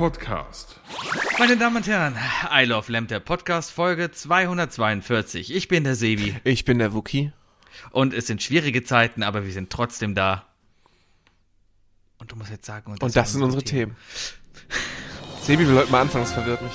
[0.00, 0.80] Podcast.
[1.38, 2.16] Meine Damen und Herren,
[2.50, 5.54] I Love Lamp, der Podcast, Folge 242.
[5.54, 6.36] Ich bin der Sebi.
[6.42, 7.32] Ich bin der Wookie.
[7.90, 10.46] Und es sind schwierige Zeiten, aber wir sind trotzdem da.
[12.16, 13.94] Und du musst jetzt sagen, und das, und das sind unsere Themen.
[15.42, 16.72] Sebi will heute mal anfangen, das verwirrt mich.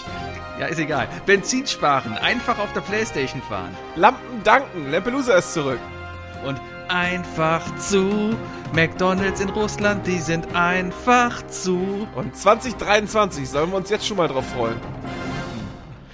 [0.59, 1.09] Ja, ist egal.
[1.25, 3.75] Benzin sparen, einfach auf der Playstation fahren.
[3.95, 5.79] Lampen danken, Lampelusa ist zurück.
[6.45, 8.35] Und einfach zu.
[8.73, 12.07] McDonalds in Russland, die sind einfach zu.
[12.15, 14.79] Und 2023, sollen wir uns jetzt schon mal drauf freuen?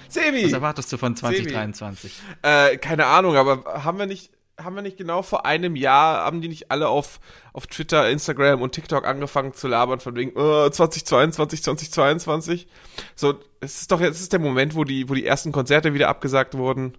[0.08, 0.46] Sebi!
[0.46, 2.22] Was erwartest du von 2023?
[2.42, 4.32] Äh, keine Ahnung, aber haben wir nicht
[4.64, 7.20] haben wir nicht genau vor einem Jahr, haben die nicht alle auf,
[7.54, 12.68] auf Twitter, Instagram und TikTok angefangen zu labern von wegen äh, 2022, 2022?
[13.16, 16.10] So, es ist doch jetzt ist der Moment, wo die, wo die ersten Konzerte wieder
[16.10, 16.94] abgesagt wurden.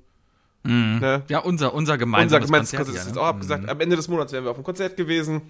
[0.64, 0.98] Mhm.
[1.00, 1.22] Ne?
[1.28, 3.20] Ja, unser, unser gemeinsames unser Konzert, Konzert ist jetzt ne?
[3.20, 3.64] auch abgesagt.
[3.64, 3.68] Mhm.
[3.68, 5.42] Am Ende des Monats wären wir auf dem Konzert gewesen.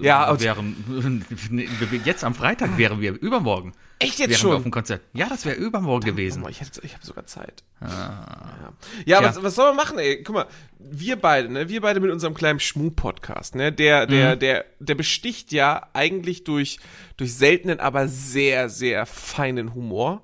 [0.00, 1.24] Ja, wären,
[2.04, 3.72] jetzt am Freitag wären wir übermorgen.
[3.98, 4.52] Echt jetzt schon?
[4.52, 5.02] auf dem Konzert.
[5.12, 6.42] Ja, das wäre übermorgen gewesen.
[6.44, 6.70] Oh, ich, habe
[7.02, 7.62] sogar Zeit.
[7.80, 8.72] Ah.
[9.06, 10.22] Ja, ja was, was soll man machen, ey?
[10.22, 10.46] Guck mal,
[10.78, 11.68] wir beide, ne?
[11.68, 13.72] Wir beide mit unserem kleinen Schmu-Podcast, ne?
[13.72, 14.38] Der, der, mhm.
[14.40, 16.78] der, der besticht ja eigentlich durch,
[17.16, 20.22] durch seltenen, aber sehr, sehr feinen Humor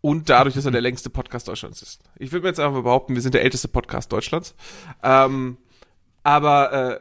[0.00, 2.02] und dadurch, dass er der längste Podcast Deutschlands ist.
[2.18, 4.54] Ich würde mir jetzt einfach behaupten, wir sind der älteste Podcast Deutschlands.
[5.02, 5.58] Ähm,
[6.22, 7.00] aber äh,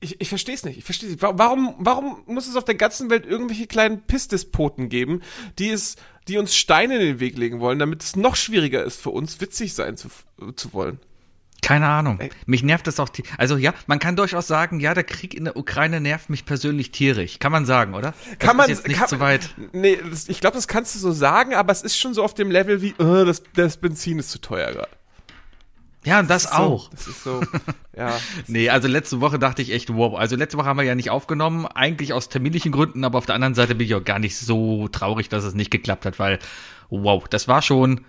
[0.00, 0.78] ich, ich verstehe es nicht.
[0.78, 1.22] Ich verstehe nicht.
[1.22, 5.22] Warum, warum muss es auf der ganzen Welt irgendwelche kleinen Pissdespoten geben,
[5.58, 5.96] die es,
[6.28, 9.40] die uns Steine in den Weg legen wollen, damit es noch schwieriger ist für uns,
[9.40, 10.08] witzig sein zu,
[10.54, 11.00] zu wollen?
[11.62, 12.18] Keine Ahnung.
[12.46, 13.08] Mich nervt das auch.
[13.38, 16.92] Also ja, man kann durchaus sagen, ja, der Krieg in der Ukraine nervt mich persönlich
[16.92, 17.38] tierisch.
[17.38, 18.14] Kann man sagen, oder?
[18.30, 19.50] Das kann man jetzt nicht kann, so weit.
[19.72, 22.34] Nee, das, ich glaube, das kannst du so sagen, aber es ist schon so auf
[22.34, 24.90] dem Level wie, uh, das, das Benzin ist zu teuer gerade.
[26.06, 26.84] Ja, das, das auch.
[26.84, 27.40] So, das ist so,
[27.96, 28.16] ja.
[28.46, 30.14] nee, also letzte Woche dachte ich echt, wow.
[30.16, 33.34] Also letzte Woche haben wir ja nicht aufgenommen, eigentlich aus terminlichen Gründen, aber auf der
[33.34, 36.38] anderen Seite bin ich auch gar nicht so traurig, dass es nicht geklappt hat, weil,
[36.90, 38.02] wow, das war schon,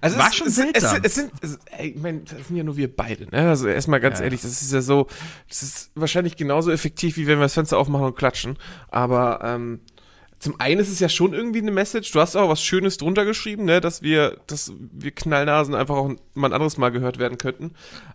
[0.00, 0.96] also war es, schon es, seltsam.
[0.98, 3.48] Es, es, sind, es, ich meine, das sind ja nur wir beide, ne?
[3.48, 4.24] Also erstmal ganz ja.
[4.24, 5.06] ehrlich, das ist ja so,
[5.48, 8.56] das ist wahrscheinlich genauso effektiv, wie wenn wir das Fenster aufmachen und klatschen.
[8.88, 9.80] Aber ähm,
[10.40, 12.10] zum einen ist es ja schon irgendwie eine Message.
[12.12, 16.08] Du hast auch was Schönes drunter geschrieben, ne, dass wir, dass wir Knallnasen einfach auch
[16.32, 17.64] mal ein anderes Mal gehört werden könnten.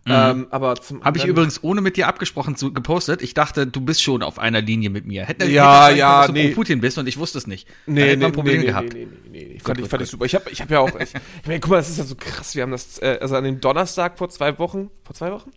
[0.05, 0.11] Mhm.
[0.11, 3.21] Ähm, aber zum habe ich übrigens ohne mit dir abgesprochen zu, gepostet.
[3.21, 5.23] Ich dachte, du bist schon auf einer Linie mit mir.
[5.25, 6.49] Hätte, ja, hätte ja, dass nee.
[6.49, 7.67] du Putin bist und ich wusste es nicht.
[7.85, 8.93] Nee, da hätte nee, ein Problem nee, gehabt.
[8.93, 9.59] Nee, nee, nee, nee.
[9.59, 10.01] Fand, gut, ich, fand gut.
[10.01, 10.25] ich super.
[10.25, 12.15] Ich habe ich hab ja auch, ich, ich meine, guck mal, das ist ja so
[12.15, 12.55] krass.
[12.55, 15.51] Wir haben das, äh, also an dem Donnerstag vor zwei Wochen, vor zwei Wochen?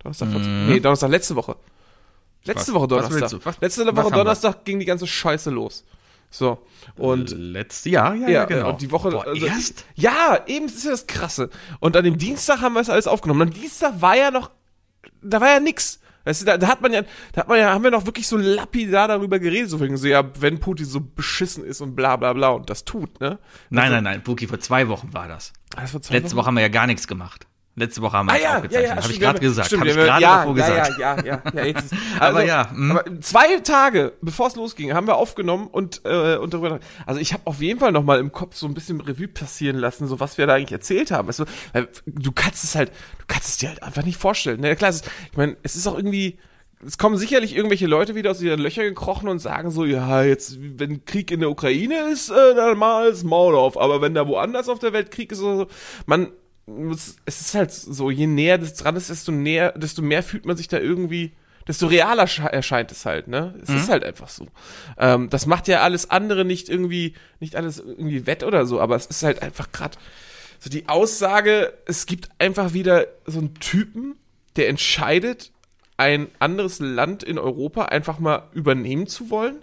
[0.00, 0.66] Donnerstag, mhm.
[0.68, 1.56] nee, Donnerstag letzte Woche.
[2.44, 3.60] Letzte was, Woche Donnerstag.
[3.60, 5.84] Letzte Woche Donnerstag ging die ganze Scheiße los.
[6.30, 6.58] So.
[6.96, 8.70] Und letztes Jahr, ja, ja, ja, genau.
[8.70, 9.10] Und die Woche.
[9.10, 9.84] Boah, also, erst?
[9.94, 11.48] Ja, eben, das ist ja das Krasse.
[11.78, 13.42] Und an dem Dienstag haben wir es alles aufgenommen.
[13.42, 14.50] Und am Dienstag war ja noch,
[15.22, 16.00] da war ja nix.
[16.24, 18.26] Weißt du, da, da hat man ja, da hat man ja, haben wir noch wirklich
[18.26, 22.16] so lapidar darüber geredet, so wegen so, ja, wenn Putin so beschissen ist und bla
[22.16, 23.38] bla bla und das tut, ne?
[23.68, 25.52] Nein, also, nein, nein, Puki, vor zwei Wochen war das.
[25.76, 26.36] das war Letzte Wochen?
[26.36, 27.46] Woche haben wir ja gar nichts gemacht.
[27.76, 28.88] Letzte Woche haben wir ah, ja, aufgezeichnet.
[28.88, 29.72] Ja, ja, Habe ich gerade gesagt.
[29.72, 30.98] Habe ich gerade ja, davor gesagt.
[30.98, 31.64] Ja, ja, ja, ja.
[31.64, 32.68] Jetzt ist, also, aber ja.
[32.72, 32.94] Mh.
[32.94, 36.78] Aber zwei Tage, bevor es losging, haben wir aufgenommen und, äh, und darüber.
[37.04, 39.76] Also ich habe auf jeden Fall noch mal im Kopf so ein bisschen Revue passieren
[39.76, 41.26] lassen, so was wir da eigentlich erzählt haben.
[41.26, 41.46] Also,
[42.06, 44.60] du kannst es halt, du kannst es dir halt einfach nicht vorstellen.
[44.60, 44.76] Ne?
[44.76, 46.38] Klar, ist, ich meine, es ist auch irgendwie
[46.86, 50.58] es kommen sicherlich irgendwelche Leute wieder aus ihren Löchern gekrochen und sagen so, ja, jetzt,
[50.60, 53.78] wenn Krieg in der Ukraine ist, äh, dann mal das Maul auf.
[53.80, 55.66] Aber wenn da woanders auf der Welt Krieg ist, so,
[56.06, 56.28] man,
[56.66, 60.56] es ist halt so, je näher das dran ist, desto näher, desto mehr fühlt man
[60.56, 61.32] sich da irgendwie,
[61.68, 63.54] desto realer erscheint es halt, ne?
[63.62, 63.76] Es mhm.
[63.76, 64.48] ist halt einfach so.
[64.98, 68.96] Ähm, das macht ja alles andere nicht irgendwie, nicht alles irgendwie wett oder so, aber
[68.96, 69.98] es ist halt einfach gerade
[70.58, 74.16] so die Aussage, es gibt einfach wieder so einen Typen,
[74.56, 75.52] der entscheidet,
[75.96, 79.56] ein anderes Land in Europa einfach mal übernehmen zu wollen.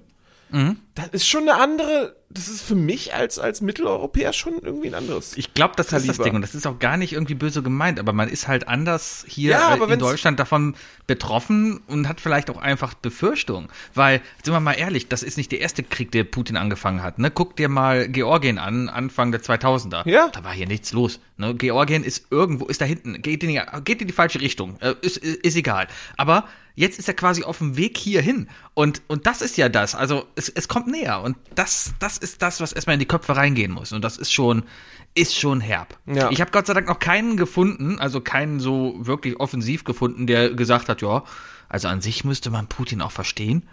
[0.52, 0.78] Mhm.
[0.96, 4.94] Das ist schon eine andere das ist für mich als, als Mitteleuropäer schon irgendwie ein
[4.94, 5.38] anderes.
[5.38, 6.36] Ich glaube, das ist das Ding.
[6.36, 9.52] Und das ist auch gar nicht irgendwie böse gemeint, aber man ist halt anders hier
[9.52, 10.76] ja, in Deutschland davon
[11.08, 13.70] betroffen und hat vielleicht auch einfach Befürchtungen.
[13.94, 17.20] Weil, sind wir mal ehrlich, das ist nicht der erste Krieg, der Putin angefangen hat.
[17.20, 17.32] Ne?
[17.32, 20.08] Guck dir mal Georgien an, Anfang der 2000er.
[20.08, 20.30] Ja.
[20.30, 21.20] Da war hier nichts los.
[21.38, 21.56] Ne?
[21.56, 24.78] Georgien ist irgendwo, ist da hinten, geht in die, geht in die falsche Richtung.
[24.80, 25.88] Äh, ist, ist, ist egal.
[26.18, 26.46] Aber
[26.76, 28.48] jetzt ist er quasi auf dem Weg hierhin.
[28.74, 29.96] Und, und das ist ja das.
[29.96, 31.22] Also es, es kommt näher.
[31.22, 33.92] Und das, das ist das, was erstmal in die Köpfe reingehen muss.
[33.92, 34.64] Und das ist schon,
[35.14, 35.98] ist schon herb.
[36.06, 36.30] Ja.
[36.32, 40.52] Ich habe Gott sei Dank noch keinen gefunden, also keinen so wirklich offensiv gefunden, der
[40.52, 41.24] gesagt hat, ja,
[41.70, 43.68] also an sich müsste man Putin auch verstehen.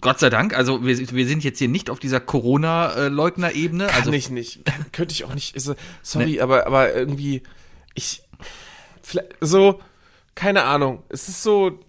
[0.00, 3.86] Gott sei Dank, also wir, wir sind jetzt hier nicht auf dieser Corona-Leugner-Ebene.
[3.86, 4.60] Kann also, ich nicht,
[4.92, 5.60] könnte ich auch nicht.
[6.02, 6.40] Sorry, ne.
[6.40, 7.42] aber, aber irgendwie,
[7.94, 8.22] ich,
[9.40, 9.80] so,
[10.34, 11.02] keine Ahnung.
[11.08, 11.80] Es ist so,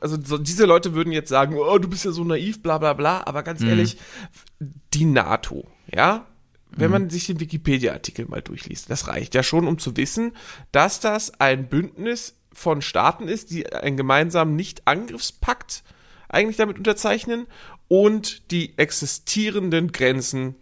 [0.00, 2.92] also so, diese Leute würden jetzt sagen, oh, du bist ja so naiv, bla bla
[2.92, 3.22] bla.
[3.26, 3.70] Aber ganz mhm.
[3.70, 3.98] ehrlich,
[4.94, 6.26] die NATO, ja,
[6.70, 10.32] wenn man sich den Wikipedia-Artikel mal durchliest, das reicht ja schon, um zu wissen,
[10.70, 15.82] dass das ein Bündnis von Staaten ist, die einen gemeinsamen Nicht-Angriffspakt
[16.28, 17.46] eigentlich damit unterzeichnen
[17.88, 20.56] und die existierenden Grenzen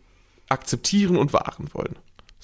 [0.49, 1.97] akzeptieren und wahren wollen.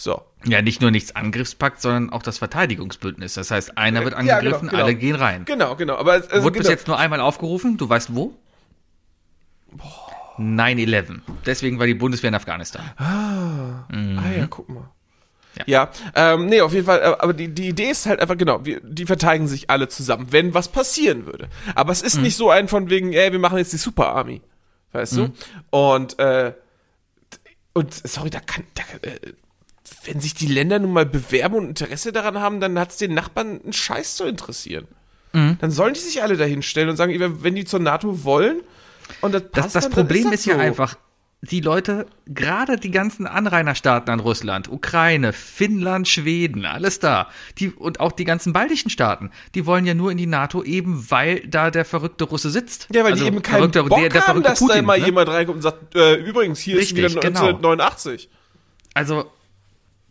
[0.02, 0.20] So.
[0.44, 3.34] Ja, nicht nur nichts Angriffspakt, sondern auch das Verteidigungsbündnis.
[3.34, 4.82] Das heißt, einer wird angegriffen, ja, genau, genau.
[4.82, 5.44] alle gehen rein.
[5.44, 5.94] Genau, genau.
[5.94, 6.58] Aber also, Wurde genau.
[6.58, 7.76] bis jetzt nur einmal aufgerufen?
[7.76, 8.34] Du weißt wo?
[10.38, 11.20] 9-11.
[11.46, 12.82] Deswegen war die Bundeswehr in Afghanistan.
[12.96, 14.19] Ah, mhm.
[14.19, 14.90] ah ja, guck mal.
[15.54, 18.37] Ja, ja ähm, nee, auf jeden Fall, äh, aber die, die Idee ist halt einfach,
[18.37, 21.49] genau, wir, die verteidigen sich alle zusammen, wenn was passieren würde.
[21.76, 22.22] Aber es ist mhm.
[22.25, 24.43] nicht so ein von wegen, ey, wir machen jetzt die Super Army.
[24.90, 25.32] Weißt mhm.
[25.70, 25.78] du?
[25.78, 26.54] Und, äh,
[27.72, 29.32] und, sorry, da kann, da, äh,
[30.05, 33.15] wenn sich die Länder nun mal bewerben und Interesse daran haben, dann hat es den
[33.15, 34.87] Nachbarn einen Scheiß zu interessieren.
[35.33, 35.59] Mhm.
[35.61, 38.61] Dann sollen die sich alle dahin stellen und sagen, wenn die zur NATO wollen
[39.21, 40.61] und das passt, Das, das dann, Problem dann ist, ist ja so.
[40.61, 40.97] einfach,
[41.44, 47.29] die Leute, gerade die ganzen Anrainerstaaten an Russland, Ukraine, Finnland, Schweden, alles da,
[47.59, 51.11] die, und auch die ganzen baltischen Staaten, die wollen ja nur in die NATO eben,
[51.11, 52.87] weil da der verrückte Russe sitzt.
[52.93, 55.05] Ja, weil also die eben keinen Bock der, der haben, dass Putin, da immer ne?
[55.05, 58.29] jemand reinkommt und sagt, äh, übrigens, hier Richtig, ist wieder 1989.
[58.29, 58.38] Genau.
[58.95, 59.25] Also,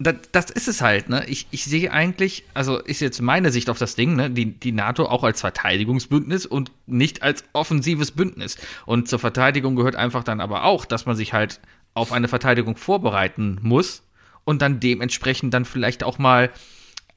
[0.03, 1.25] das, das ist es halt, ne?
[1.27, 4.29] Ich, ich sehe eigentlich, also ist jetzt meine Sicht auf das Ding, ne?
[4.29, 8.57] Die, die NATO auch als Verteidigungsbündnis und nicht als offensives Bündnis.
[8.85, 11.59] Und zur Verteidigung gehört einfach dann aber auch, dass man sich halt
[11.93, 14.03] auf eine Verteidigung vorbereiten muss
[14.45, 16.51] und dann dementsprechend dann vielleicht auch mal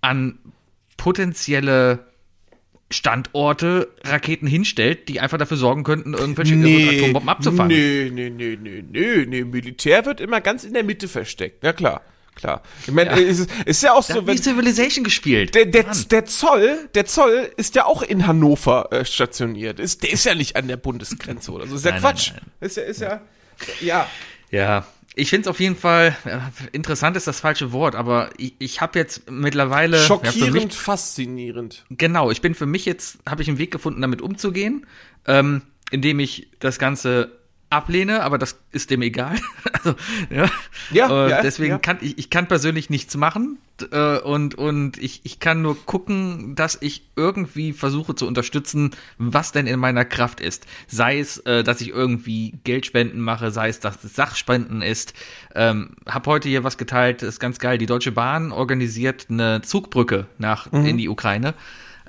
[0.01, 0.39] an
[0.97, 2.07] potenzielle
[2.91, 7.77] Standorte Raketen hinstellt, die einfach dafür sorgen könnten, irgendwelche nee, Atombomben abzufangen.
[7.77, 9.45] Nee, nee, nee, nee, nee, nee.
[9.45, 11.63] Militär wird immer ganz in der Mitte versteckt.
[11.63, 12.03] Ja klar
[12.35, 12.63] klar.
[12.87, 13.17] Ich meine, ja.
[13.17, 15.55] ist, ist ja auch so, da wenn Civilization gespielt.
[15.55, 19.81] Der, der, der, Zoll, der Zoll ist ja auch in Hannover äh, stationiert.
[19.81, 21.77] Ist, der ist ja nicht an der Bundesgrenze oder so.
[21.77, 22.33] Ist ja nein, Quatsch.
[22.33, 22.69] Nein, nein.
[22.69, 23.21] Ist ja, ist ja,
[23.81, 24.09] ja.
[24.51, 24.87] Ja.
[25.17, 26.39] Ich finde es auf jeden Fall, äh,
[26.73, 29.99] interessant ist das falsche Wort, aber ich, ich habe jetzt mittlerweile.
[29.99, 31.85] Schockierend, ja, mich, faszinierend.
[31.91, 34.87] Genau, ich bin für mich jetzt, habe ich einen Weg gefunden, damit umzugehen,
[35.27, 37.31] ähm, indem ich das Ganze
[37.75, 39.37] ablehne, aber das ist dem egal.
[39.73, 39.95] also,
[40.31, 40.51] ja.
[40.91, 41.79] ja, äh, ja deswegen ja.
[41.79, 43.59] kann ich, ich kann persönlich nichts machen
[43.91, 49.53] äh, und, und ich, ich kann nur gucken, dass ich irgendwie versuche zu unterstützen, was
[49.53, 50.67] denn in meiner Kraft ist.
[50.87, 55.15] Sei es, äh, dass ich irgendwie Geldspenden mache, sei es, dass es Sachspenden ist.
[55.55, 57.79] Ähm, hab heute hier was geteilt, ist ganz geil.
[57.79, 60.87] Die Deutsche Bahn organisiert eine Zugbrücke nach mhm.
[60.87, 61.55] in die Ukraine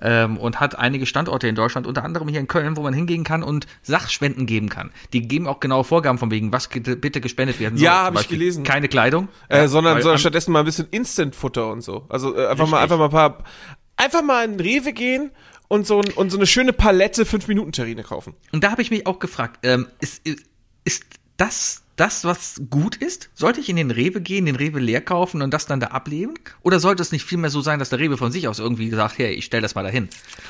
[0.02, 3.24] ähm, und hat einige Standorte in Deutschland, unter anderem hier in Köln, wo man hingehen
[3.24, 4.92] kann und Sachspenden geben kann.
[5.14, 7.86] Die geben auch genaue Vorgaben von wegen, was bitte gespendet werden soll.
[7.86, 8.64] Ja, habe ich gelesen.
[8.64, 9.30] Keine Kleidung.
[9.48, 12.06] Äh, ja, sondern, sondern stattdessen mal ein bisschen Instant-Futter und so.
[12.10, 12.72] Also äh, einfach richtig.
[12.72, 13.44] mal einfach mal ein paar,
[13.98, 15.32] einfach mal in Rewe gehen
[15.68, 18.36] und so, und so eine schöne Palette 5-Minuten-Terrine kaufen.
[18.52, 20.22] Und da habe ich mich auch gefragt, ähm, ist,
[20.84, 21.04] ist
[21.38, 23.30] das das, was gut ist?
[23.34, 26.36] Sollte ich in den Rewe gehen, den Rewe leer kaufen und das dann da ableben?
[26.62, 29.18] Oder sollte es nicht vielmehr so sein, dass der Rewe von sich aus irgendwie sagt,
[29.18, 30.10] hey, ich stell das mal dahin?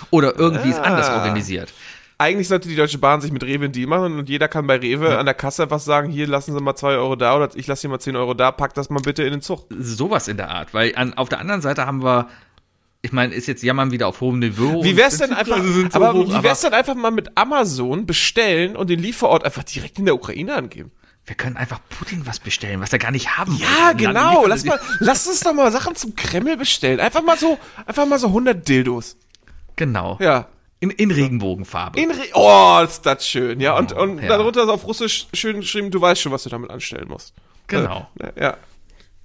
[0.10, 0.72] Oder irgendwie ah.
[0.72, 1.74] ist anders organisiert?
[2.18, 4.78] Eigentlich sollte die Deutsche Bahn sich mit Rewe einen Deal machen und jeder kann bei
[4.78, 5.20] Rewe ja.
[5.20, 7.82] an der Kasse einfach sagen, hier lassen Sie mal zwei Euro da oder ich lasse
[7.82, 9.68] hier mal zehn Euro da, pack das mal bitte in den Zug.
[9.78, 12.30] Sowas in der Art, weil an, auf der anderen Seite haben wir
[13.02, 14.84] ich meine, ist jetzt jammern wieder auf hohem Niveau.
[14.84, 18.76] Wie wär's denn einfach, so aber hoch, wie wär's denn einfach mal mit Amazon bestellen
[18.76, 20.92] und den Lieferort einfach direkt in der Ukraine angeben?
[21.26, 24.08] Wir können einfach Putin was bestellen, was er gar nicht haben Ja, will.
[24.08, 24.46] genau.
[24.46, 27.00] Lass mal, lass uns doch mal Sachen zum Kreml bestellen.
[27.00, 29.18] Einfach mal so, einfach mal so 100 Dildos.
[29.76, 30.18] Genau.
[30.22, 30.48] Ja.
[30.80, 32.00] In, in Regenbogenfarbe.
[32.00, 33.60] In Re oh, ist das schön.
[33.60, 34.28] Ja, und, und ja.
[34.28, 37.34] darunter ist auf Russisch schön geschrieben, du weißt schon, was du damit anstellen musst.
[37.68, 38.08] Genau.
[38.38, 38.58] Ja.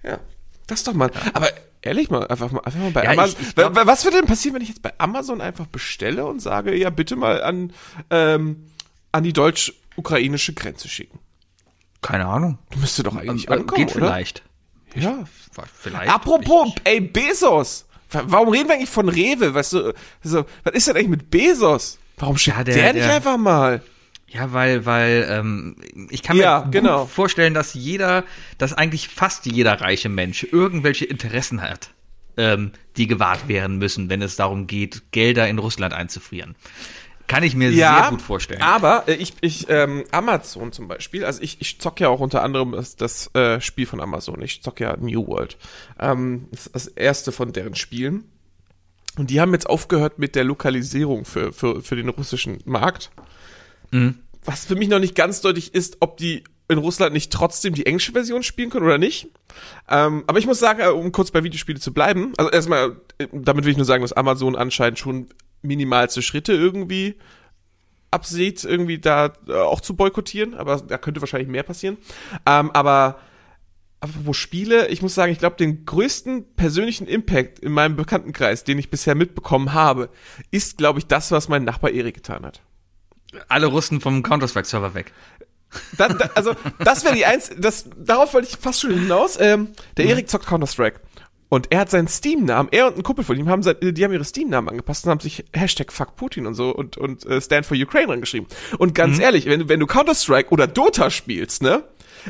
[0.03, 0.21] Ja.
[0.67, 1.11] Das doch mal.
[1.13, 1.21] Ja.
[1.35, 1.51] Aber
[1.83, 3.37] ehrlich mal, einfach mal, einfach mal bei ja, Amazon.
[3.41, 6.41] Ich, ich glaub, was würde denn passieren, wenn ich jetzt bei Amazon einfach bestelle und
[6.41, 7.73] sage, ja, bitte mal an,
[8.11, 8.67] ähm,
[9.13, 11.19] an die deutsch-ukrainische Grenze schicken?
[12.03, 12.59] Keine Ahnung.
[12.77, 14.07] Müsste doch eigentlich äh, ankommen, Geht oder?
[14.07, 14.43] vielleicht.
[14.95, 15.25] Ja,
[15.81, 16.11] vielleicht.
[16.11, 17.87] Apropos, ey, Bezos.
[18.11, 19.55] Warum reden wir eigentlich von Rewe?
[19.55, 21.99] Weißt du, so, was ist denn eigentlich mit Bezos?
[22.19, 23.83] Warum schickt ja, der, der, nicht der, einfach mal?
[24.27, 25.77] Ja, weil, weil ähm,
[26.11, 27.07] ich kann mir ja, genau.
[27.07, 28.25] vorstellen, dass jeder,
[28.59, 31.91] dass eigentlich fast jeder reiche Mensch irgendwelche Interessen hat,
[32.37, 36.55] ähm, die gewahrt werden müssen, wenn es darum geht, Gelder in Russland einzufrieren.
[37.31, 38.61] Kann ich mir ja, sehr gut vorstellen.
[38.61, 42.43] Aber äh, ich, ich ähm, Amazon zum Beispiel, also ich, ich zocke ja auch unter
[42.43, 44.43] anderem das, das äh, Spiel von Amazon.
[44.43, 45.57] Ich zocke ja New World.
[46.01, 48.25] Ähm, das ist das erste von deren Spielen.
[49.17, 53.13] Und die haben jetzt aufgehört mit der Lokalisierung für, für, für den russischen Markt.
[53.93, 54.19] Mhm.
[54.45, 57.87] Was für mich noch nicht ganz deutlich ist, ob die in Russland nicht trotzdem die
[57.87, 59.29] englische Version spielen können oder nicht.
[59.89, 63.29] Ähm, aber ich muss sagen, äh, um kurz bei Videospiele zu bleiben, also erstmal, äh,
[63.33, 65.29] damit will ich nur sagen, dass Amazon anscheinend schon
[65.63, 67.17] minimalste Schritte irgendwie
[68.11, 71.97] absieht, irgendwie da äh, auch zu boykottieren, aber da könnte wahrscheinlich mehr passieren.
[72.47, 73.21] Ähm, aber
[74.01, 78.79] apropos Spiele, ich muss sagen, ich glaube, den größten persönlichen Impact in meinem Bekanntenkreis, den
[78.79, 80.09] ich bisher mitbekommen habe,
[80.51, 82.63] ist, glaube ich, das, was mein Nachbar Erik getan hat.
[83.49, 85.13] Alle Russen vom Counter-Strike-Server weg.
[85.97, 89.39] Dann, da, also, das wäre die eins, das, darauf wollte ich fast schon hinaus.
[89.41, 90.11] Ähm, der mhm.
[90.13, 91.01] Erik zockt Counter-Strike.
[91.51, 94.25] Und er hat seinen Steam-Namen, er und ein Kumpel von ihm haben, die haben ihre
[94.25, 97.77] Steam-Namen angepasst und haben sich Hashtag Fuck Putin und so und, und uh, Stand for
[97.77, 98.49] Ukraine angeschrieben.
[98.79, 99.23] Und ganz mhm.
[99.25, 101.83] ehrlich, wenn, wenn du Counter-Strike oder Dota spielst, ne,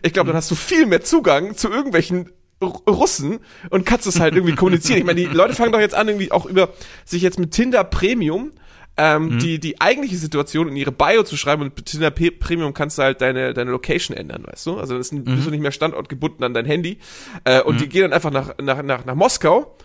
[0.02, 2.30] ich glaube, dann hast du viel mehr Zugang zu irgendwelchen
[2.62, 4.98] Russen und kannst es halt irgendwie kommunizieren.
[4.98, 6.70] Ich meine, die Leute fangen doch jetzt an, irgendwie auch über
[7.04, 8.52] sich jetzt mit Tinder Premium
[8.96, 9.38] ähm, mhm.
[9.38, 12.98] die, die eigentliche Situation in ihre Bio zu schreiben und mit Tinder P Premium kannst
[12.98, 14.78] du halt deine, deine Location ändern, weißt du?
[14.78, 15.24] Also dann ist, mhm.
[15.24, 16.98] bist du nicht mehr standortgebunden an dein Handy.
[17.44, 17.78] Äh, und mhm.
[17.78, 19.76] die gehen dann einfach nach, nach, nach, nach Moskau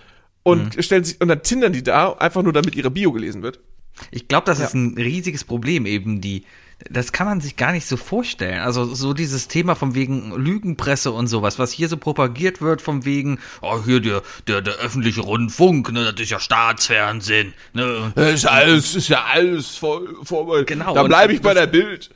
[0.44, 0.82] und mhm.
[0.82, 3.60] stellen sich, und dann tindern die da, einfach nur damit ihre Bio gelesen wird.
[4.12, 4.66] Ich glaube, das ja.
[4.66, 6.44] ist ein riesiges Problem, eben die,
[6.90, 8.60] das kann man sich gar nicht so vorstellen.
[8.60, 13.06] Also so dieses Thema von wegen Lügenpresse und sowas, was hier so propagiert wird, von
[13.06, 17.54] wegen, oh, hier der, der, der öffentliche Rundfunk, ne, das ist ja Staatsfernsehen.
[17.74, 18.12] Ne.
[18.16, 20.94] Das ist alles, ist ja alles voll, voll Genau.
[20.94, 22.10] Da bleibe ich bei das, der Bild.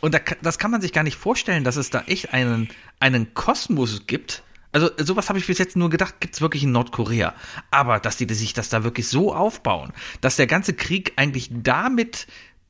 [0.00, 2.68] Und da, das kann man sich gar nicht vorstellen, dass es da echt einen,
[3.00, 4.42] einen Kosmos gibt,
[4.72, 7.34] also sowas habe ich bis jetzt nur gedacht, gibt es wirklich in Nordkorea.
[7.70, 12.26] Aber dass die sich das da wirklich so aufbauen, dass der ganze Krieg eigentlich damit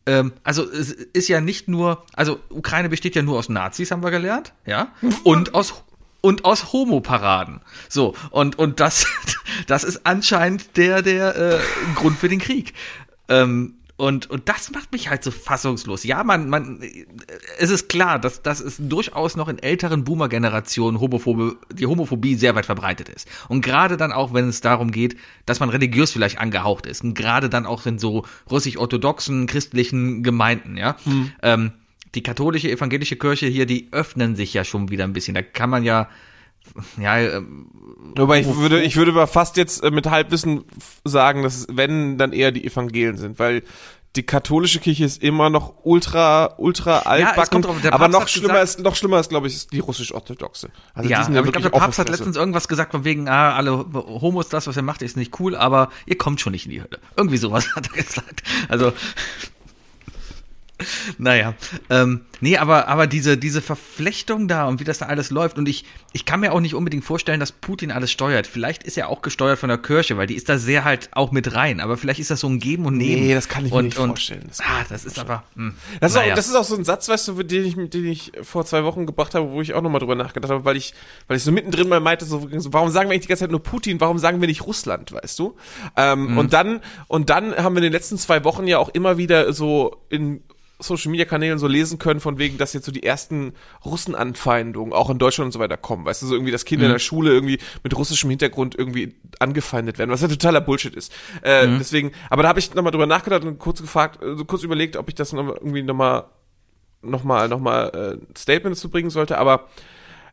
[0.07, 4.03] ähm, also es ist ja nicht nur, also Ukraine besteht ja nur aus Nazis, haben
[4.03, 4.89] wir gelernt, ja,
[5.25, 5.83] und aus
[6.21, 7.61] und aus Homoparaden.
[7.89, 9.07] So, und, und das,
[9.67, 11.59] das ist anscheinend der, der äh,
[11.95, 12.75] Grund für den Krieg.
[13.29, 16.05] Ähm, und, und das macht mich halt so fassungslos.
[16.05, 16.83] Ja, man, man,
[17.59, 22.55] es ist klar, dass, dass es durchaus noch in älteren Boomer-Generationen Homophobe, die Homophobie sehr
[22.55, 23.27] weit verbreitet ist.
[23.49, 27.05] Und gerade dann auch, wenn es darum geht, dass man religiös vielleicht angehaucht ist.
[27.05, 30.97] Und gerade dann auch in so russisch-orthodoxen christlichen Gemeinden, ja.
[31.05, 31.33] Hm.
[31.43, 31.73] Ähm,
[32.15, 35.35] die katholische, evangelische Kirche hier, die öffnen sich ja schon wieder ein bisschen.
[35.35, 36.09] Da kann man ja,
[37.01, 37.71] ja, ähm,
[38.17, 40.65] Wobei ich würde, ich würde aber fast jetzt äh, mit Halbwissen
[41.05, 43.63] sagen, dass wenn dann eher die Evangelien sind, weil
[44.17, 47.63] die katholische Kirche ist immer noch ultra, ultra altbacken.
[47.63, 50.71] Ja, drauf, aber noch schlimmer gesagt, ist, noch schlimmer ist, glaube ich, ist die russisch-orthodoxe.
[50.95, 53.85] Also ja, aber ich glaube, der Papst hat letztens irgendwas gesagt von wegen, ah, alle
[53.93, 56.81] Homos, das, was er macht, ist nicht cool, aber ihr kommt schon nicht in die
[56.81, 56.99] Hölle.
[57.17, 58.43] Irgendwie sowas hat er gesagt.
[58.69, 58.93] Also,
[61.19, 61.55] naja,
[61.91, 65.69] ähm, nee, aber, aber diese, diese Verflechtung da und wie das da alles läuft und
[65.69, 68.47] ich, ich kann mir auch nicht unbedingt vorstellen, dass Putin alles steuert.
[68.47, 71.33] Vielleicht ist er auch gesteuert von der Kirche, weil die ist da sehr halt auch
[71.33, 73.27] mit rein, aber vielleicht ist das so ein Geben und Nehmen.
[73.27, 74.45] Nee, das kann ich und, mir nicht und, vorstellen.
[74.49, 76.33] Das ah, das ist aber, mh, hm, das, ist naja.
[76.33, 78.85] auch, das ist auch so ein Satz, weißt du, den ich, den ich vor zwei
[78.85, 80.95] Wochen gebracht habe, wo ich auch nochmal drüber nachgedacht habe, weil ich,
[81.29, 83.63] weil ich so mittendrin mal meinte, so, warum sagen wir eigentlich die ganze Zeit nur
[83.63, 85.57] Putin, warum sagen wir nicht Russland, weißt du?
[85.97, 86.39] Ähm, mhm.
[86.39, 89.53] Und dann, und dann haben wir in den letzten zwei Wochen ja auch immer wieder
[89.53, 90.43] so in
[90.79, 93.55] Social Media Kanälen so lesen können, von wegen, dass jetzt so die ersten
[93.85, 96.05] Russenanfeindungen auch in Deutschland und so weiter kommen.
[96.05, 96.91] Weißt du, so irgendwie, dass Kinder mhm.
[96.91, 101.13] in der Schule irgendwie mit russischem Hintergrund irgendwie angefeindet werden, was ja totaler Bullshit ist.
[101.43, 101.79] Äh, mhm.
[101.79, 105.09] Deswegen, aber da habe ich nochmal drüber nachgedacht und kurz gefragt, so kurz überlegt, ob
[105.09, 106.25] ich das noch irgendwie nochmal
[107.03, 109.69] nochmal nochmal äh, Statements zu bringen sollte, aber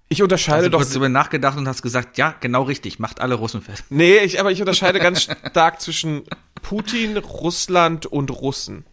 [0.09, 0.79] ich unterscheide also, doch.
[0.79, 3.85] Du hast darüber nachgedacht und hast gesagt, ja, genau richtig, macht alle Russen fest.
[3.89, 6.23] Nee, ich, aber ich unterscheide ganz stark zwischen
[6.61, 8.85] Putin, Russland und Russen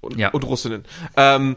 [0.00, 0.30] und, ja.
[0.30, 0.84] und Russinnen.
[1.16, 1.56] Ähm,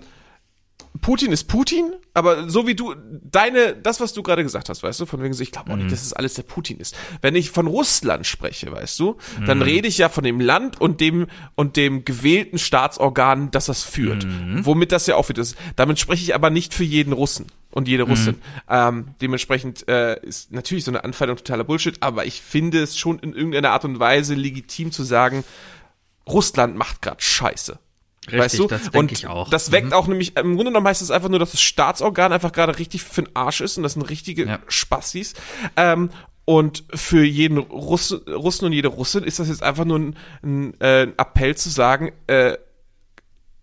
[1.00, 5.00] Putin ist Putin, aber so wie du, deine, das, was du gerade gesagt hast, weißt
[5.00, 5.90] du, von wegen ich glaube auch nicht, mhm.
[5.90, 6.96] dass es alles der Putin ist.
[7.22, 9.64] Wenn ich von Russland spreche, weißt du, dann mhm.
[9.64, 14.26] rede ich ja von dem Land und dem, und dem gewählten Staatsorgan, das das führt.
[14.26, 14.66] Mhm.
[14.66, 15.56] Womit das ja auch wieder ist.
[15.78, 18.36] Damit spreche ich aber nicht für jeden Russen und jede Russin.
[18.36, 18.42] Mhm.
[18.70, 23.18] Ähm, dementsprechend äh, ist natürlich so eine Anfeindung totaler Bullshit, aber ich finde es schon
[23.20, 25.46] in irgendeiner Art und Weise legitim zu sagen,
[26.28, 27.80] Russland macht grad Scheiße.
[28.28, 28.68] Richtig, weißt du?
[28.68, 29.50] das denke ich auch.
[29.50, 29.94] Das weckt mhm.
[29.94, 33.02] auch nämlich, im Grunde genommen heißt es einfach nur, dass das Staatsorgan einfach gerade richtig
[33.02, 34.60] für den Arsch ist und das sind richtige ja.
[34.68, 35.34] Spassis.
[35.76, 36.12] Ähm,
[36.46, 40.80] und für jeden Russ, Russen und jede Russin ist das jetzt einfach nur ein, ein,
[40.82, 42.58] äh, ein Appell zu sagen, äh,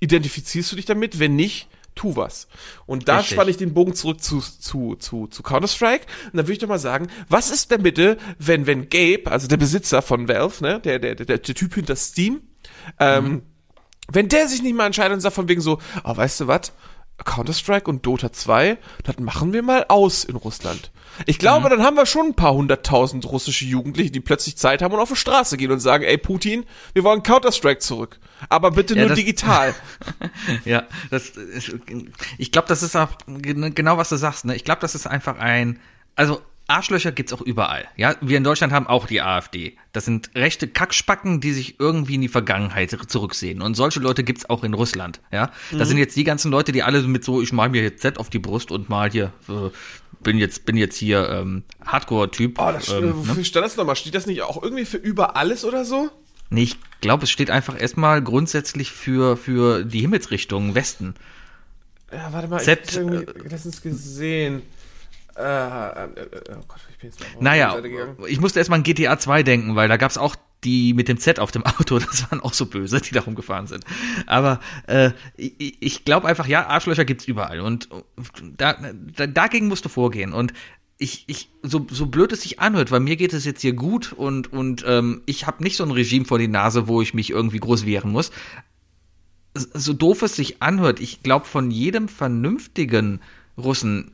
[0.01, 1.21] identifizierst du dich damit?
[1.21, 2.49] Wenn nicht, tu was.
[2.87, 3.35] Und da Richtig.
[3.35, 6.07] spanne ich den Bogen zurück zu, zu, zu, zu Counter-Strike.
[6.27, 9.47] Und da würde ich doch mal sagen, was ist denn bitte, wenn, wenn Gabe, also
[9.47, 12.43] der Besitzer von Valve, ne, der, der, der, der Typ hinter Steam,
[12.99, 13.43] ähm, mhm
[14.13, 16.73] wenn der sich nicht mal entscheidet und sagt von wegen so, oh, weißt du was?
[17.25, 20.93] Counter-Strike und Dota 2, das machen wir mal aus in Russland.
[21.27, 21.71] Ich glaube, mhm.
[21.71, 25.09] dann haben wir schon ein paar hunderttausend russische Jugendliche, die plötzlich Zeit haben und auf
[25.09, 28.21] die Straße gehen und sagen, ey Putin, wir wollen Counter-Strike zurück.
[28.49, 29.75] Aber bitte ja, nur das, digital.
[30.65, 31.33] ja, das,
[32.39, 34.45] ich glaube, das ist auch genau, was du sagst.
[34.45, 34.55] Ne?
[34.55, 35.81] Ich glaube, das ist einfach ein,
[36.15, 37.89] also Arschlöcher gibt's auch überall.
[37.97, 39.77] Ja, wir in Deutschland haben auch die AfD.
[39.93, 43.63] Das sind rechte Kackspacken, die sich irgendwie in die Vergangenheit zurücksehen.
[43.63, 45.21] Und solche Leute gibt's auch in Russland.
[45.33, 45.79] Ja, mhm.
[45.79, 48.19] das sind jetzt die ganzen Leute, die alle mit so, ich mal mir jetzt Z
[48.19, 49.71] auf die Brust und mal hier äh,
[50.23, 52.59] bin jetzt bin jetzt hier ähm, Hardcore-Typ.
[52.61, 53.45] Oh, das, ähm, wofür ne?
[53.45, 53.97] stand das nochmal?
[53.97, 56.11] Steht das nicht auch irgendwie für über alles oder so?
[56.51, 61.15] Nee, ich glaube, es steht einfach erstmal grundsätzlich für, für die Himmelsrichtung Westen.
[62.13, 64.63] Ja, warte mal, Z, ich habe letztens gesehen.
[65.39, 67.81] Äh, äh, äh, oh Gott, ich bin jetzt mal Naja,
[68.27, 71.19] ich musste erstmal an GTA 2 denken, weil da gab es auch die mit dem
[71.19, 73.85] Z auf dem Auto, das waren auch so böse, die da rumgefahren sind.
[74.27, 77.89] Aber äh, ich, ich glaube einfach, ja, Arschlöcher gibt's überall und
[78.57, 78.77] da,
[79.17, 80.33] da, dagegen musst du vorgehen.
[80.33, 80.53] Und
[80.99, 84.13] ich, ich, so, so blöd es sich anhört, weil mir geht es jetzt hier gut
[84.13, 87.31] und, und ähm, ich habe nicht so ein Regime vor die Nase, wo ich mich
[87.31, 88.33] irgendwie groß wehren muss.
[89.55, 93.21] So doof es sich anhört, ich glaube, von jedem vernünftigen
[93.57, 94.13] Russen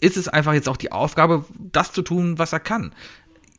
[0.00, 2.92] ist es einfach jetzt auch die Aufgabe, das zu tun, was er kann.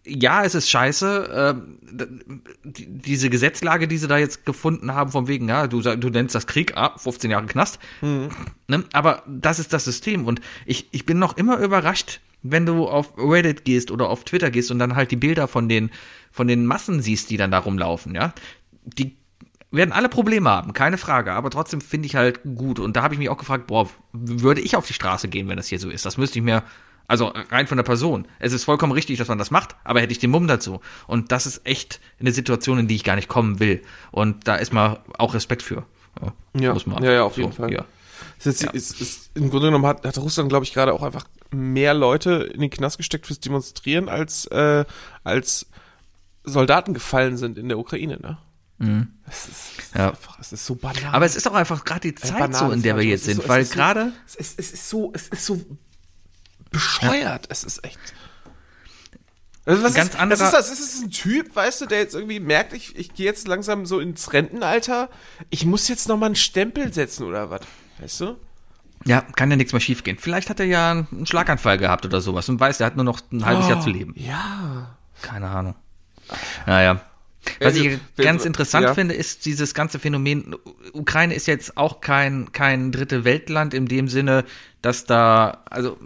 [0.05, 5.49] Ja, es ist scheiße, äh, diese Gesetzlage, die sie da jetzt gefunden haben, von wegen,
[5.49, 7.79] ja, du, du nennst das Krieg, ah, 15 Jahre Knast.
[8.01, 8.29] Mhm.
[8.67, 8.85] Ne?
[8.93, 13.17] Aber das ist das System und ich, ich bin noch immer überrascht, wenn du auf
[13.17, 15.91] Reddit gehst oder auf Twitter gehst und dann halt die Bilder von den,
[16.31, 18.33] von den Massen siehst, die dann da rumlaufen, ja,
[18.85, 19.16] die
[19.71, 22.79] werden alle Probleme haben, keine Frage, aber trotzdem finde ich halt gut.
[22.79, 25.57] Und da habe ich mich auch gefragt, boah, würde ich auf die Straße gehen, wenn
[25.57, 26.05] das hier so ist?
[26.05, 26.63] Das müsste ich mir,
[27.07, 28.27] also rein von der Person.
[28.39, 30.79] Es ist vollkommen richtig, dass man das macht, aber hätte ich den Mumm dazu.
[31.05, 33.81] Und das ist echt eine Situation, in die ich gar nicht kommen will.
[34.11, 35.85] Und da ist mal auch Respekt für.
[36.53, 37.71] Ja, muss man ja, ja, auf so, jeden Fall.
[37.71, 37.85] Ja.
[38.43, 38.71] Ist, ja.
[38.71, 42.49] ist, ist, Im Grunde genommen hat, hat Russland, glaube ich, gerade auch einfach mehr Leute
[42.53, 44.85] in den Knast gesteckt fürs Demonstrieren, als, äh,
[45.23, 45.67] als
[46.43, 48.37] Soldaten gefallen sind in der Ukraine, ne?
[48.79, 49.07] Mhm.
[49.27, 50.09] Es ist, ja.
[50.09, 51.13] einfach, es ist so banal.
[51.13, 53.49] Aber es ist auch einfach gerade die Zeit so, in der wir jetzt sind, so,
[53.49, 54.13] weil gerade.
[54.25, 55.59] es, ist, es ist so, es ist so
[56.71, 57.45] bescheuert.
[57.45, 57.49] Ja.
[57.49, 57.99] Es ist echt.
[59.65, 60.45] Also was ganz ist, anderer.
[60.45, 60.71] Ist das?
[60.71, 63.85] Ist es ein Typ, weißt du, der jetzt irgendwie merkt, ich, ich gehe jetzt langsam
[63.85, 65.09] so ins Rentenalter.
[65.49, 67.61] Ich muss jetzt noch mal einen Stempel setzen oder was?
[67.99, 68.37] Weißt du?
[69.05, 70.17] Ja, kann ja nichts mehr schiefgehen.
[70.19, 73.19] Vielleicht hat er ja einen Schlaganfall gehabt oder sowas und weiß, er hat nur noch
[73.31, 74.13] ein halbes oh, Jahr zu leben.
[74.15, 74.97] Ja.
[75.21, 75.75] Keine Ahnung.
[76.65, 77.01] Naja.
[77.59, 78.93] Was ich ganz interessant ja.
[78.93, 80.55] finde, ist dieses ganze Phänomen.
[80.93, 84.45] Ukraine ist jetzt auch kein, kein dritte Weltland in dem Sinne,
[84.81, 85.97] dass da, also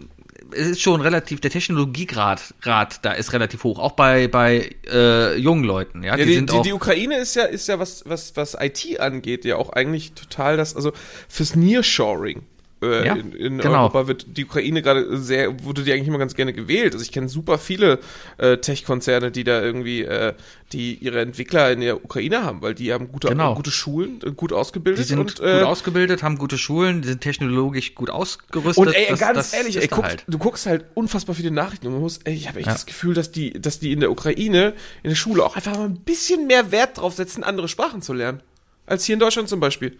[0.54, 5.36] es ist schon relativ, der Technologiegrad Grad, da ist relativ hoch, auch bei, bei äh,
[5.36, 6.02] jungen Leuten.
[6.02, 9.00] Ja, ja die, die, die, die, Ukraine ist ja, ist ja was, was, was IT
[9.00, 10.92] angeht, ja auch eigentlich total das, also
[11.28, 12.42] fürs Nearshoring
[12.82, 13.82] äh, ja, in, in genau.
[13.82, 16.92] Europa wird die Ukraine gerade sehr, wurde die eigentlich immer ganz gerne gewählt.
[16.92, 18.00] Also ich kenne super viele
[18.38, 20.34] äh, Tech-Konzerne, die da irgendwie, äh,
[20.72, 23.54] die ihre Entwickler in der Ukraine haben, weil die haben gute, genau.
[23.54, 25.04] gute Schulen, äh, gut ausgebildet.
[25.04, 28.86] Die sind und, äh, gut ausgebildet, haben gute Schulen, die sind technologisch gut ausgerüstet.
[28.86, 30.24] Und ey, das, ganz das ehrlich, ey, guck, halt.
[30.26, 32.72] du guckst halt unfassbar viele Nachrichten und man muss, ey, ich habe echt ja.
[32.72, 35.84] das Gefühl, dass die, dass die in der Ukraine, in der Schule auch einfach mal
[35.84, 38.40] ein bisschen mehr Wert drauf setzen, andere Sprachen zu lernen.
[38.86, 39.96] Als hier in Deutschland zum Beispiel.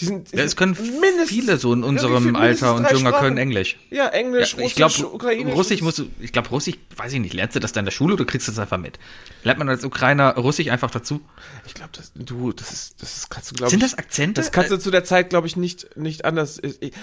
[0.00, 3.76] Die sind, ja, es können viele so in unserem ja, Alter und Jünger können Englisch.
[3.90, 5.54] Ja, Englisch, ja, ich Russisch, glaub, Ukrainisch.
[5.54, 7.92] Russisch musst du, ich glaube, Russisch, weiß ich nicht, lernst du das da in der
[7.92, 8.98] Schule oder kriegst du das einfach mit?
[9.42, 11.20] Lernt man als Ukrainer Russisch einfach dazu?
[11.66, 14.40] Ich glaube, das, du, das ist, das kannst du, glaube Sind das Akzente?
[14.40, 16.60] Das kannst du zu der Zeit, glaube ich, nicht, nicht anders.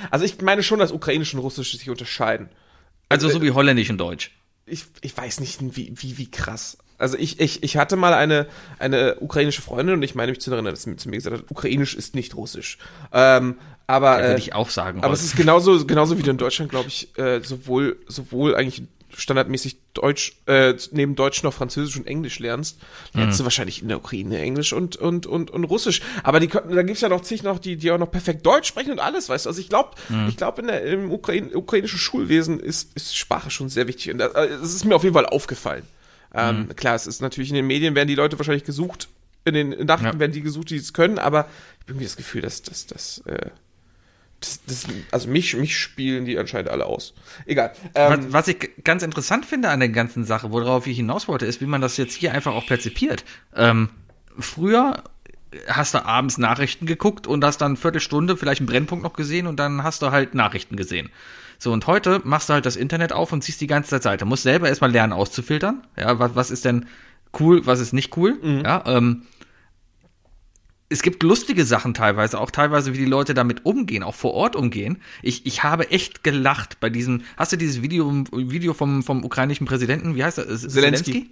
[0.09, 2.49] Also ich meine schon, dass Ukrainisch und Russisch sich unterscheiden.
[3.09, 4.31] Also, also so wie Holländisch und Deutsch.
[4.65, 6.77] Ich, ich weiß nicht, wie, wie, wie krass.
[6.97, 8.47] Also ich, ich, ich hatte mal eine,
[8.79, 11.51] eine ukrainische Freundin und ich meine mich zu erinnern, dass sie zu mir gesagt hat,
[11.51, 12.77] ukrainisch ist nicht russisch.
[13.11, 14.99] Ähm, aber ja, würde äh, ich auch sagen.
[14.99, 15.19] Aber heute.
[15.19, 18.83] es ist genauso, genauso wie in Deutschland, glaube ich, äh, sowohl, sowohl eigentlich
[19.17, 22.79] standardmäßig Deutsch, äh, neben Deutsch noch Französisch und Englisch lernst,
[23.13, 23.43] lernst mhm.
[23.43, 26.01] du wahrscheinlich in der Ukraine Englisch und, und, und, und Russisch.
[26.23, 28.91] Aber die, da gibt's ja noch zig noch, die, die auch noch perfekt Deutsch sprechen
[28.91, 29.49] und alles, weißt du.
[29.49, 30.27] Also ich glaube, mhm.
[30.27, 34.11] ich glaube, in der, im Ukraine, ukrainischen Schulwesen ist, ist Sprache schon sehr wichtig.
[34.11, 35.83] Und das, äh, das ist mir auf jeden Fall aufgefallen.
[36.35, 36.75] Ähm, mhm.
[36.75, 39.07] Klar, es ist natürlich in den Medien werden die Leute wahrscheinlich gesucht,
[39.45, 40.19] in den Nachrichten ja.
[40.19, 43.19] werden die gesucht, die es können, aber ich habe irgendwie das Gefühl, dass das, das,
[43.25, 43.49] äh,
[44.39, 47.13] das, das, also mich, mich spielen die anscheinend alle aus.
[47.45, 47.71] Egal.
[47.93, 51.45] Ähm, was, was, ich ganz interessant finde an der ganzen Sache, worauf ich hinaus wollte,
[51.45, 53.23] ist, wie man das jetzt hier einfach auch perzipiert.
[53.55, 53.89] Ähm,
[54.37, 55.03] früher
[55.67, 59.47] hast du abends Nachrichten geguckt und hast dann eine Viertelstunde vielleicht einen Brennpunkt noch gesehen
[59.47, 61.09] und dann hast du halt Nachrichten gesehen.
[61.65, 64.25] So, und heute machst du halt das Internet auf und siehst die ganze Zeit Seite.
[64.25, 65.81] Musst selber erstmal lernen auszufiltern.
[65.97, 66.85] Ja, was, was ist denn
[67.39, 68.37] cool, was ist nicht cool?
[68.39, 68.61] Mhm.
[68.63, 69.23] Ja, ähm,
[70.89, 74.55] es gibt lustige Sachen teilweise, auch teilweise, wie die Leute damit umgehen, auch vor Ort
[74.55, 75.01] umgehen.
[75.23, 79.65] Ich, ich habe echt gelacht bei diesem, hast du dieses Video, Video vom, vom ukrainischen
[79.65, 80.45] Präsidenten, wie heißt er?
[80.45, 80.69] Zelensky.
[80.69, 81.31] Zelensky?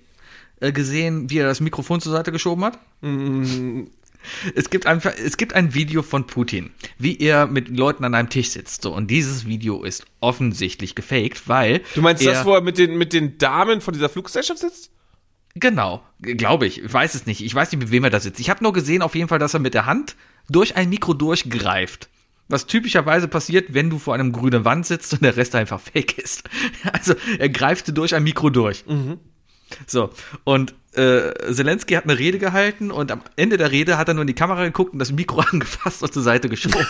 [0.61, 2.79] Äh, gesehen, wie er das Mikrofon zur Seite geschoben hat?
[3.01, 3.83] Mm,
[4.55, 8.29] Es gibt einfach, es gibt ein Video von Putin, wie er mit Leuten an einem
[8.29, 8.81] Tisch sitzt.
[8.83, 11.81] So, und dieses Video ist offensichtlich gefaked, weil.
[11.95, 14.91] Du meinst das, wo er mit den, mit den Damen von dieser Fluggesellschaft sitzt?
[15.55, 16.83] Genau, glaube ich.
[16.83, 17.41] Ich weiß es nicht.
[17.43, 18.39] Ich weiß nicht, mit wem er da sitzt.
[18.39, 20.15] Ich habe nur gesehen, auf jeden Fall, dass er mit der Hand
[20.49, 22.09] durch ein Mikro durchgreift.
[22.49, 26.17] Was typischerweise passiert, wenn du vor einem grünen Wand sitzt und der Rest einfach fake
[26.17, 26.43] ist.
[26.91, 28.85] Also er greift durch ein Mikro durch.
[28.87, 29.19] Mhm.
[29.87, 30.09] So,
[30.43, 34.21] und äh, Zelensky hat eine Rede gehalten und am Ende der Rede hat er nur
[34.21, 36.85] in die Kamera geguckt und das Mikro angefasst und zur Seite geschoben.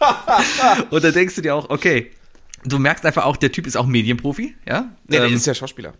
[0.90, 2.10] und da denkst du dir auch, okay,
[2.64, 4.90] du merkst einfach auch, der Typ ist auch Medienprofi, ja?
[5.06, 5.94] Nee, ähm, der ist ja Schauspieler.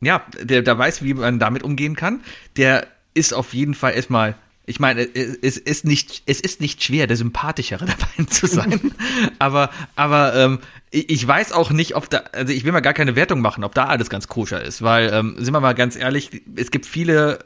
[0.00, 2.20] Ja, der, der weiß, wie man damit umgehen kann.
[2.56, 4.36] Der ist auf jeden Fall erstmal
[4.66, 7.84] ich meine, es ist nicht, es ist nicht schwer, der sympathischere
[8.16, 8.92] dabei zu sein.
[9.38, 10.58] aber, aber ähm,
[10.90, 13.74] ich weiß auch nicht, ob da, also ich will mal gar keine Wertung machen, ob
[13.74, 17.40] da alles ganz koscher ist, weil, ähm, sind wir mal ganz ehrlich, es gibt viele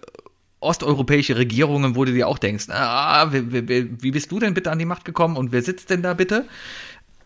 [0.60, 4.70] osteuropäische Regierungen, wo du dir auch denkst, ah, wie, wie, wie bist du denn bitte
[4.70, 6.46] an die Macht gekommen und wer sitzt denn da bitte?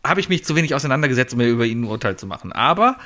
[0.05, 2.53] Habe ich mich zu wenig auseinandergesetzt, um mir über ihn ein Urteil zu machen.
[2.53, 2.99] Aber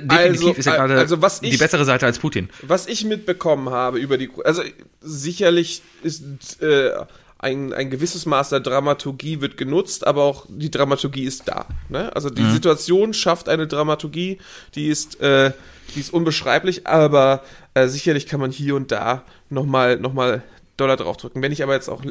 [0.00, 2.48] definitiv also, ist er gerade also was ich, die bessere Seite als Putin.
[2.62, 4.62] Was ich mitbekommen habe über die, also
[5.00, 6.92] sicherlich ist äh,
[7.38, 11.66] ein, ein gewisses Maß der Dramaturgie wird genutzt, aber auch die Dramaturgie ist da.
[11.88, 12.14] Ne?
[12.14, 12.52] Also die mhm.
[12.52, 14.38] Situation schafft eine Dramaturgie,
[14.74, 15.52] die ist, äh,
[15.94, 17.42] die ist unbeschreiblich, aber
[17.74, 20.42] äh, sicherlich kann man hier und da nochmal noch mal
[20.76, 21.42] Dollar draufdrücken.
[21.42, 22.02] Wenn ich aber jetzt auch,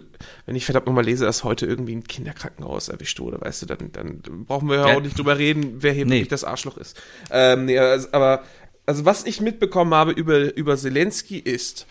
[0.45, 3.91] wenn ich verdammt nochmal lese, dass heute irgendwie ein Kinderkrankenhaus erwischt wurde, weißt du, dann,
[3.91, 6.15] dann brauchen wir ja, auch nicht drüber reden, wer hier nee.
[6.15, 7.01] wirklich das Arschloch ist.
[7.31, 8.43] Ähm, nee, also, aber,
[8.85, 11.87] also was ich mitbekommen habe über, über Zelensky ist,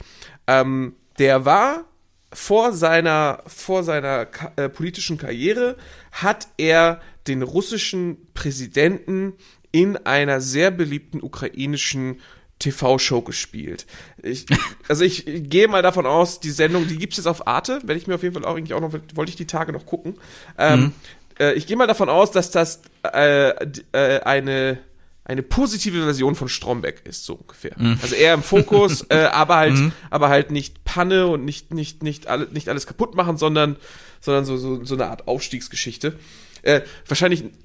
[0.47, 1.85] ähm, der war
[2.33, 5.77] vor seiner, vor seiner äh, politischen Karriere,
[6.11, 9.35] hat er den russischen Präsidenten
[9.71, 12.21] in einer sehr beliebten ukrainischen
[12.59, 13.87] TV-Show gespielt.
[14.23, 14.47] Ich,
[14.89, 17.97] also ich, gehe mal davon aus, die Sendung, die gibt es jetzt auf Arte, werde
[17.97, 20.15] ich mir auf jeden Fall auch eigentlich auch noch, wollte ich die Tage noch gucken.
[20.59, 20.93] Ähm, mhm.
[21.39, 23.51] äh, ich gehe mal davon aus, dass das äh,
[23.93, 24.79] äh, eine
[25.27, 27.73] eine positive Version von Stromberg ist, so ungefähr.
[27.79, 27.99] Mhm.
[28.03, 29.93] Also eher im Fokus, äh, aber halt, mhm.
[30.11, 33.77] aber halt nicht Panne und nicht, nicht, nicht, alle, nicht alles kaputt machen, sondern,
[34.21, 36.19] sondern so, so, so eine Art Aufstiegsgeschichte.
[36.61, 37.57] Äh, wahrscheinlich ein,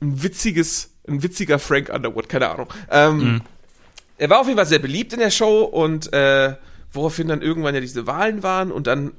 [0.00, 2.68] ein witziges, ein witziger Frank Underwood, keine Ahnung.
[2.88, 3.40] Ähm, mhm
[4.22, 6.54] er war auf jeden Fall sehr beliebt in der Show und äh,
[6.92, 9.14] woraufhin dann irgendwann ja diese Wahlen waren und dann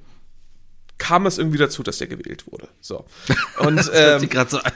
[0.98, 2.70] kam es irgendwie dazu, dass er gewählt wurde.
[2.80, 3.04] So.
[3.58, 4.72] Und, das hört ähm, sich gerade so an.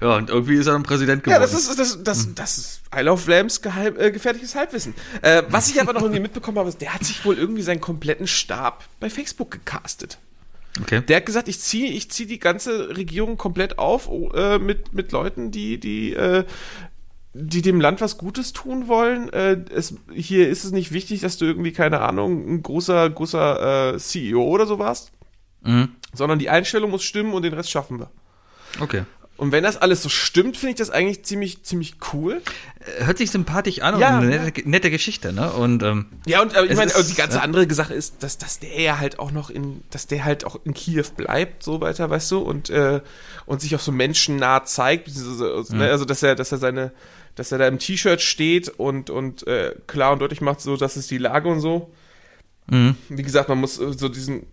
[0.00, 1.42] Ja, und irgendwie ist er dann Präsident geworden.
[1.42, 2.34] Ja, das ist, das, das, hm.
[2.36, 4.94] das ist I Love Lambs geheim, äh, gefährliches Halbwissen.
[5.20, 7.82] Äh, was ich aber noch irgendwie mitbekommen habe, ist, der hat sich wohl irgendwie seinen
[7.82, 10.18] kompletten Stab bei Facebook gecastet.
[10.80, 11.02] Okay.
[11.02, 15.12] Der hat gesagt, ich ziehe ich zieh die ganze Regierung komplett auf äh, mit, mit
[15.12, 16.44] Leuten, die, die äh,
[17.34, 19.32] die dem Land was Gutes tun wollen.
[19.32, 23.94] Äh, es, hier ist es nicht wichtig, dass du irgendwie, keine Ahnung, ein großer, großer
[23.94, 25.12] äh, CEO oder so warst.
[25.62, 25.90] Mhm.
[26.12, 28.10] Sondern die Einstellung muss stimmen und den Rest schaffen wir.
[28.80, 29.04] Okay.
[29.38, 32.42] Und wenn das alles so stimmt, finde ich das eigentlich ziemlich, ziemlich cool.
[32.78, 35.50] Äh, hört sich sympathisch an ja, und eine nette, nette, Geschichte, ne?
[35.50, 38.98] Und, ähm, ja, und ich meine, die ganze andere Sache ist, dass, dass der ja
[38.98, 42.38] halt auch noch in, dass der halt auch in Kiew bleibt, so weiter, weißt du,
[42.38, 43.00] und, äh,
[43.46, 45.64] und sich auch so menschennah zeigt, ne?
[45.70, 45.80] mhm.
[45.80, 46.92] also dass er, dass er seine,
[47.34, 50.96] dass er da im T-Shirt steht und, und äh, klar und deutlich macht, so, das
[50.96, 51.90] ist die Lage und so.
[52.68, 52.96] Mhm.
[53.08, 54.46] Wie gesagt, man muss äh, so diesen,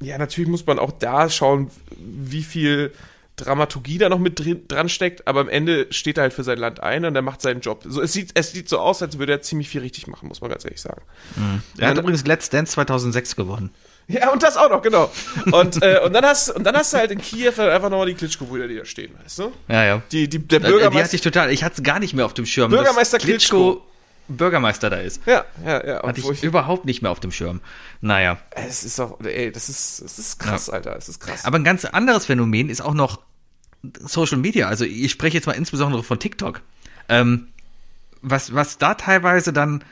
[0.00, 2.92] ja, natürlich muss man auch da schauen, wie viel
[3.36, 6.58] Dramaturgie da noch mit drin, dran steckt, aber am Ende steht er halt für sein
[6.58, 7.84] Land ein und er macht seinen Job.
[7.86, 10.40] So, es, sieht, es sieht so aus, als würde er ziemlich viel richtig machen, muss
[10.40, 11.02] man ganz ehrlich sagen.
[11.36, 11.62] Mhm.
[11.78, 13.70] Er hat übrigens Let's Dance 2006 gewonnen.
[14.08, 15.10] Ja, und das auch noch, genau.
[15.52, 18.06] Und, äh, und, dann, hast, und dann hast du halt in Kiew halt einfach nochmal
[18.06, 19.52] die Klitschko-Brüder, die da stehen, weißt du?
[19.68, 20.02] Ja, ja.
[20.10, 20.90] Die, die, der Bürgermeister.
[20.90, 22.70] Die hatte ich total, ich hatte es gar nicht mehr auf dem Schirm.
[22.70, 23.86] Bürgermeister Klitschko, Klitschko
[24.28, 25.20] Bürgermeister da ist.
[25.26, 26.02] Ja, ja, ja.
[26.02, 27.60] Hatte ich, ich überhaupt nicht mehr auf dem Schirm.
[28.00, 28.38] Naja.
[28.50, 30.74] Es ist doch, ey, das ist, das ist krass, ja.
[30.74, 31.44] Alter, es ist krass.
[31.44, 33.20] Aber ein ganz anderes Phänomen ist auch noch
[34.00, 34.68] Social Media.
[34.68, 36.62] Also ich spreche jetzt mal insbesondere von TikTok.
[37.08, 37.48] Ähm,
[38.20, 39.84] was, was da teilweise dann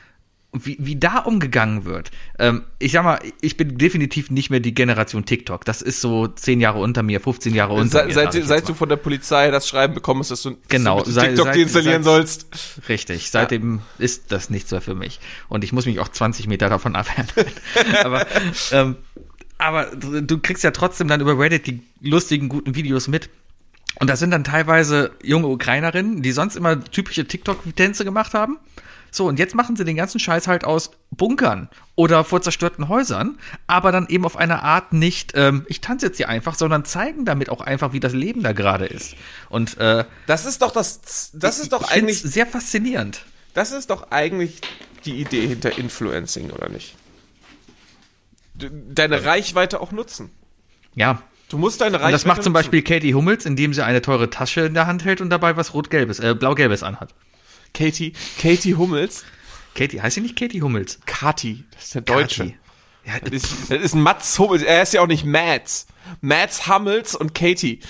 [0.64, 2.10] wie, wie da umgegangen wird.
[2.38, 5.64] Ähm, ich sag mal, ich bin definitiv nicht mehr die Generation TikTok.
[5.64, 8.14] Das ist so zehn Jahre unter mir, 15 Jahre unter Se, mir.
[8.14, 11.46] Seit, seit du von der Polizei das Schreiben bekommst, dass du, genau, dass du TikTok
[11.46, 12.46] seit, installieren seit, sollst.
[12.88, 14.04] Richtig, seitdem ja.
[14.04, 15.20] ist das nichts mehr für mich.
[15.48, 17.52] Und ich muss mich auch 20 Meter davon abwehren.
[18.02, 18.26] aber,
[18.72, 18.96] ähm,
[19.58, 23.30] aber du kriegst ja trotzdem dann über Reddit die lustigen, guten Videos mit.
[23.98, 28.58] Und das sind dann teilweise junge Ukrainerinnen, die sonst immer typische TikTok-Tänze gemacht haben
[29.16, 33.38] so, und jetzt machen sie den ganzen Scheiß halt aus Bunkern oder vor zerstörten Häusern,
[33.66, 37.24] aber dann eben auf eine Art nicht, ähm, ich tanze jetzt hier einfach, sondern zeigen
[37.24, 39.14] damit auch einfach, wie das Leben da gerade ist.
[39.48, 43.24] Und äh, das ist doch das, das ist doch ich eigentlich sehr faszinierend.
[43.54, 44.60] Das ist doch eigentlich
[45.06, 46.94] die Idee hinter Influencing, oder nicht?
[48.58, 50.30] deine Reichweite auch nutzen.
[50.94, 51.22] Ja.
[51.48, 52.06] Du musst deine Reichweite.
[52.06, 55.04] Und das macht zum Beispiel Katie Hummels, indem sie eine teure Tasche in der Hand
[55.04, 57.14] hält und dabei was rot-gelbes, äh, blau-gelbes anhat.
[57.76, 59.24] Katie, Katie Hummels.
[59.74, 60.98] Katie, heißt sie nicht Katie Hummels?
[61.04, 62.54] Kati, das ist der Deutsche.
[63.04, 65.86] Ja, das, ist, das ist Mats Hummels, er ist ja auch nicht Mats.
[66.22, 67.80] Mats Hummels und Katie.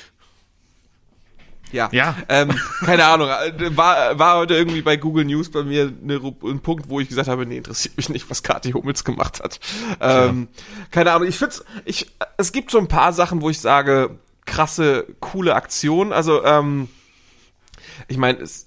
[1.71, 1.89] Ja.
[1.93, 2.17] ja.
[2.29, 2.51] Ähm,
[2.85, 3.29] keine Ahnung.
[3.29, 7.29] War, war heute irgendwie bei Google News bei mir eine, ein Punkt, wo ich gesagt
[7.29, 9.61] habe, nee, interessiert mich nicht, was Kathi Hummels gemacht hat.
[10.01, 10.49] Ähm,
[10.91, 11.29] keine Ahnung.
[11.29, 16.13] Ich find's, ich, es gibt so ein paar Sachen, wo ich sage, krasse, coole Aktion.
[16.13, 16.89] Also, ähm,
[18.09, 18.66] ich meine, es,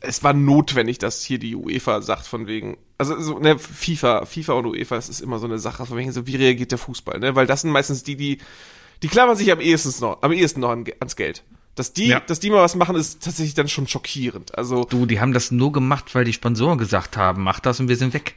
[0.00, 4.52] es war notwendig, dass hier die UEFA sagt von wegen, also so ne FIFA, FIFA
[4.54, 7.18] und UEFA, es ist immer so eine Sache von wegen so, wie reagiert der Fußball,
[7.18, 7.34] ne?
[7.34, 8.38] Weil das sind meistens die, die,
[9.02, 11.44] die klammern sich am ehesten noch, am ehesten noch ans Geld.
[11.74, 12.18] Dass die, ja.
[12.18, 14.58] dass die mal was machen, ist tatsächlich dann schon schockierend.
[14.58, 17.88] Also du, die haben das nur gemacht, weil die Sponsoren gesagt haben, mach das und
[17.88, 18.34] wir sind weg.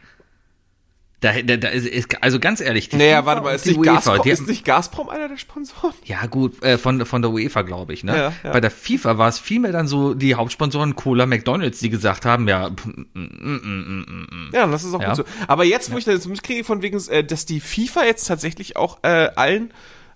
[1.22, 4.28] Da, da, da ist, also ganz ehrlich, die naja, warte mal, ist nicht, UEFA, Gazprom,
[4.28, 5.94] ist nicht Gazprom einer der Sponsoren?
[6.04, 8.18] Ja, gut, äh, von, von der UEFA, glaube ich, ne?
[8.18, 8.52] Ja, ja.
[8.52, 12.48] Bei der FIFA war es vielmehr dann so die Hauptsponsoren Cola, McDonalds, die gesagt haben,
[12.48, 15.10] ja, mm, mm, mm, ja, das ist auch ja.
[15.10, 15.24] gut so.
[15.46, 18.98] Aber jetzt, wo ich das mitkriege, von wegen, äh, dass die FIFA jetzt tatsächlich auch
[19.04, 19.72] äh, allen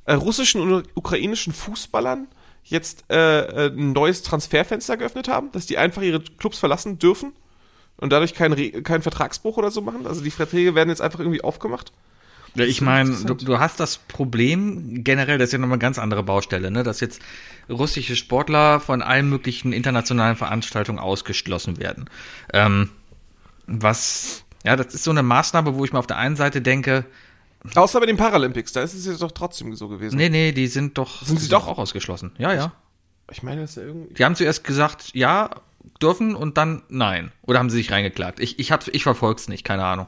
[0.06, 2.28] äh, russischen und ukrainischen Fußballern
[2.64, 7.34] jetzt äh, äh, ein neues Transferfenster geöffnet haben, dass die einfach ihre Clubs verlassen dürfen
[7.98, 10.08] und dadurch keinen kein Vertragsbruch oder so machen.
[10.08, 11.92] Also die Verträge werden jetzt einfach irgendwie aufgemacht.
[12.56, 16.00] Ja, ich meine, du, du, hast das Problem generell, das ist ja nochmal eine ganz
[16.00, 17.22] andere Baustelle, ne, dass jetzt
[17.70, 22.10] russische Sportler von allen möglichen internationalen Veranstaltungen ausgeschlossen werden.
[22.54, 22.92] Ähm,
[23.68, 27.06] was, ja, das ist so eine Maßnahme, wo ich mir auf der einen Seite denke,
[27.74, 30.18] Außer bei den Paralympics, da ist es jetzt doch trotzdem so gewesen.
[30.18, 32.32] Nee, nee, die sind doch, sind sie doch auch ausgeschlossen.
[32.38, 32.74] Ja, ja.
[33.32, 34.14] Ich meine, das ist ja irgendwie.
[34.14, 35.50] Die haben zuerst gesagt, ja,
[36.02, 37.32] dürfen und dann nein.
[37.42, 38.40] Oder haben sie sich reingeklagt?
[38.40, 40.08] Ich, ich, ich verfolg's nicht, keine Ahnung.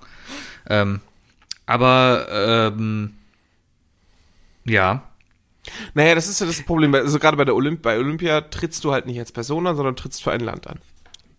[0.70, 1.02] Ähm,
[1.66, 3.14] aber, ähm,
[4.66, 5.04] ja.
[5.94, 6.94] Naja, das ist ja das Problem.
[6.96, 10.24] Also gerade bei Olymp bei Olympia trittst du halt nicht als Person an, sondern trittst
[10.24, 10.80] für ein Land an.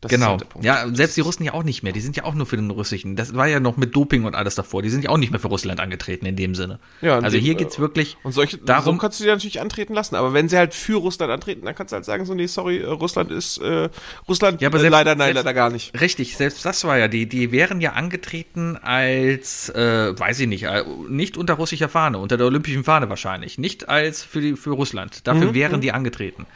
[0.01, 0.39] Das genau.
[0.39, 1.93] Halt ja, selbst die Russen ja auch nicht mehr.
[1.93, 3.17] Die sind ja auch nur für den russischen.
[3.17, 4.81] Das war ja noch mit Doping und alles davor.
[4.81, 6.79] Die sind ja auch nicht mehr für Russland angetreten in dem Sinne.
[7.01, 8.95] Ja, also dem, hier geht's wirklich und solche, darum.
[8.95, 10.15] So kannst du die natürlich antreten lassen.
[10.15, 12.79] Aber wenn sie halt für Russland antreten, dann kannst du halt sagen so, nee, sorry,
[12.79, 13.89] äh, Russland ist äh,
[14.29, 14.61] Russland.
[14.61, 16.01] Ja, aber selbst, leider, nein, selbst, leider gar nicht.
[16.01, 17.29] Richtig, selbst das war ja die.
[17.29, 22.37] Die wären ja angetreten als, äh, weiß ich nicht, äh, nicht unter russischer Fahne, unter
[22.37, 25.27] der olympischen Fahne wahrscheinlich, nicht als für die für Russland.
[25.27, 25.81] Dafür mhm, wären mhm.
[25.81, 26.47] die angetreten.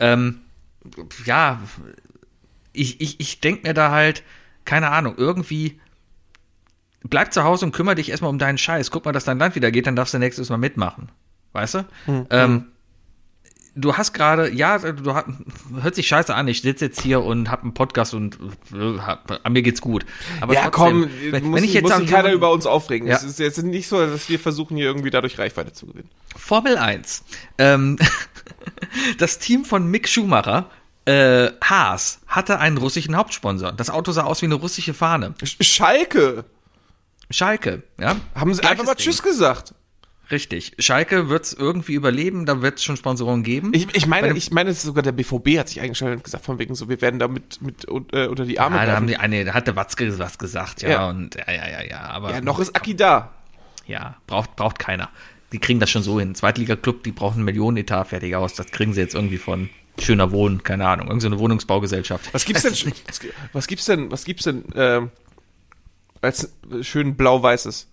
[0.00, 0.40] Ähm,
[1.24, 1.60] ja,
[2.72, 4.22] ich, ich, ich denke mir da halt,
[4.64, 5.80] keine Ahnung, irgendwie
[7.04, 8.90] bleib zu Hause und kümmere dich erstmal um deinen Scheiß.
[8.90, 11.10] Guck mal, dass dein Land wieder geht, dann darfst du nächstes Mal mitmachen.
[11.52, 11.84] Weißt du?
[12.06, 12.26] Mhm.
[12.30, 12.66] Ähm,
[13.74, 15.26] du hast gerade, ja, du hast,
[15.80, 18.38] hört sich scheiße an, ich sitze jetzt hier und hab einen Podcast und
[18.72, 20.04] äh, hab, mir geht's gut.
[20.40, 23.08] Aber ja, trotzdem, komm, wenn, muss, wenn ich jetzt muss sich keiner über uns aufregen.
[23.08, 23.16] Ja.
[23.16, 26.08] Es ist jetzt nicht so, dass wir versuchen, hier irgendwie dadurch Reichweite zu gewinnen.
[26.36, 27.24] Formel 1.
[27.58, 27.98] Ähm,
[29.18, 30.70] das Team von Mick Schumacher
[31.04, 33.72] äh, Haas hatte einen russischen Hauptsponsor.
[33.72, 35.34] Das Auto sah aus wie eine russische Fahne.
[35.42, 36.44] Schalke.
[37.30, 38.16] Schalke, ja.
[38.34, 39.04] Haben sie einfach mal Ding.
[39.04, 39.74] Tschüss gesagt.
[40.30, 40.72] Richtig.
[40.78, 43.72] Schalke wird es irgendwie überleben, da wird es schon Sponsoren geben.
[43.74, 46.74] Ich, ich meine, ich meine, sogar der BVB hat sich eingeschaltet und gesagt, von wegen
[46.74, 48.76] so, wir werden da mit, mit äh, unter die Arme.
[48.76, 51.52] Ja, da haben die eine, da hat der Watzke was gesagt, ja, ja, und ja,
[51.52, 52.32] ja, ja, ja, aber.
[52.32, 53.32] Ja, noch ist Aki da.
[53.86, 55.10] Ja, braucht, braucht keiner.
[55.52, 56.34] Die kriegen das schon so hin.
[56.34, 58.54] Zweitliga-Club, die brauchen einen Millionenetat fertig aus.
[58.54, 62.32] Das kriegen sie jetzt irgendwie von schöner Wohnen, keine Ahnung, irgendeine Wohnungsbaugesellschaft.
[62.32, 63.20] Was gibt's denn, was,
[63.52, 65.10] was gibt's denn, was gibt's denn, ähm,
[66.20, 66.52] als
[66.82, 67.88] schön blau-weißes?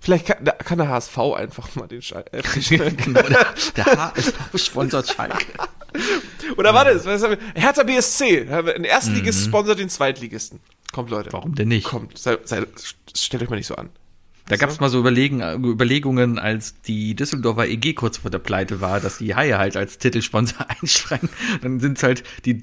[0.00, 2.38] Vielleicht kann, kann, der HSV einfach mal den Schalke.
[2.38, 2.42] Äh,
[2.90, 5.46] genau, der, der HSV sponsert Schalke.
[6.56, 7.38] Oder warte, was haben wir?
[7.54, 9.48] Hertha BSC, ein Erstligist mhm.
[9.48, 10.60] sponsert den Zweitligisten.
[10.92, 11.32] Kommt, Leute.
[11.32, 11.84] Warum denn nicht?
[11.84, 12.64] Kommt, sei, sei,
[13.14, 13.90] stellt euch mal nicht so an.
[14.50, 18.80] Da gab es mal so Überlegen, Überlegungen, als die Düsseldorfer EG kurz vor der Pleite
[18.80, 21.28] war, dass die Haie halt als Titelsponsor einsteigen.
[21.62, 22.60] Dann sind es halt die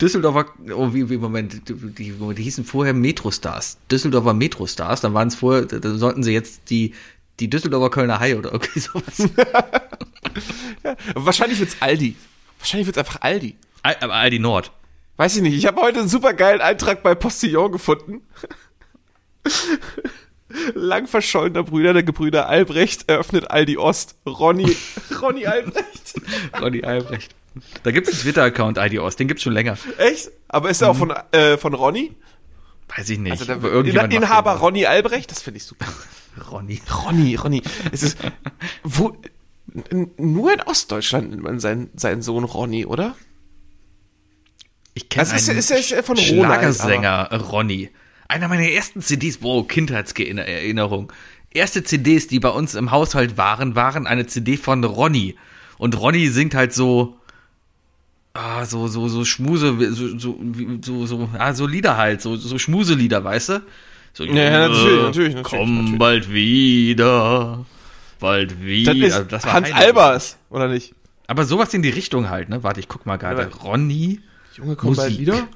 [0.00, 3.78] Düsseldorfer, oh, wie, wie Moment, die, die, hießen vorher Metrostars.
[3.90, 6.94] Düsseldorfer Metrostars, dann waren es vorher, da sollten sie jetzt die,
[7.40, 9.18] die Düsseldorfer Kölner Haie oder irgendwie sowas.
[10.84, 12.14] ja, wahrscheinlich wird's Aldi.
[12.60, 13.56] Wahrscheinlich wird's einfach Aldi.
[13.82, 14.70] aber Aldi Nord.
[15.16, 15.56] Weiß ich nicht.
[15.56, 18.22] Ich habe heute einen super geilen Eintrag bei Postillon gefunden
[20.74, 24.16] lang verschollener Brüder der Gebrüder Albrecht eröffnet Aldi Ost.
[24.26, 24.76] Ronny,
[25.22, 26.20] Ronny Albrecht.
[26.60, 27.34] Ronny Albrecht.
[27.82, 29.76] Da gibt es einen Twitter-Account Aldi Ost, den gibt's schon länger.
[29.98, 30.30] Echt?
[30.48, 30.94] Aber ist der mhm.
[30.94, 32.14] auch von, äh, von Ronny?
[32.96, 33.32] Weiß ich nicht.
[33.32, 35.86] Also der irgendjemand Inhaber Ronny Albrecht, das finde ich super.
[36.50, 36.80] Ronny.
[37.04, 37.62] Ronny, Ronny.
[37.92, 38.18] Es ist,
[38.82, 39.16] wo,
[40.16, 43.14] nur in Ostdeutschland nennt man seinen, seinen Sohn Ronny, oder?
[44.94, 47.90] Ich kenne einen ist, ist, ist von Schlagersänger Ronny.
[48.28, 51.12] Einer meiner ersten CDs, wow, Kindheitserinnerung.
[51.50, 55.34] Erste CDs, die bei uns im Haushalt waren, waren eine CD von Ronny.
[55.78, 57.16] Und Ronny singt halt so,
[58.34, 60.38] ah, so, so, so Schmuse, so, so,
[60.82, 63.62] so, so, ah, so Lieder halt, so, so Schmuselieder, weißt du?
[64.12, 65.42] So, ja, ja, natürlich, natürlich, natürlich.
[65.42, 65.98] Komm natürlich.
[65.98, 67.66] bald wieder,
[68.20, 68.94] bald wieder.
[68.94, 69.86] Das, Also das war Hans Heide.
[69.86, 70.94] Albers, oder nicht?
[71.28, 72.62] Aber sowas in die Richtung halt, ne?
[72.62, 73.42] Warte, ich guck mal gerade.
[73.42, 73.48] Ja.
[73.48, 74.20] Ronny,
[74.54, 75.20] Junge, komm bald Musik.
[75.20, 75.48] wieder.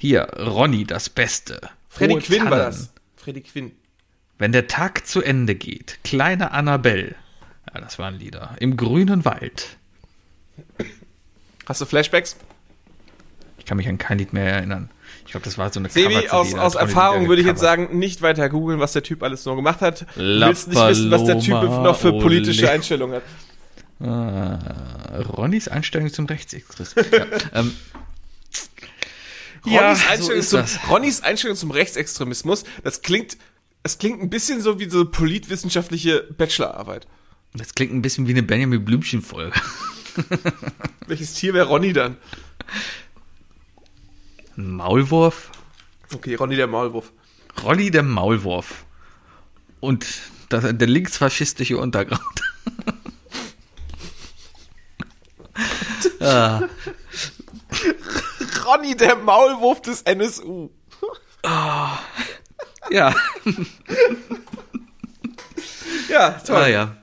[0.00, 1.60] Hier, Ronny, das Beste.
[1.90, 2.64] Freddy Hohe Quinn war Tannen.
[2.64, 2.92] das.
[3.16, 3.72] Freddy Quinn.
[4.38, 7.14] Wenn der Tag zu Ende geht, kleine Annabelle.
[7.72, 8.56] Ja, das waren Lieder.
[8.60, 9.76] Im grünen Wald.
[11.66, 12.36] Hast du Flashbacks?
[13.58, 14.90] Ich kann mich an kein Lied mehr erinnern.
[15.26, 18.22] Ich glaube, das war so eine Sebi, aus, aus Erfahrung würde ich jetzt sagen, nicht
[18.22, 20.06] weiter googeln, was der Typ alles noch gemacht hat.
[20.16, 22.70] Du willst nicht wissen, was der Typ noch für politische Ole.
[22.70, 24.08] Einstellungen hat.
[24.08, 27.04] Ah, Ronnys Einstellung zum Rechtsextremismus.
[27.12, 27.26] ja,
[27.60, 27.76] ähm,
[29.66, 30.78] Ronnys, so Einstellung ist zum, das.
[30.88, 33.36] Ronnys Einstellung zum Rechtsextremismus, das klingt,
[33.82, 37.06] es klingt ein bisschen so wie so politwissenschaftliche Bachelorarbeit.
[37.54, 39.52] Das klingt ein bisschen wie eine Benjamin Blümchen-Folge.
[41.06, 42.16] Welches Tier wäre Ronny dann?
[44.56, 45.50] Ein Maulwurf?
[46.12, 47.12] Okay, Ronny der Maulwurf.
[47.62, 48.84] Rolli der Maulwurf.
[49.80, 50.06] Und
[50.48, 52.20] das, der linksfaschistische Untergrund.
[56.20, 56.62] ah,
[58.70, 60.70] Ronny der Maulwurf des NSU.
[62.90, 63.14] ja,
[66.08, 66.56] Ja, toll.
[66.56, 66.96] ah, ja.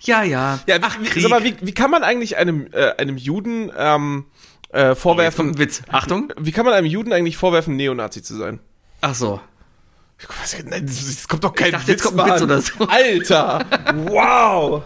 [0.00, 0.58] Ja, ja.
[0.66, 1.22] Ja, wie, Ach, wie, Krieg.
[1.22, 4.26] sag mal, wie, wie kann man eigentlich einem, äh, einem Juden ähm,
[4.70, 5.82] äh, vorwerfen, ein Witz.
[5.88, 6.32] Achtung.
[6.38, 8.58] wie kann man einem Juden eigentlich vorwerfen, Neonazi zu sein?
[9.00, 9.40] Ach so.
[10.18, 12.84] Ich weiß, nein, das kommt doch kein dachte, Witz jetzt kommt ein Witz oder so.
[12.86, 13.64] Alter,
[14.08, 14.82] wow.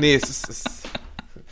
[0.00, 0.82] Nee, es ist, es ist,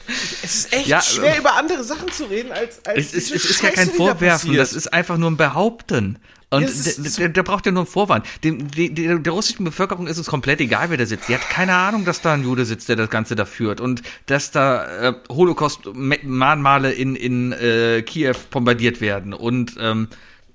[0.09, 3.35] es ist echt Ja, schwer, ähm, über andere Sachen zu reden, als, als Es ist,
[3.35, 4.59] es ist ja kein da Vorwerfen, passiert.
[4.61, 6.19] das ist einfach nur ein Behaupten.
[6.49, 8.25] Und Ja, der, der, der braucht ja nur einen Vorwand.
[8.45, 11.29] Dem, der, der, der russischen Bevölkerung ist es komplett egal, wer da sitzt.
[11.29, 13.81] Die hat keine Ahnung, dass da ein Jude sitzt, der das Ganze da führt.
[13.81, 19.35] Und dass da äh, Holocaust-Mahnmale in, in äh, Kiew bombardiert werden.
[19.35, 20.09] Und ähm,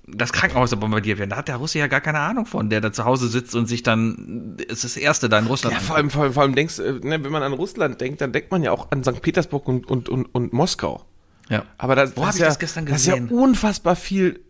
[0.06, 1.30] dass Krankenhäuser bombardiert werden.
[1.30, 3.66] Da hat der Russe ja gar keine Ahnung von, der da zu Hause sitzt und
[3.66, 6.54] sich dann, ist das Erste da in Russland Ja, vor allem, vor allem, vor allem
[6.54, 9.22] denkst, äh, ne, wenn man an Russland denkt, dann denkt man ja auch an St.
[9.22, 11.04] Petersburg und, und, und, und Moskau.
[11.48, 11.64] Ja.
[11.78, 14.40] Aber das, Wo das hab ist ich ja, das gestern Das ist ja unfassbar viel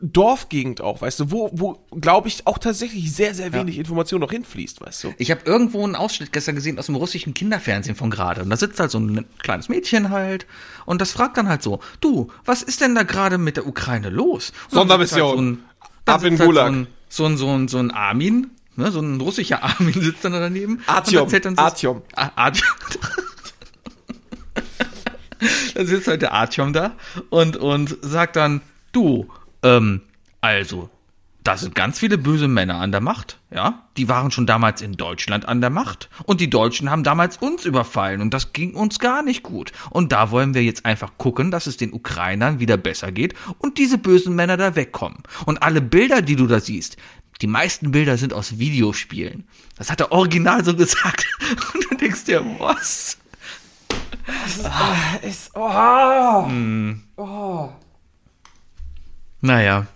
[0.00, 4.30] Dorfgegend auch, weißt du, wo, wo glaube ich, auch tatsächlich sehr, sehr wenig Information noch
[4.30, 5.14] hinfließt, weißt du.
[5.18, 8.42] Ich habe irgendwo einen Ausschnitt gestern gesehen aus dem russischen Kinderfernsehen von gerade.
[8.42, 10.46] Und da sitzt halt so ein kleines Mädchen halt.
[10.86, 14.08] Und das fragt dann halt so, du, was ist denn da gerade mit der Ukraine
[14.08, 14.52] los?
[14.70, 15.20] Und Sondermission.
[15.20, 15.64] Halt so ein,
[16.04, 16.72] dann Ab in halt Gulag.
[17.08, 20.24] So ein, so ein, so ein, so ein Armin, ne, so ein russischer Armin sitzt
[20.24, 20.80] dann daneben.
[20.86, 21.28] Artyom.
[21.28, 22.02] Dann Artyom.
[22.14, 22.68] Ah, Artyom.
[25.74, 26.92] dann sitzt halt der Artyom da
[27.30, 28.60] und, und sagt dann,
[28.92, 29.28] du,
[29.62, 30.02] ähm,
[30.40, 30.90] also,
[31.44, 33.86] da sind ganz viele böse Männer an der Macht, ja.
[33.96, 36.10] Die waren schon damals in Deutschland an der Macht.
[36.24, 39.72] Und die Deutschen haben damals uns überfallen und das ging uns gar nicht gut.
[39.88, 43.78] Und da wollen wir jetzt einfach gucken, dass es den Ukrainern wieder besser geht und
[43.78, 45.22] diese bösen Männer da wegkommen.
[45.46, 46.98] Und alle Bilder, die du da siehst,
[47.40, 49.44] die meisten Bilder sind aus Videospielen.
[49.76, 51.24] Das hat er original so gesagt.
[51.74, 53.16] Und du denkst dir, was?
[55.22, 55.50] Ist,
[57.16, 57.70] oh.
[59.48, 59.86] Naja.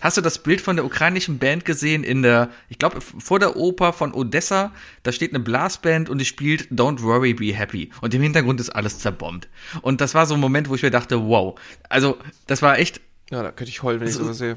[0.00, 3.56] Hast du das Bild von der ukrainischen Band gesehen in der, ich glaube, vor der
[3.56, 7.90] Oper von Odessa, da steht eine Blasband und die spielt Don't Worry, Be Happy.
[8.00, 9.48] Und im Hintergrund ist alles zerbombt.
[9.82, 11.58] Und das war so ein Moment, wo ich mir dachte, wow.
[11.90, 12.16] Also,
[12.46, 14.56] das war echt, Ja, da könnte ich heulen, wenn ich So- sowas sehe.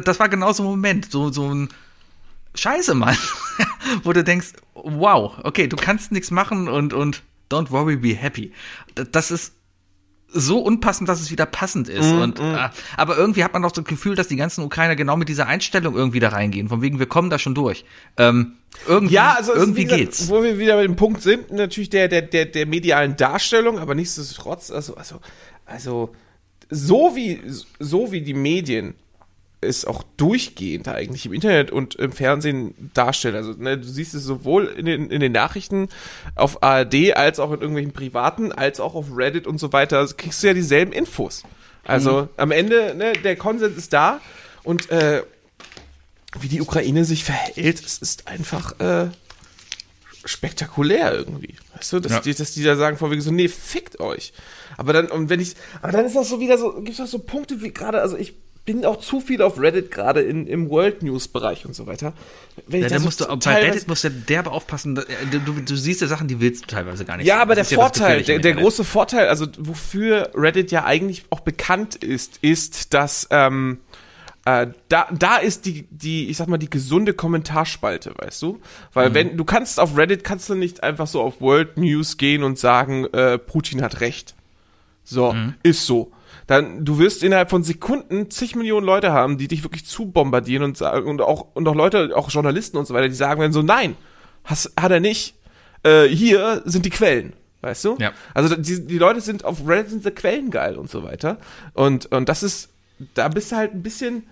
[0.00, 1.68] das war genau so ein Moment, so, so ein
[2.54, 3.16] Scheiße, Mann.
[4.04, 8.52] wo du denkst, wow, okay, du kannst nichts machen und, und don't worry, be happy.
[8.94, 9.52] Das ist
[10.28, 12.10] so unpassend, dass es wieder passend ist.
[12.12, 15.28] und, äh, aber irgendwie hat man doch das Gefühl, dass die ganzen Ukrainer genau mit
[15.28, 16.68] dieser Einstellung irgendwie da reingehen.
[16.68, 17.84] Von wegen, wir kommen da schon durch.
[18.16, 18.56] Ähm,
[18.86, 20.28] irgendwie Ja, also irgendwie wie gesagt, geht's.
[20.28, 23.94] Wo wir wieder bei dem Punkt sind, natürlich der, der, der, der medialen Darstellung, aber
[23.94, 25.20] nichtsdestotrotz, also, also,
[25.64, 26.12] also,
[26.68, 27.40] so wie,
[27.78, 28.94] so wie die Medien
[29.60, 33.34] es auch durchgehend eigentlich im Internet und im Fernsehen darstellen.
[33.36, 35.88] Also, ne, du siehst es sowohl in den, in den Nachrichten
[36.34, 40.14] auf ARD als auch in irgendwelchen privaten, als auch auf Reddit und so weiter, also
[40.16, 41.42] kriegst du ja dieselben Infos.
[41.84, 44.20] Also, am Ende, ne, der Konsens ist da
[44.64, 45.22] und, äh,
[46.40, 49.08] wie die Ukraine sich verhält, es ist einfach äh,
[50.24, 51.54] spektakulär irgendwie.
[51.76, 52.20] Weißt du, dass, Ja.
[52.20, 54.32] die, dass die da sagen, vorwiegend so, nee, fickt euch.
[54.76, 57.18] Aber dann, und wenn ich, aber dann ist das so wieder so, gibt es so
[57.20, 58.34] Punkte wie gerade, also ich
[58.66, 62.12] bin auch zu viel auf Reddit gerade im World News Bereich und so weiter.
[62.66, 64.96] Wenn ja, da musst du, bei Reddit musst du derbe aufpassen.
[64.96, 65.04] Du,
[65.38, 67.26] du, du, siehst ja Sachen, die willst du teilweise gar nicht.
[67.26, 71.40] Ja, aber das der Vorteil, der, der große Vorteil, also wofür Reddit ja eigentlich auch
[71.40, 73.78] bekannt ist, ist, dass ähm,
[74.44, 78.60] äh, da, da ist die, die, ich sag mal, die gesunde Kommentarspalte, weißt du?
[78.92, 79.14] Weil mhm.
[79.14, 82.58] wenn, du kannst auf Reddit, kannst du nicht einfach so auf World News gehen und
[82.58, 84.34] sagen, äh, Putin hat recht.
[85.04, 85.54] So, mhm.
[85.62, 86.10] ist so
[86.46, 90.62] dann du wirst innerhalb von Sekunden zig Millionen Leute haben, die dich wirklich zu bombardieren
[90.62, 93.52] und sagen und auch und auch Leute, auch Journalisten und so weiter, die sagen werden
[93.52, 93.96] so nein,
[94.44, 95.34] has, hat er nicht.
[95.82, 97.32] Äh, hier sind die Quellen.
[97.62, 97.96] Weißt du?
[97.98, 98.12] Ja.
[98.34, 101.38] Also die, die Leute sind auf Reddit sind die Quellen geil und so weiter.
[101.74, 102.68] Und, und das ist,
[103.14, 104.24] da bist du halt ein bisschen,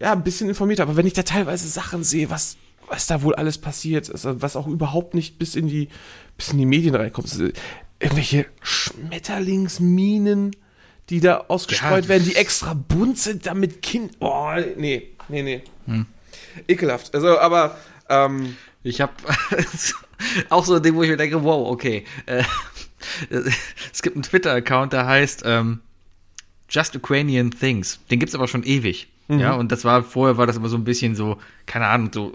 [0.00, 0.80] ja, ein bisschen informiert.
[0.80, 2.56] Aber wenn ich da teilweise Sachen sehe, was,
[2.88, 5.88] was da wohl alles passiert, also was auch überhaupt nicht bis in die,
[6.36, 7.32] bis in die Medien reinkommt,
[8.00, 10.56] irgendwelche Schmetterlingsminen,
[11.10, 12.08] die da ausgestreut ja.
[12.08, 14.16] werden, die extra bunt sind, damit Kind.
[14.20, 15.62] Oh, nee, nee, nee.
[15.86, 16.06] Hm.
[16.66, 17.14] Ekelhaft.
[17.14, 17.76] Also, aber.
[18.08, 19.12] Ähm, ich habe
[20.48, 22.04] auch so ein Ding, wo ich mir denke, wow, okay.
[22.26, 22.44] Äh,
[23.92, 25.80] es gibt einen Twitter-Account, der heißt ähm,
[26.68, 28.00] Just Ukrainian Things.
[28.10, 29.08] Den gibt's aber schon ewig.
[29.30, 29.40] Mhm.
[29.40, 32.32] Ja, und das war, vorher war das immer so ein bisschen so, keine Ahnung, so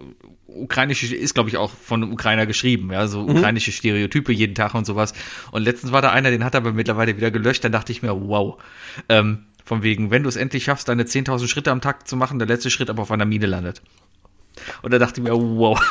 [0.47, 3.37] ukrainische, ist glaube ich auch von einem Ukrainer geschrieben, ja, so mhm.
[3.37, 5.13] ukrainische Stereotype jeden Tag und sowas.
[5.51, 8.01] Und letztens war da einer, den hat er aber mittlerweile wieder gelöscht, dann dachte ich
[8.01, 8.61] mir, wow.
[9.09, 12.39] Ähm, von wegen, wenn du es endlich schaffst, deine 10.000 Schritte am Tag zu machen,
[12.39, 13.81] der letzte Schritt aber auf einer Mine landet.
[14.83, 15.81] Und da dachte ich mir, wow.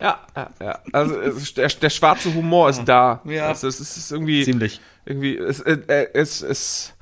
[0.00, 0.78] Ja, ja, ja.
[0.92, 1.14] Also
[1.56, 3.22] der, der schwarze Humor ist da.
[3.24, 3.48] Ja.
[3.48, 4.44] Also es ist irgendwie.
[4.44, 4.80] Ziemlich.
[5.04, 6.94] Irgendwie, es, äh, äh es, es,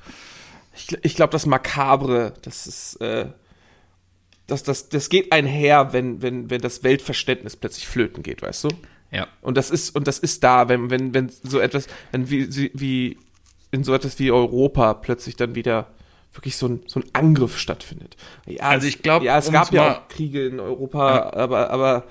[0.75, 3.27] ich, ich glaube, das Makabre, das ist, äh,
[4.47, 8.69] das, das, das geht einher, wenn, wenn, wenn das Weltverständnis plötzlich flöten geht, weißt du?
[9.11, 9.27] Ja.
[9.41, 13.17] Und das ist, und das ist da, wenn, wenn, wenn so etwas, wenn wie, wie
[13.71, 15.87] in so etwas wie Europa plötzlich dann wieder
[16.33, 18.15] wirklich so ein, so ein Angriff stattfindet.
[18.45, 21.33] Ja, also ich glaube, ja, es gab ja auch Kriege in Europa, ja.
[21.33, 22.05] aber, aber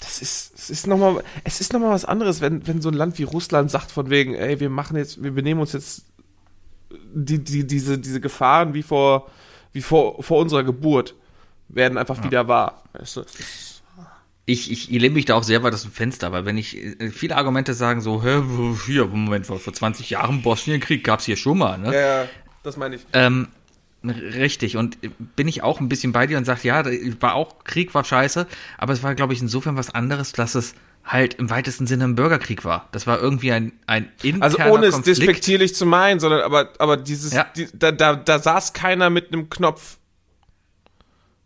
[0.00, 3.18] das ist, es ist nochmal, es ist nochmal was anderes, wenn, wenn so ein Land
[3.18, 6.04] wie Russland sagt von wegen, ey, wir machen jetzt, wir benehmen uns jetzt
[6.90, 9.30] die, die, diese, diese Gefahren wie vor,
[9.72, 11.14] wie vor, vor unserer Geburt
[11.68, 12.24] werden einfach ja.
[12.24, 12.82] wieder wahr.
[12.92, 13.24] Weißt du?
[14.46, 16.76] ich, ich, ich lehne mich da auch sehr weit aus dem Fenster, weil wenn ich,
[16.76, 18.42] äh, viele Argumente sagen so, hä,
[18.86, 21.94] hier, Moment, vor, vor 20 Jahren Bosnienkrieg gab's hier schon mal, ne?
[21.94, 22.28] Ja,
[22.62, 23.02] das meine ich.
[23.12, 23.48] Ähm,
[24.04, 24.96] Richtig, und
[25.34, 26.84] bin ich auch ein bisschen bei dir und sage, ja,
[27.20, 28.46] war auch Krieg, war scheiße,
[28.78, 30.74] aber es war, glaube ich, insofern was anderes, dass es
[31.08, 32.88] halt im weitesten Sinne ein Bürgerkrieg war.
[32.92, 35.18] Das war irgendwie ein, ein interner Also ohne es Konflikt.
[35.18, 37.46] despektierlich zu meinen, sondern aber, aber dieses, ja.
[37.56, 39.98] die, da, da, da saß keiner mit einem Knopf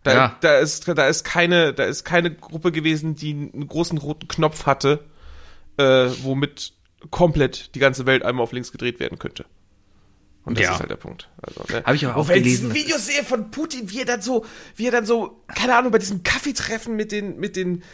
[0.02, 0.36] da, ja.
[0.40, 4.66] da ist, da ist keine, da ist keine Gruppe gewesen, die einen großen roten Knopf
[4.66, 5.04] hatte,
[5.76, 6.72] äh, womit
[7.10, 9.44] komplett die ganze Welt einmal auf links gedreht werden könnte.
[10.44, 10.72] Und das ja.
[10.72, 11.28] ist halt der Punkt.
[11.40, 11.84] Also, ne?
[11.84, 12.70] Habe ich aber auch wenn gelesen.
[12.70, 14.44] Wenn ich Video sehe von Putin, wie er dann so,
[14.74, 17.84] wie er dann so, keine Ahnung, bei diesem Kaffeetreffen mit den, mit den,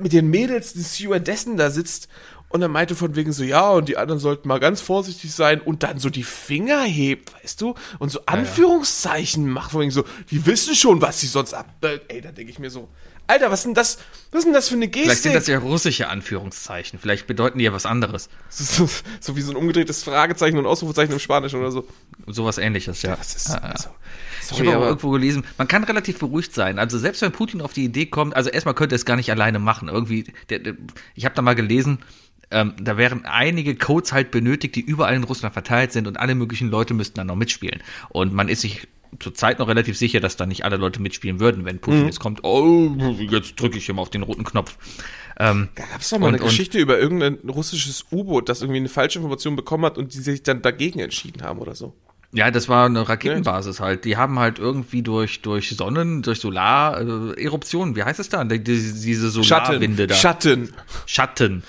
[0.00, 2.08] mit den Mädels des Stewardessen da sitzt
[2.48, 5.60] und er meinte von wegen so, ja, und die anderen sollten mal ganz vorsichtig sein
[5.60, 7.74] und dann so die Finger hebt, weißt du?
[7.98, 9.54] Und so Anführungszeichen ja, ja.
[9.54, 11.66] macht, von wegen so, die wissen schon, was sie sonst ab.
[12.08, 12.88] Ey, da denke ich mir so,
[13.28, 13.98] Alter, was ist denn das,
[14.32, 15.08] was ist denn das für eine Geste?
[15.08, 18.28] Vielleicht sind das ja russische Anführungszeichen, vielleicht bedeuten die ja was anderes.
[18.50, 18.88] So,
[19.20, 21.86] so wie so ein umgedrehtes Fragezeichen und Ausrufezeichen im Spanischen oder so.
[22.26, 23.14] Sowas ähnliches, ja.
[23.14, 23.90] Das ist, also,
[24.42, 26.78] Sorry, ich habe aber irgendwo gelesen, man kann relativ beruhigt sein.
[26.78, 29.30] Also selbst wenn Putin auf die Idee kommt, also erstmal könnte er es gar nicht
[29.30, 29.88] alleine machen.
[29.88, 30.74] Irgendwie, der, der,
[31.14, 31.98] ich habe da mal gelesen,
[32.50, 36.34] ähm, da wären einige Codes halt benötigt, die überall in Russland verteilt sind und alle
[36.34, 37.82] möglichen Leute müssten dann noch mitspielen.
[38.08, 41.64] Und man ist sich zurzeit noch relativ sicher, dass da nicht alle Leute mitspielen würden,
[41.64, 42.06] wenn Putin mhm.
[42.06, 44.76] jetzt kommt, oh, jetzt drücke ich immer auf den roten Knopf.
[45.38, 48.78] Ähm, da gab es doch mal und, eine Geschichte über irgendein russisches U-Boot, das irgendwie
[48.78, 51.94] eine falsche Information bekommen hat und die sich dann dagegen entschieden haben oder so.
[52.32, 54.04] Ja, das war eine Raketenbasis halt.
[54.04, 58.44] Die haben halt irgendwie durch, durch Sonnen, durch Solareruptionen, äh, wie heißt es da?
[58.44, 60.14] Die, diese Solarwinde da.
[60.14, 60.74] Schatten.
[61.06, 61.62] Schatten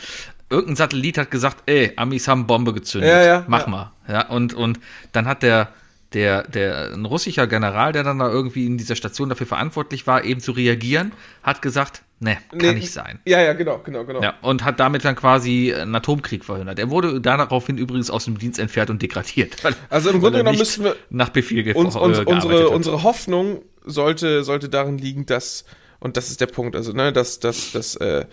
[0.49, 3.09] irgendein Satellit hat gesagt, ey, Amis haben Bombe gezündet.
[3.09, 3.67] Ja, ja, Mach ja.
[3.67, 3.91] mal.
[4.07, 4.79] Ja, und, und
[5.11, 5.69] dann hat der,
[6.14, 10.24] der, der, ein russischer General, der dann da irgendwie in dieser Station dafür verantwortlich war,
[10.24, 11.12] eben zu reagieren,
[11.43, 13.20] hat gesagt, ne, kann nee, nicht sein.
[13.26, 14.22] Ja, ja, genau, genau, genau.
[14.22, 16.80] Ja, und hat damit dann quasi einen Atomkrieg verhindert.
[16.80, 19.57] Er wurde daraufhin übrigens aus dem Dienst entfernt und degradiert.
[19.89, 24.70] Also im Grunde genommen müssen wir nach Befehl uns, uns, unsere, unsere Hoffnung sollte, sollte
[24.70, 25.66] darin liegen, dass,
[25.99, 28.26] und das ist der Punkt, also, ne, dass, dass, dass äh,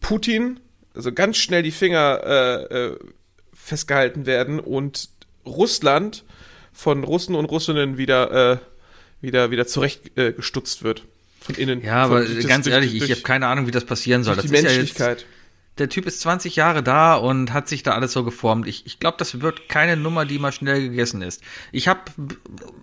[0.00, 0.60] Putin
[0.94, 2.98] also ganz schnell die Finger äh, äh,
[3.52, 5.10] festgehalten werden und
[5.44, 6.24] Russland
[6.74, 8.58] von Russen und Russinnen wieder, äh,
[9.20, 11.04] wieder, wieder zurechtgestutzt äh, wird.
[11.40, 11.82] Von innen.
[11.82, 14.36] Ja, aber von, ganz das, ehrlich, durch, ich habe keine Ahnung, wie das passieren soll.
[14.36, 15.22] Das die Menschlichkeit.
[15.22, 15.26] Ja
[15.78, 18.68] der Typ ist 20 Jahre da und hat sich da alles so geformt.
[18.68, 21.42] Ich, ich glaube, das wird keine Nummer, die mal schnell gegessen ist.
[21.72, 22.00] Ich habe,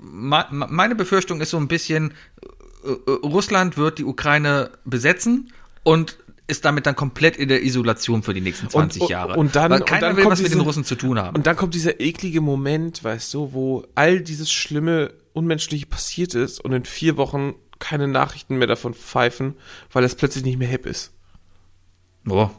[0.02, 2.14] meine Befürchtung ist so ein bisschen,
[2.84, 6.18] äh, äh, Russland wird die Ukraine besetzen und
[6.52, 9.34] ist damit dann komplett in der Isolation für die nächsten 20 und, Jahre.
[9.36, 11.36] Und dann, Weil keiner und dann will was mit den Russen zu tun haben.
[11.36, 16.60] Und dann kommt dieser eklige Moment, weißt du, wo all dieses schlimme, unmenschliche passiert ist
[16.60, 19.56] und in vier Wochen keine Nachrichten mehr davon pfeifen,
[19.91, 21.14] weil es plötzlich nicht mehr hip ist.
[22.26, 22.52] Boah.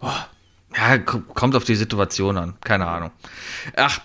[0.00, 0.28] Boah.
[0.74, 2.54] Ja, kommt auf die Situation an.
[2.62, 3.10] Keine Ahnung.
[3.76, 4.00] Ach,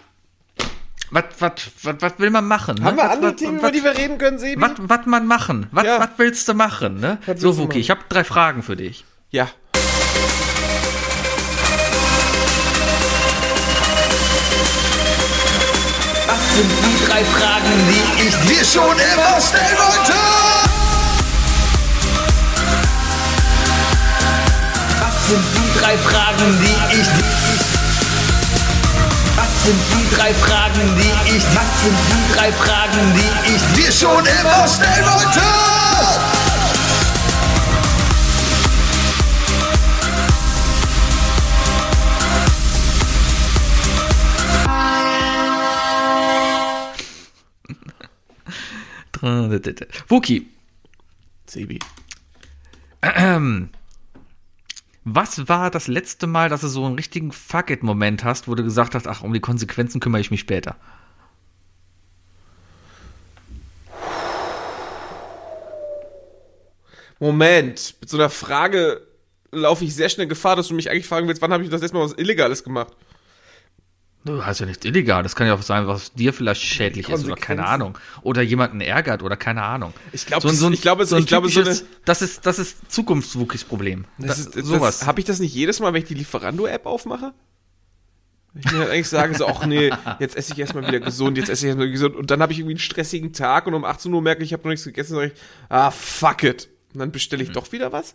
[1.10, 1.52] was, was,
[1.84, 2.76] was, was will man machen?
[2.76, 2.86] Ne?
[2.86, 4.62] Haben wir andere Themen, über die wir reden können, Sebi?
[4.62, 5.68] Was, was man machen?
[5.72, 6.00] Was, ja.
[6.00, 7.00] was willst du machen?
[7.00, 7.18] Ne?
[7.36, 9.04] So, Wuki, ich habe drei Fragen für dich.
[9.34, 9.48] Ja.
[16.28, 20.14] Was sind die drei Fragen, die ich dir schon immer stellen wollte?
[25.00, 27.08] Was sind die drei Fragen, die ich
[29.38, 33.92] was sind die drei Fragen, die ich, was sind die drei Fragen, die ich dir
[33.94, 35.71] schon immer stellen wollte?
[50.08, 50.48] Wookie.
[51.46, 51.80] Sebi.
[53.02, 53.70] Ähm,
[55.04, 58.96] was war das letzte Mal, dass du so einen richtigen Fuck-it-Moment hast, wo du gesagt
[58.96, 60.76] hast, ach, um die Konsequenzen kümmere ich mich später?
[67.20, 69.06] Moment, mit so einer Frage
[69.52, 71.82] laufe ich sehr schnell Gefahr, dass du mich eigentlich fragen willst, wann habe ich das
[71.82, 72.96] letzte Mal was Illegales gemacht?
[74.24, 75.24] Du hast ja nichts illegal.
[75.24, 77.98] Das kann ja auch sein, was dir vielleicht schädlich ist oder keine Ahnung.
[78.22, 79.94] Oder jemanden ärgert oder keine Ahnung.
[80.12, 82.92] Ich glaube, so, so ich glaube, so, ich glaube, so eine, das ist, das ist
[82.92, 84.06] Zukunftswukis Problem.
[84.20, 85.08] Das ist, das, sowas.
[85.08, 87.34] Habe ich das nicht jedes Mal, wenn ich die Lieferando-App aufmache?
[88.54, 91.50] Ich mir halt eigentlich sage so, ach nee, jetzt esse ich erstmal wieder gesund, jetzt
[91.50, 92.16] esse ich erstmal gesund.
[92.16, 94.54] Und dann habe ich irgendwie einen stressigen Tag und um 18 Uhr merke ich, ich
[94.54, 96.70] habe noch nichts gegessen, sage ich, ah, fuck it.
[96.94, 97.54] Und dann bestelle ich mhm.
[97.54, 98.14] doch wieder was.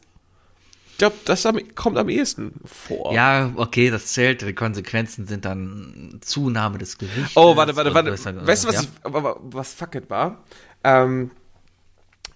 [0.97, 3.13] Ich glaube, das kommt am ehesten vor.
[3.13, 4.41] Ja, okay, das zählt.
[4.41, 7.37] Die Konsequenzen sind dann Zunahme des Gewichts.
[7.37, 8.11] Oh, warte, warte, warte.
[8.11, 8.81] Weißt du, was, ja?
[8.81, 10.43] ich, was fuck it war?
[10.85, 11.33] Ähm,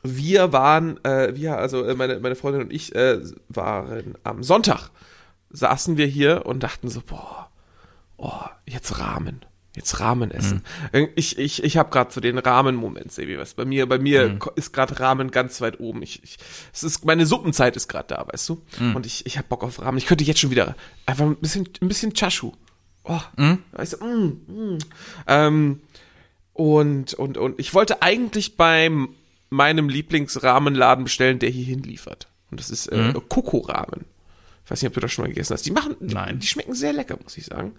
[0.02, 4.90] wir waren, äh, wir, also äh, meine, meine Freundin und ich äh, waren am Sonntag,
[5.48, 7.48] saßen wir hier und dachten so, boah,
[8.18, 9.40] oh, jetzt Rahmen.
[9.77, 10.64] Jetzt Rahmen essen.
[10.93, 11.09] Mhm.
[11.14, 14.41] Ich, ich, ich habe gerade so den Rahmen-Moment, Sebi, was bei mir, bei mir mhm.
[14.57, 16.03] ist gerade Rahmen ganz weit oben.
[16.03, 16.39] Ich, ich,
[16.73, 18.62] es ist meine Suppenzeit ist gerade da, weißt du?
[18.81, 18.97] Mhm.
[18.97, 19.99] Und ich, ich habe Bock auf Rahmen.
[19.99, 20.75] Ich könnte jetzt schon wieder
[21.07, 22.53] einfach ein bisschen, ein bisschen Chashu.
[23.05, 23.59] Oh, mhm.
[23.73, 24.79] weißt du, mm, mm.
[25.29, 25.81] Ähm,
[26.53, 29.14] und, und, und ich wollte eigentlich beim
[29.51, 32.29] meinem Lieblingsrahmenladen bestellen, der hier hinliefert.
[32.51, 33.29] Und das ist äh, mhm.
[33.29, 34.07] Koko-Rahmen.
[34.71, 35.66] Ich weiß nicht, ob du das schon mal gegessen hast.
[35.66, 36.39] Die machen, Nein.
[36.39, 37.73] Die, schmecken sehr lecker, muss ich sagen.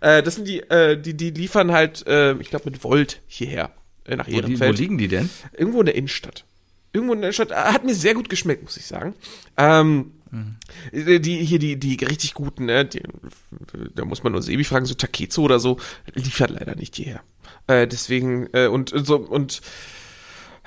[0.00, 3.72] Äh, das sind die, äh, die, die liefern halt, äh, ich glaube, mit Volt hierher.
[4.06, 5.28] Äh, nach wo, die, wo liegen die denn?
[5.52, 6.46] Irgendwo in der Innenstadt.
[6.94, 7.50] Irgendwo in der Innenstadt.
[7.50, 9.14] Äh, hat mir sehr gut geschmeckt, muss ich sagen.
[9.58, 10.56] Ähm, mhm.
[10.92, 13.02] Die, hier, die, die richtig guten, ne, die,
[13.94, 15.78] da muss man nur Sebi fragen, so Takezo oder so,
[16.14, 17.20] liefert leider nicht hierher.
[17.66, 19.60] Äh, deswegen, äh, und, so, und,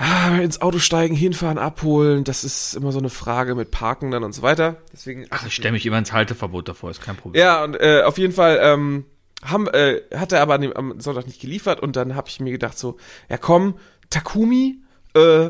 [0.04, 4.24] ah, ins Auto steigen, hinfahren, abholen, das ist immer so eine Frage mit Parken dann
[4.24, 4.78] und so weiter.
[4.91, 5.26] Deswegen.
[5.30, 7.39] Ach, ich stelle mich immer ins Halteverbot davor, ist kein Problem.
[7.41, 9.06] Ja, und äh, auf jeden Fall ähm,
[9.43, 12.51] haben, äh, hat er aber dem, am Sonntag nicht geliefert und dann habe ich mir
[12.51, 12.97] gedacht so,
[13.30, 13.76] ja komm,
[14.10, 14.80] Takumi
[15.16, 15.49] äh,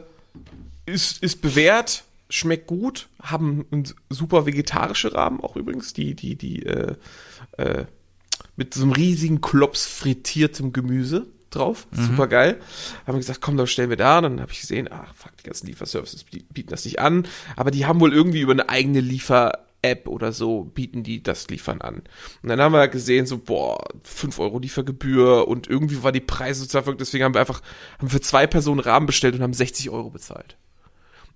[0.86, 6.66] ist, ist bewährt, schmeckt gut, haben einen super vegetarische Rahmen auch übrigens, die, die, die,
[6.66, 6.96] äh,
[7.58, 7.86] äh,
[8.56, 11.88] mit so einem riesigen Klops frittiertem Gemüse drauf.
[11.92, 12.08] Mhm.
[12.08, 12.60] Super geil.
[13.06, 14.22] Haben wir gesagt, komm, dann stellen wir da.
[14.22, 17.28] Dann habe ich gesehen, ach fuck, die ganzen Lieferservices bieten das nicht an.
[17.56, 21.82] Aber die haben wohl irgendwie über eine eigene Liefer-App oder so, bieten die das Liefern
[21.82, 22.04] an.
[22.42, 26.68] Und dann haben wir gesehen, so, boah, 5 Euro Liefergebühr und irgendwie war die Preise
[26.68, 27.02] total verrückt.
[27.02, 27.62] Deswegen haben wir einfach,
[28.00, 30.58] haben für zwei Personen Rahmen bestellt und haben 60 Euro bezahlt.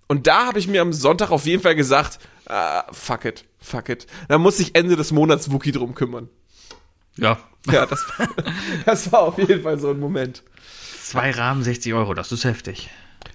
[0.07, 3.89] Und da habe ich mir am Sonntag auf jeden Fall gesagt, ah, fuck it, fuck
[3.89, 4.07] it.
[4.29, 6.29] Da muss sich Ende des Monats Wookie drum kümmern.
[7.17, 7.37] Ja.
[7.69, 8.05] Ja, das,
[8.85, 10.43] das war auf jeden Fall so ein Moment.
[11.03, 12.89] Zwei Rahmen, 60 Euro, das ist heftig.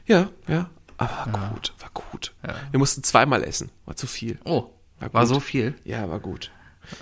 [0.07, 0.71] Ja, ja.
[0.97, 1.49] Aber war ja.
[1.49, 2.33] gut, war gut.
[2.47, 2.55] Ja.
[2.71, 4.39] Wir mussten zweimal essen, war zu viel.
[4.45, 4.71] Oh,
[5.01, 5.75] war, war so viel?
[5.85, 6.51] Ja, war gut.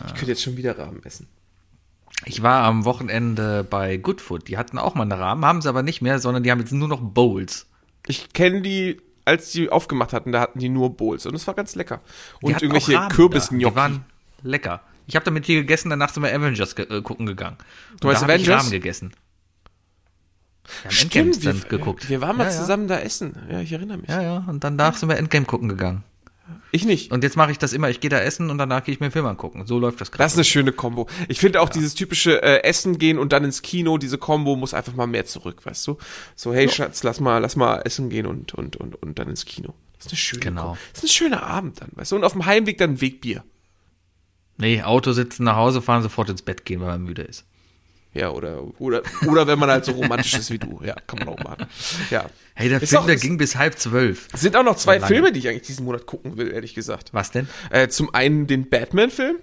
[0.06, 1.28] Ich könnte jetzt schon wieder Rahmen essen.
[2.26, 4.48] Ich war am Wochenende bei Goodfood.
[4.48, 6.72] Die hatten auch mal einen Rahmen, haben sie aber nicht mehr, sondern die haben jetzt
[6.72, 7.66] nur noch Bowls.
[8.06, 11.54] Ich kenne die, als die aufgemacht hatten, da hatten die nur Bowls und es war
[11.54, 12.00] ganz lecker.
[12.42, 13.70] Und irgendwelche Kürbisgnocchi.
[13.70, 14.04] Die waren
[14.42, 14.82] lecker.
[15.10, 17.56] Ich habe damit hier gegessen, danach sind wir Avengers ge äh, gucken gegangen.
[18.00, 18.42] Du hast Avengers?
[18.42, 19.12] Ich Rahmen gegessen.
[20.82, 22.08] Wir haben Stimmt, wir, geguckt.
[22.08, 22.96] Wir waren mal ja, zusammen ja.
[22.96, 23.34] da essen.
[23.50, 24.08] Ja, ich erinnere mich.
[24.08, 24.44] Ja, ja.
[24.46, 26.04] Und danach sind wir Endgame gucken gegangen.
[26.70, 27.10] Ich nicht.
[27.10, 29.06] Und jetzt mache ich das immer, ich gehe da essen und danach gehe ich mir
[29.06, 29.66] einen Film angucken.
[29.66, 30.22] So läuft das gerade.
[30.22, 31.08] Das ist eine schöne Kombo.
[31.26, 31.72] Ich finde auch ja.
[31.72, 35.26] dieses typische äh, Essen gehen und dann ins Kino, diese Kombo muss einfach mal mehr
[35.26, 35.98] zurück, weißt du?
[36.36, 36.72] So, hey ja.
[36.72, 39.74] Schatz, lass mal, lass mal essen gehen und, und, und, und dann ins Kino.
[39.96, 40.62] Das ist eine schöne genau.
[40.62, 40.78] Kombo.
[40.92, 42.16] Das ist ein schöner Abend dann, weißt du?
[42.16, 43.42] Und auf dem Heimweg dann ein Wegbier.
[44.60, 47.44] Nee, Auto sitzen, nach Hause fahren, sofort ins Bett gehen, weil man müde ist.
[48.12, 50.80] Ja, oder, oder, oder wenn man halt so romantisch ist wie du.
[50.84, 51.66] Ja, kann man auch machen.
[52.10, 52.28] Ja.
[52.54, 54.28] Hey, der ist Film, auch, der ging bis halb zwölf.
[54.34, 57.14] Sind auch noch zwei Filme, die ich eigentlich diesen Monat gucken will, ehrlich gesagt.
[57.14, 57.48] Was denn?
[57.70, 59.36] Äh, zum einen den Batman-Film,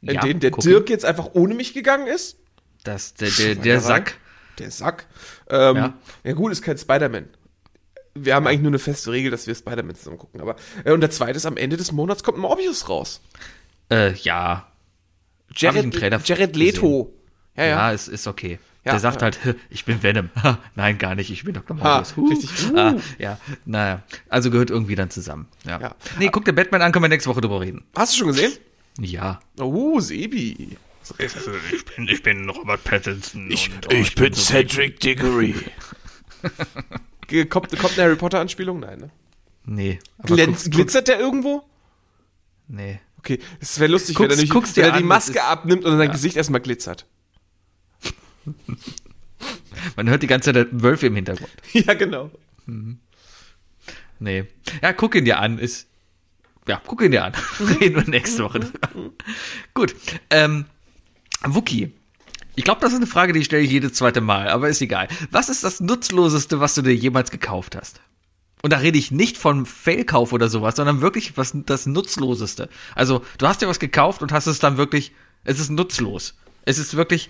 [0.00, 2.38] in ja, den der Dirk jetzt einfach ohne mich gegangen ist.
[2.84, 4.18] Das, der, der, der Sack.
[4.58, 5.06] Der Sack.
[5.50, 5.94] Ähm, ja.
[6.22, 7.28] ja, gut, ist kein Spider-Man.
[8.14, 10.40] Wir haben eigentlich nur eine feste Regel, dass wir Spider-Man zusammen gucken.
[10.40, 10.54] Aber,
[10.84, 13.20] äh, und der zweite ist, am Ende des Monats kommt Morbius raus.
[13.90, 14.66] Äh, ja.
[15.54, 15.94] Jared,
[16.26, 17.04] Jared Leto.
[17.04, 17.20] Gesehen.
[17.56, 17.70] Ja, ja.
[17.70, 18.58] Ja, ist, ist okay.
[18.84, 19.22] Ja, der sagt ja.
[19.22, 20.28] halt, ich bin Venom.
[20.74, 21.74] Nein, gar nicht, ich bin Dr.
[21.74, 22.16] Morbius.
[22.16, 22.28] Uh.
[22.28, 22.50] Richtig.
[22.70, 22.76] Uh.
[22.76, 24.02] Ah, ja, naja.
[24.28, 25.48] Also gehört irgendwie dann zusammen.
[25.64, 25.80] Ja.
[25.80, 25.94] ja.
[26.18, 27.84] Nee, guck dir Batman an, können wir nächste Woche drüber reden.
[27.94, 28.52] Hast du schon gesehen?
[29.00, 29.40] Ja.
[29.58, 30.76] Oh, Sebi.
[31.18, 33.50] Ich bin, ich bin Robert Pattinson.
[33.50, 35.54] Ich, und, oh, ich, ich, bin, bin Cedric Diggory.
[37.48, 38.80] kommt, kommt eine Harry Potter Anspielung?
[38.80, 39.10] Nein, ne?
[39.64, 39.98] Nee.
[40.22, 41.62] Glänz, glitzert der irgendwo?
[42.68, 43.00] Nee.
[43.24, 46.08] Okay, es wäre lustig, guck's, wenn er, nicht, wenn er die Maske abnimmt und sein
[46.08, 46.12] ja.
[46.12, 47.06] Gesicht erstmal glitzert.
[49.96, 51.50] Man hört die ganze Zeit Wölfe im Hintergrund.
[51.72, 52.30] Ja, genau.
[52.66, 52.98] Mhm.
[54.18, 54.44] Nee.
[54.82, 55.58] Ja, guck ihn dir an.
[55.58, 55.88] Ist,
[56.68, 57.32] ja, guck ihn dir an.
[57.80, 58.60] Reden wir nächste Woche.
[59.72, 59.96] Gut.
[60.28, 60.66] Ähm,
[61.44, 61.92] Wookie.
[62.56, 65.08] Ich glaube, das ist eine Frage, die stelle ich jedes zweite Mal, aber ist egal.
[65.30, 68.02] Was ist das Nutzloseste, was du dir jemals gekauft hast?
[68.64, 72.70] Und da rede ich nicht von Failkauf oder sowas, sondern wirklich was das Nutzloseste.
[72.94, 75.12] Also, du hast dir was gekauft und hast es dann wirklich,
[75.44, 76.34] es ist nutzlos.
[76.64, 77.28] Es ist wirklich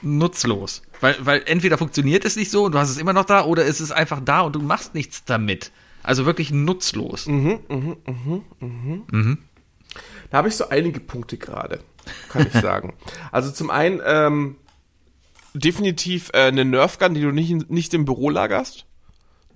[0.00, 0.82] nutzlos.
[1.00, 3.66] Weil, weil entweder funktioniert es nicht so und du hast es immer noch da, oder
[3.66, 5.72] es ist einfach da und du machst nichts damit.
[6.04, 7.26] Also wirklich nutzlos.
[7.26, 9.02] Mhm, mhm, mhm, mhm.
[9.10, 9.38] mhm.
[10.30, 11.80] Da habe ich so einige Punkte gerade,
[12.28, 12.94] kann ich sagen.
[13.32, 14.54] also zum einen ähm,
[15.52, 18.85] definitiv äh, eine Nerfgun, die du nicht, nicht im Büro lagerst.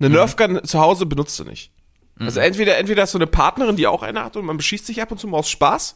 [0.01, 0.15] Eine mhm.
[0.15, 1.71] Nerfgun zu Hause benutzt du nicht.
[2.17, 2.25] Mhm.
[2.25, 5.01] Also entweder, entweder hast du eine Partnerin, die auch eine hat und man beschießt sich
[5.01, 5.95] ab und zu mal aus Spaß.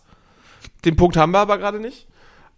[0.86, 2.08] Den Punkt haben wir aber gerade nicht.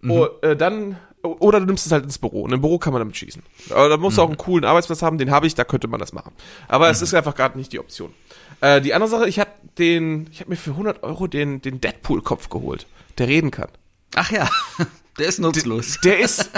[0.02, 0.12] Mhm.
[0.12, 2.42] Oh, äh, dann, oder du nimmst es halt ins Büro.
[2.42, 3.42] Und im Büro kann man damit schießen.
[3.70, 4.34] Aber da musst du auch mhm.
[4.34, 6.34] einen coolen Arbeitsplatz haben, den habe ich, da könnte man das machen.
[6.68, 7.06] Aber es mhm.
[7.06, 8.14] ist einfach gerade nicht die Option.
[8.60, 11.80] Äh, die andere Sache, ich habe den, ich habe mir für 100 Euro den, den
[11.80, 12.88] Deadpool-Kopf geholt,
[13.18, 13.70] der reden kann.
[14.16, 14.50] Ach ja,
[15.18, 16.00] der ist nutzlos.
[16.04, 16.52] Der, der ist,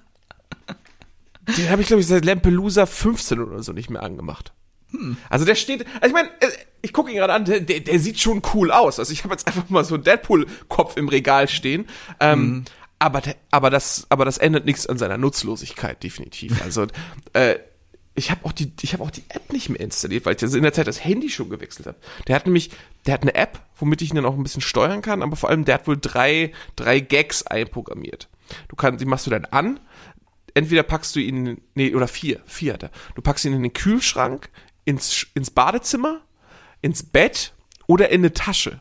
[1.56, 4.52] Den habe ich, glaube ich, seit Lampelusa 15 oder so nicht mehr angemacht.
[4.90, 5.16] Hm.
[5.28, 6.48] Also der steht, also ich meine, äh,
[6.82, 8.98] ich gucke ihn gerade an, der, der, der sieht schon cool aus.
[8.98, 11.86] Also ich habe jetzt einfach mal so einen Deadpool-Kopf im Regal stehen.
[12.18, 12.64] Ähm, mhm.
[12.98, 16.60] aber, aber, das, aber das ändert nichts an seiner Nutzlosigkeit, definitiv.
[16.64, 16.86] Also
[17.32, 17.56] äh,
[18.14, 20.62] ich habe auch die, ich habe auch die App nicht mehr installiert, weil ich in
[20.62, 21.96] der Zeit das Handy schon gewechselt habe.
[22.26, 22.70] Der hat nämlich,
[23.06, 25.48] der hat eine App, womit ich ihn dann auch ein bisschen steuern kann, aber vor
[25.48, 28.28] allem der hat wohl drei, drei Gags einprogrammiert.
[28.68, 29.80] Du kannst, die machst du dann an
[30.54, 32.90] entweder packst du ihn, nee, oder vier, vier hat er.
[33.14, 34.50] Du packst ihn in den Kühlschrank,
[34.84, 36.20] ins, ins Badezimmer,
[36.82, 37.52] ins Bett
[37.86, 38.80] oder in eine Tasche.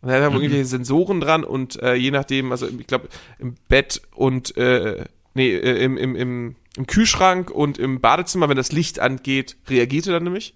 [0.00, 0.40] Und er hat mhm.
[0.40, 3.08] irgendwelche Sensoren dran und äh, je nachdem, also ich glaube,
[3.38, 8.56] im Bett und äh, nee, äh, im, im, im, im Kühlschrank und im Badezimmer, wenn
[8.56, 10.54] das Licht angeht, reagiert er dann nämlich.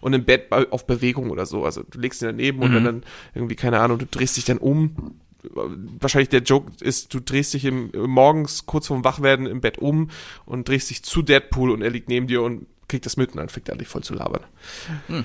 [0.00, 1.64] Und im Bett auf Bewegung oder so.
[1.64, 2.64] Also du legst ihn daneben mhm.
[2.64, 3.04] und dann, dann
[3.34, 5.18] irgendwie, keine Ahnung, du drehst dich dann um
[5.52, 10.10] wahrscheinlich der Joke ist, du drehst dich im, morgens kurz vorm Wachwerden im Bett um
[10.44, 13.38] und drehst dich zu Deadpool und er liegt neben dir und kriegt das mit und
[13.38, 14.44] dann fängt er an, dich voll zu labern.
[15.08, 15.24] Hm.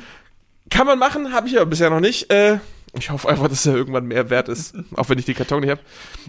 [0.70, 2.32] Kann man machen, habe ich aber bisher noch nicht.
[2.32, 2.60] Äh,
[2.98, 5.72] ich hoffe einfach, dass er irgendwann mehr wert ist, auch wenn ich den Karton nicht
[5.72, 5.82] habe.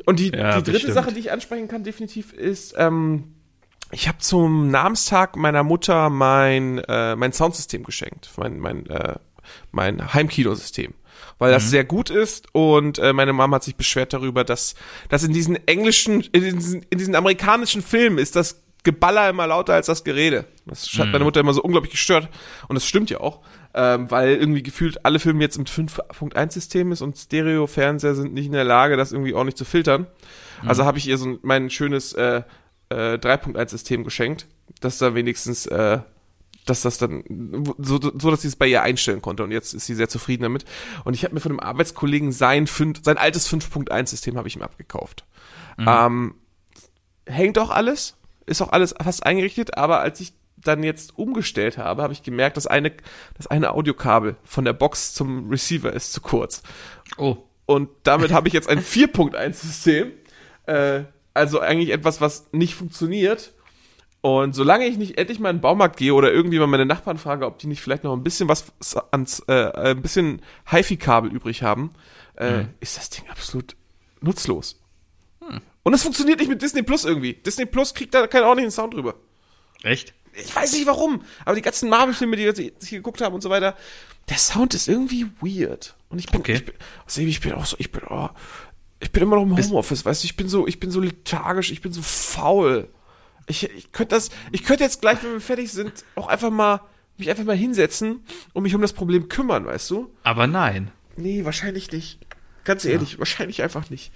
[0.04, 0.94] Und die, ja, die dritte bestimmt.
[0.94, 3.34] Sache, die ich ansprechen kann, definitiv, ist, ähm,
[3.92, 9.14] ich habe zum Namenstag meiner Mutter mein, äh, mein Soundsystem geschenkt, mein, mein, äh,
[9.72, 10.94] mein Heimkinosystem
[11.40, 11.68] weil das mhm.
[11.68, 14.74] sehr gut ist und äh, meine Mama hat sich beschwert darüber, dass,
[15.08, 19.74] dass in diesen englischen, in diesen, in diesen amerikanischen Filmen ist das Geballer immer lauter
[19.74, 20.44] als das Gerede.
[20.66, 21.12] Das hat mhm.
[21.12, 22.28] meine Mutter immer so unglaublich gestört
[22.68, 23.40] und das stimmt ja auch,
[23.74, 28.52] ähm, weil irgendwie gefühlt alle Filme jetzt im 5.1-System ist und Stereo-Fernseher sind nicht in
[28.52, 30.06] der Lage, das irgendwie ordentlich zu filtern.
[30.62, 30.68] Mhm.
[30.68, 32.42] Also habe ich ihr so mein schönes äh,
[32.90, 34.46] äh, 3.1-System geschenkt,
[34.80, 36.00] dass da wenigstens äh,
[36.66, 37.24] dass das dann
[37.78, 40.42] so, so dass sie es bei ihr einstellen konnte und jetzt ist sie sehr zufrieden
[40.42, 40.64] damit.
[41.04, 44.62] Und ich habe mir von einem Arbeitskollegen sein, fünf, sein altes 5.1-System habe ich ihm
[44.62, 45.24] abgekauft.
[45.76, 45.86] Mhm.
[45.88, 46.34] Ähm,
[47.26, 52.02] hängt auch alles, ist auch alles fast eingerichtet, aber als ich dann jetzt umgestellt habe,
[52.02, 52.92] habe ich gemerkt, dass eine,
[53.36, 56.62] das eine Audiokabel von der Box zum Receiver ist zu kurz.
[57.16, 57.38] Oh.
[57.64, 60.12] Und damit habe ich jetzt ein 4.1-System.
[60.66, 63.54] Äh, also eigentlich etwas, was nicht funktioniert
[64.22, 67.16] Und solange ich nicht endlich mal in den Baumarkt gehe oder irgendwie mal meine Nachbarn
[67.16, 68.72] frage, ob die nicht vielleicht noch ein bisschen was
[69.12, 71.90] ans, äh, ein bisschen HiFi-Kabel übrig haben,
[72.36, 72.68] äh, mhm.
[72.80, 73.76] ist das Ding absolut
[74.20, 74.78] nutzlos.
[75.40, 75.60] Hm.
[75.82, 77.32] Und es funktioniert nicht mit Disney Plus irgendwie.
[77.34, 79.14] Disney Plus kriegt da keinen ordentlichen Sound drüber.
[79.82, 80.12] Echt?
[80.32, 83.50] Ich weiß nicht warum, aber die ganzen Marvel-Filme, die wir hier geguckt haben und so
[83.50, 83.74] weiter,
[84.28, 85.96] der Sound ist irgendwie weird.
[86.08, 86.54] Und ich bin, okay.
[86.54, 88.28] ich bin, also ich bin auch so, ich bin, oh,
[89.00, 91.72] ich bin immer noch im Homeoffice, weißt du, ich bin so, ich bin so lethargisch,
[91.72, 92.88] ich bin so faul.
[93.50, 96.80] Ich, ich könnte das, ich könnte jetzt gleich, wenn wir fertig sind, auch einfach mal,
[97.18, 100.10] mich einfach mal hinsetzen und mich um das Problem kümmern, weißt du?
[100.22, 100.90] Aber nein.
[101.16, 102.18] Nee, wahrscheinlich nicht.
[102.64, 103.18] Ganz ehrlich, ja.
[103.18, 104.12] wahrscheinlich einfach nicht.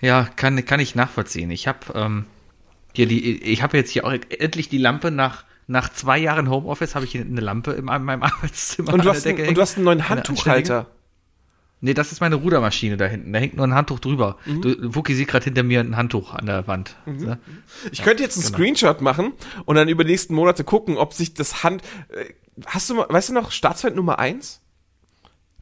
[0.00, 1.50] Ja, kann, kann ich nachvollziehen.
[1.50, 2.26] Ich habe ähm,
[2.94, 6.96] hier die, ich habe jetzt hier auch endlich die Lampe nach nach zwei Jahren Homeoffice
[6.96, 8.92] habe ich eine Lampe in meinem Arbeitszimmer.
[8.92, 10.90] Und du, hast, ein, und du hast einen neuen Handtuchhalter.
[11.82, 13.32] Nee, das ist meine Rudermaschine da hinten.
[13.32, 14.36] Da hängt nur ein Handtuch drüber.
[14.44, 14.62] Mhm.
[14.62, 16.96] Du, Wookie sieht gerade hinter mir ein Handtuch an der Wand.
[17.06, 17.26] Mhm.
[17.26, 17.38] Ja?
[17.90, 18.56] Ich könnte jetzt einen genau.
[18.56, 19.32] Screenshot machen
[19.64, 21.82] und dann über die nächsten Monate gucken, ob sich das Hand.
[22.08, 22.34] Äh,
[22.66, 24.60] hast du mal, weißt du noch, Staatsfeind Nummer eins?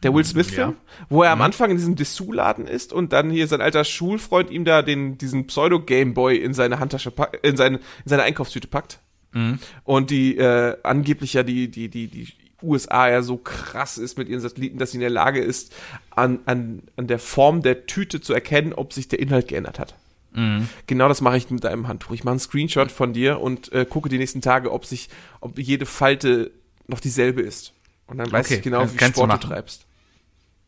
[0.03, 0.77] Der Will Smith-Film, ja.
[1.09, 1.45] wo er am mhm.
[1.45, 5.49] Anfang in diesem Dessous-Laden ist und dann hier sein alter Schulfreund ihm da den, diesen
[5.49, 9.01] Pseudo-Gameboy in seine Handtasche packt, in seine, in seine Einkaufstüte packt.
[9.33, 9.59] Mhm.
[9.83, 12.29] Und die äh, angeblich ja die, die, die, die
[12.63, 15.75] USA ja so krass ist mit ihren Satelliten, dass sie in der Lage ist,
[16.11, 19.95] an, an, an der Form der Tüte zu erkennen, ob sich der Inhalt geändert hat.
[20.33, 20.69] Mhm.
[20.87, 22.13] Genau das mache ich mit einem Handtuch.
[22.13, 25.09] Ich mache einen Screenshot von dir und äh, gucke die nächsten Tage, ob sich,
[25.41, 26.51] ob jede Falte
[26.87, 27.73] noch dieselbe ist.
[28.07, 28.57] Und dann weiß okay.
[28.57, 29.85] ich genau, wie Sport du, du treibst.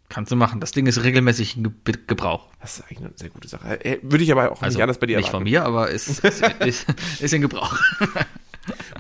[0.09, 0.61] Kannst du machen.
[0.61, 1.73] Das Ding ist regelmäßig in
[2.07, 2.49] Gebrauch.
[2.61, 3.85] Das ist eigentlich eine sehr gute Sache.
[3.85, 5.45] Äh, würde ich aber auch also, nicht anders bei dir Nicht erwarten.
[5.45, 6.87] von mir, aber ist, ist, ist,
[7.21, 7.79] ist in Gebrauch.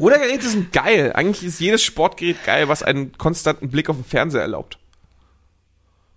[0.00, 1.12] Rudergeräte sind geil.
[1.14, 4.78] Eigentlich ist jedes Sportgerät geil, was einen konstanten Blick auf den Fernseher erlaubt.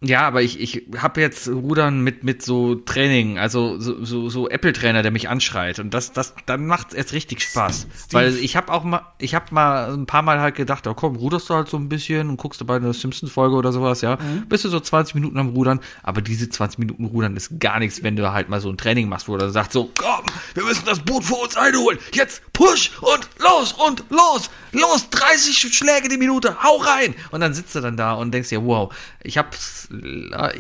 [0.06, 4.50] Ja, aber ich, ich habe jetzt Rudern mit, mit so Training, also so, so, so
[4.50, 5.80] Apple-Trainer, der mich anschreit.
[5.80, 7.88] Und das, das, dann macht es erst richtig Spaß.
[7.96, 8.12] Steve.
[8.12, 11.16] Weil ich habe auch mal, ich habe mal ein paar Mal halt gedacht, oh komm,
[11.16, 14.18] ruderst du halt so ein bisschen und guckst du bei einer Simpsons-Folge oder sowas, ja.
[14.18, 14.48] Mhm.
[14.50, 18.04] Bist du so 20 Minuten am Rudern, aber diese 20 Minuten Rudern ist gar nichts,
[18.04, 20.86] wenn du halt mal so ein Training machst, wo du sagst so, komm, wir müssen
[20.86, 21.98] das Boot vor uns einholen.
[22.14, 27.16] Jetzt push und los und los, los, 30 Schläge die Minute, hau rein.
[27.32, 28.94] Und dann sitzt du dann da und denkst dir, wow,
[29.24, 29.88] ich hab's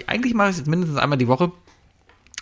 [0.08, 1.52] eigentlich mache ich es jetzt mindestens einmal die Woche.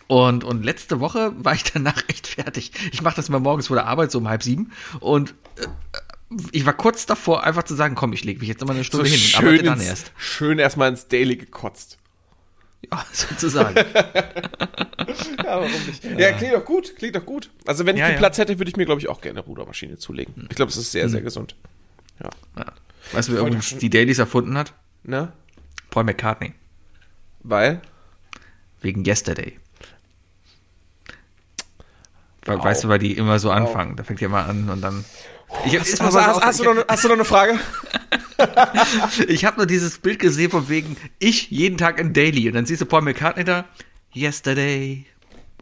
[0.08, 2.72] Und, und letzte Woche war ich danach echt fertig.
[2.92, 4.72] Ich mache das immer morgens vor der Arbeit, so um halb sieben.
[5.00, 5.68] Und äh,
[6.52, 9.06] ich war kurz davor, einfach zu sagen, komm, ich lege mich jetzt immer eine Stunde
[9.06, 10.12] so hin schön arbeite dann erst.
[10.18, 11.98] Schön erstmal ins Daily gekotzt.
[12.92, 13.76] Ja, sozusagen.
[13.76, 13.86] ja,
[15.46, 16.04] warum nicht?
[16.04, 16.20] Ja.
[16.20, 17.50] ja, klingt doch gut, klingt doch gut.
[17.66, 18.20] Also wenn ich ja, den ja.
[18.20, 20.48] Platz hätte, würde ich mir, glaube ich, auch gerne eine Rudermaschine zulegen.
[20.50, 21.26] Ich glaube, es ist sehr, sehr hm.
[21.26, 21.56] gesund.
[22.22, 22.30] Ja.
[23.14, 24.74] Weißt du, wer übrigens die Dailies erfunden hat?
[25.04, 25.34] Na?
[25.90, 26.54] Paul McCartney.
[27.44, 27.82] Weil?
[28.82, 29.58] Wegen Yesterday.
[32.46, 32.64] Wow.
[32.64, 33.92] Weißt du, weil die immer so anfangen.
[33.92, 33.98] Wow.
[33.98, 35.06] Da fängt die immer an und dann.
[35.66, 37.60] Ich, hast, hast, hast, hast, du noch, hast du noch eine Frage?
[39.28, 42.66] ich habe nur dieses Bild gesehen von wegen ich jeden Tag in Daily und dann
[42.66, 43.66] siehst du Paul McCartney da
[44.16, 45.06] Yesterday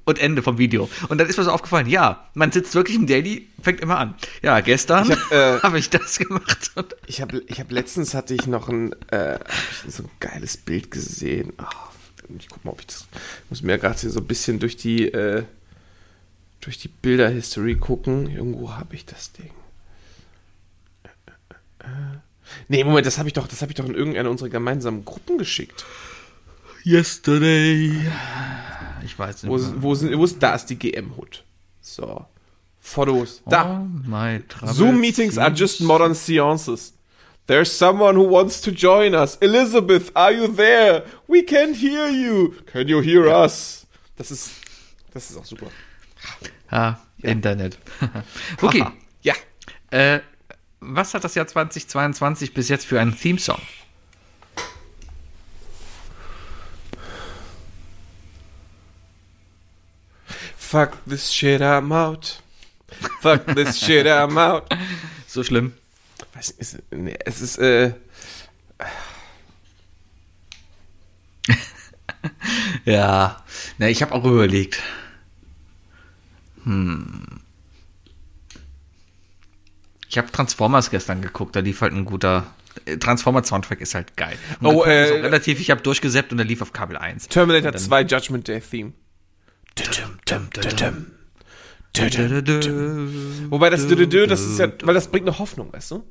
[0.09, 0.89] und Ende vom Video.
[1.07, 4.15] Und dann ist mir so aufgefallen, ja, man sitzt wirklich im Daily, fängt immer an.
[4.41, 6.71] Ja, gestern habe äh, hab ich das gemacht.
[7.07, 9.39] ich habe ich hab letztens hatte ich noch ein, äh,
[9.87, 11.53] so ein geiles Bild gesehen.
[11.57, 13.07] Oh, ich guck mal, ob ich das.
[13.45, 15.43] Ich muss mir gerade so ein bisschen durch die, äh,
[16.61, 18.29] durch die Bilder-History gucken.
[18.29, 19.51] Irgendwo habe ich das Ding.
[21.79, 21.87] Äh,
[22.67, 25.37] nee, Moment, das habe ich doch, das habe ich doch in irgendeine unserer gemeinsamen Gruppen
[25.37, 25.85] geschickt.
[26.85, 28.09] Yesterday.
[29.03, 29.51] Ich weiß nicht.
[29.51, 31.43] Wo, ist, wo, sind, wo ist da ist die GM-Hut?
[31.81, 32.25] So.
[32.79, 33.41] Fotos.
[33.45, 33.85] Da.
[34.61, 36.93] Oh Zoom meetings are just modern seances.
[37.47, 39.35] There's someone who wants to join us.
[39.41, 41.03] Elizabeth, are you there?
[41.27, 42.53] We can't hear you.
[42.67, 43.43] Can you hear ja.
[43.43, 43.87] us?
[44.17, 44.51] Das ist,
[45.13, 45.67] das ist auch super.
[46.69, 47.29] Ah, ja.
[47.29, 47.79] Internet.
[48.61, 48.85] okay.
[49.23, 49.33] ja.
[49.89, 50.19] Äh,
[50.79, 53.59] was hat das Jahr 2022 bis jetzt für einen Theme-Song?
[60.69, 62.43] Fuck this shit, I'm out.
[63.21, 64.71] Fuck this shit, I'm out.
[65.27, 65.73] So schlimm.
[66.33, 67.93] Weiß nicht, ist, nee, es ist, äh.
[72.85, 73.43] ja.
[73.79, 74.81] Na, ich habe auch überlegt.
[76.65, 77.41] Hm.
[80.07, 82.45] Ich habe Transformers gestern geguckt, da lief halt ein guter
[82.85, 84.37] äh, Transformers Soundtrack ist halt geil.
[84.59, 87.27] Und oh, äh, relativ, ich habe durchgesäppt und er lief auf Kabel 1.
[87.27, 88.93] Terminator 2 Judgment Day Theme.
[93.49, 96.03] Wobei das Dö, das ist ja, weil das bringt eine Hoffnung, weißt du?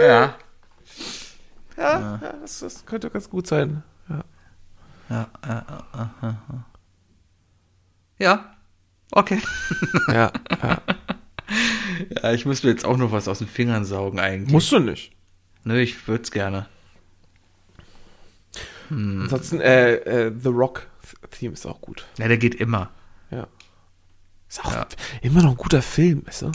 [0.00, 0.34] Ja.
[1.76, 3.82] Ja, ja das, das könnte ganz gut sein.
[4.08, 4.24] Ja.
[5.08, 6.64] Ja, ja, ja, ja.
[8.18, 8.56] Ja.
[9.12, 9.40] Okay.
[10.08, 10.32] Ja,
[10.62, 10.82] ja.
[12.22, 14.52] Ja, ich muss mir jetzt auch noch was aus den Fingern saugen eigentlich.
[14.52, 15.12] Musst du nicht.
[15.64, 16.66] Nö, ich würde es gerne.
[18.90, 20.86] Ansonsten, äh, äh, The Rock
[21.30, 22.06] Theme ist auch gut.
[22.18, 22.90] Ja, der geht immer.
[23.30, 23.46] Ja.
[24.48, 24.86] Ist auch Ja.
[25.22, 26.52] immer noch ein guter Film, weißt du?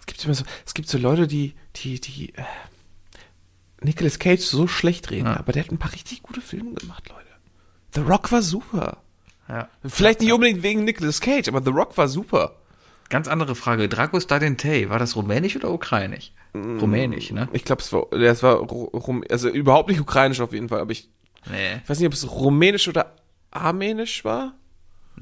[0.00, 2.42] Es gibt immer so, es gibt so Leute, die, die, die, äh,
[3.82, 5.36] Nicolas Cage so schlecht reden, Ja.
[5.36, 7.26] aber der hat ein paar richtig gute Filme gemacht, Leute.
[7.94, 8.98] The Rock war super.
[9.48, 9.68] Ja.
[9.84, 12.56] Vielleicht nicht unbedingt wegen Nicolas Cage, aber The Rock war super.
[13.08, 13.88] Ganz andere Frage.
[13.88, 16.32] Dragos Dadentei, war das rumänisch oder ukrainisch?
[16.54, 17.48] Rumänisch, ne?
[17.52, 20.80] Ich glaube, es war, es war, Ru- Rum, also überhaupt nicht ukrainisch auf jeden Fall,
[20.80, 21.08] aber ich,
[21.50, 21.76] Nee.
[21.82, 23.14] ich weiß nicht, ob es rumänisch oder
[23.50, 24.54] armenisch war.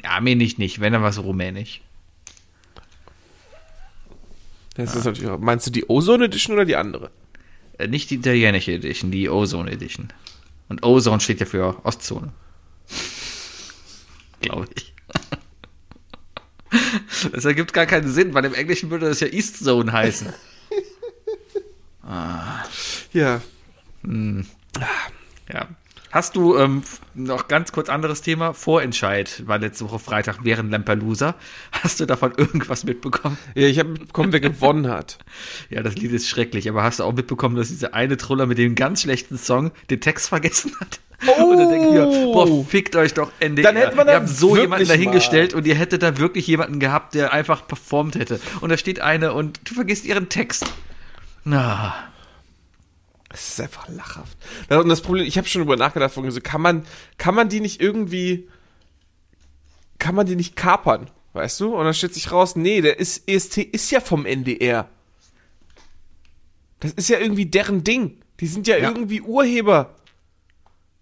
[0.02, 0.80] Ja, mir nicht.
[0.80, 1.82] Wenn, dann war es rumänisch.
[4.74, 7.10] Das ist natürlich, meinst du die Ozone Edition oder die andere?
[7.78, 10.08] Äh, nicht die italienische Edition, die Ozone Edition.
[10.68, 12.32] Und Ozone steht ja für Ostzone.
[14.40, 14.92] Glaube ich.
[17.32, 20.32] Das ergibt gar keinen Sinn, weil im Englischen würde das ja East Zone heißen.
[23.12, 23.40] Ja.
[25.50, 25.68] Ja.
[26.14, 26.84] Hast du ähm,
[27.14, 28.54] noch ganz kurz anderes Thema?
[28.54, 31.34] Vorentscheid war letzte Woche Freitag während Lampelusa.
[31.72, 33.36] Hast du davon irgendwas mitbekommen?
[33.56, 35.18] Ja, ich habe mitbekommen, wer gewonnen hat.
[35.70, 38.58] Ja, das Lied ist schrecklich, aber hast du auch mitbekommen, dass dieser eine Troller mit
[38.58, 41.00] dem ganz schlechten Song den Text vergessen hat?
[41.38, 43.72] Und dann denke ich mir, boah, fickt euch doch NDR.
[43.72, 46.78] Dann hätte man ihr da habt so jemanden dahingestellt und ihr hättet da wirklich jemanden
[46.78, 48.40] gehabt, der einfach performt hätte.
[48.60, 50.66] Und da steht eine und du vergisst ihren Text.
[51.44, 51.94] Na,
[53.34, 54.38] Es ist einfach lachhaft.
[54.70, 56.84] Und das Problem, ich habe schon drüber nachgedacht, von so, kann man,
[57.18, 58.48] kann man die nicht irgendwie,
[59.98, 61.74] kann man die nicht kapern, weißt du?
[61.74, 64.88] Und dann stellt sich raus, nee, der ist, EST ist ja vom NDR.
[66.78, 68.20] Das ist ja irgendwie deren Ding.
[68.38, 68.88] Die sind ja, Ja.
[68.88, 69.96] irgendwie Urheber.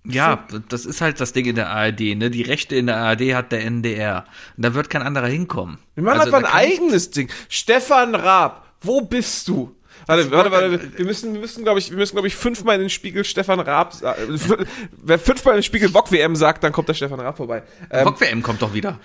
[0.05, 2.30] ja, das ist halt das Ding in der ARD, ne?
[2.30, 4.24] Die Rechte in der ARD hat der NDR.
[4.57, 5.78] Und da wird kein anderer hinkommen.
[5.95, 7.28] Wir machen Also, einfach ein eigenes Ding.
[7.51, 9.76] Stefan Raab, wo bist du?
[10.07, 10.98] Warte, warte, warte.
[10.98, 13.61] Wir müssen, wir müssen, glaube ich, wir müssen, glaube ich, fünfmal in den Spiegel Stefan
[13.61, 13.94] Raab.
[14.03, 14.14] äh,
[15.03, 17.62] Wer fünfmal in den Spiegel Bock WM sagt, dann kommt der Stefan Raab vorbei.
[17.90, 18.98] Ähm, Bock WM kommt doch wieder.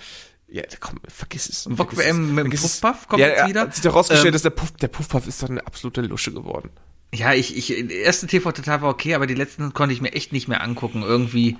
[0.50, 1.66] Ja, komm, vergiss es.
[1.68, 2.50] Bock WM mit dem.
[2.50, 3.60] Puffpuff kommt ja, jetzt wieder.
[3.62, 6.32] Hat sich doch rausgestellt, Ähm, dass der Puff, der Puffpuff ist doch eine absolute Lusche
[6.32, 6.70] geworden.
[7.14, 10.32] Ja, ich, ich, erste TV total war okay, aber die letzten konnte ich mir echt
[10.32, 11.02] nicht mehr angucken.
[11.02, 11.56] Irgendwie,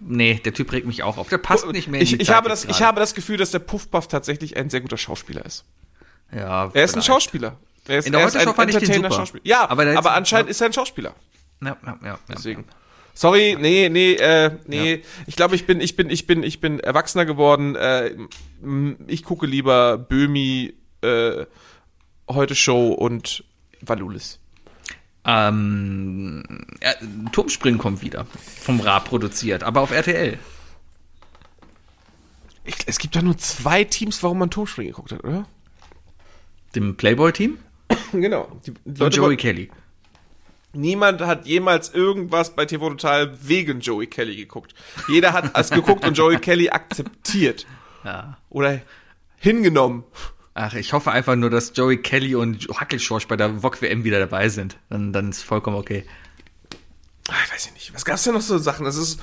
[0.00, 1.28] nee, der Typ regt mich auch auf.
[1.30, 2.88] Der passt nicht mehr in Ich, ich habe das, jetzt ich gerade.
[2.88, 5.64] habe das Gefühl, dass der Puffpuff tatsächlich ein sehr guter Schauspieler ist.
[6.30, 7.06] Ja, Er ist ein vielleicht.
[7.06, 7.56] Schauspieler.
[7.86, 9.10] Er ist, In der er ist Heute-Show fand ich den super.
[9.12, 9.42] Schauspieler.
[9.46, 10.50] Ja, Aber aber, anscheinend ja.
[10.50, 11.14] ist er ein Schauspieler.
[11.62, 12.18] Ja, ja, ja, ja.
[12.28, 12.64] Deswegen.
[13.14, 15.02] Sorry, nee, nee, äh, nee.
[15.26, 17.76] Ich glaube, ich bin, ich bin, ich bin, ich bin erwachsener geworden.
[17.76, 18.16] Äh,
[19.06, 21.46] ich gucke lieber Böhmi, äh,
[22.28, 23.44] Heute Show und
[23.82, 24.40] Valulis.
[25.26, 26.42] Ähm,
[26.82, 26.92] ja,
[27.32, 28.26] Turmspringen kommt wieder.
[28.60, 30.38] Vom Raab produziert, aber auf RTL.
[32.64, 35.46] Ich, es gibt da nur zwei Teams, warum man Turmspringen geguckt hat, oder?
[36.74, 37.58] Dem Playboy-Team
[38.12, 38.60] Genau.
[38.66, 39.70] Die, die und Joey Kelly.
[40.72, 44.74] niemand hat jemals irgendwas bei TV Total wegen Joey Kelly geguckt.
[45.08, 47.66] Jeder hat es geguckt und Joey Kelly akzeptiert.
[48.04, 48.38] Ja.
[48.50, 48.80] Oder
[49.36, 50.04] hingenommen.
[50.54, 54.20] Ach, ich hoffe einfach nur, dass Joey Kelly und Hackelschorsch bei der VOG WM wieder
[54.20, 54.76] dabei sind.
[54.88, 56.04] Dann, dann ist vollkommen okay.
[57.28, 57.92] Ah, Ich weiß nicht.
[57.94, 58.84] Was gab's denn noch so Sachen?
[58.84, 59.20] Das ist,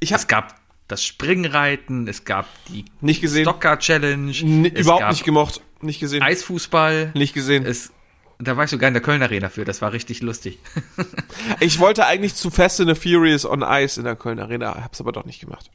[0.00, 0.54] ich habe Es gab
[0.88, 3.44] das Springreiten, es gab die nicht gesehen.
[3.44, 5.60] Stocker Challenge, N- es überhaupt gab nicht gemocht.
[5.82, 6.22] Nicht gesehen.
[6.22, 7.12] Eisfußball.
[7.14, 7.66] Nicht gesehen.
[7.66, 7.92] Es,
[8.38, 10.58] da war ich sogar in der Köln Arena für, das war richtig lustig.
[11.60, 15.00] Ich wollte eigentlich zu Fast and the Furious on Ice in der Köln Arena, hab's
[15.00, 15.70] aber doch nicht gemacht.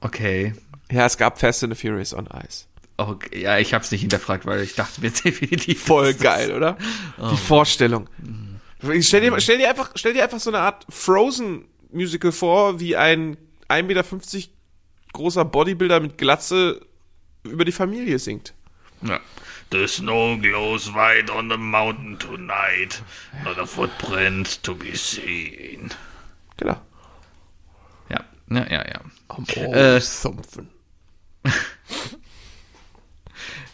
[0.00, 0.54] Okay.
[0.90, 2.66] Ja, es gab Fast and the Furious on Ice.
[2.96, 3.40] okay.
[3.42, 5.82] Ja, ich hab's nicht hinterfragt, weil ich dachte mir definitiv.
[5.82, 6.76] Voll geil, oder?
[7.18, 8.08] Die Vorstellung.
[9.00, 13.36] Stell dir, stell, dir einfach, stell dir einfach so eine Art Frozen-Musical vor, wie ein
[13.68, 14.04] 1,50 Meter
[15.12, 16.80] großer Bodybuilder mit Glatze
[17.44, 18.54] über die Familie singt.
[19.02, 19.20] Ja.
[19.70, 23.02] The snow glows white on the mountain tonight.
[23.44, 25.90] Not a footprint to be seen.
[26.56, 26.80] Genau.
[28.08, 29.00] Ja, ja, ja, ja.
[29.28, 30.70] Am Äh, Sumpfen.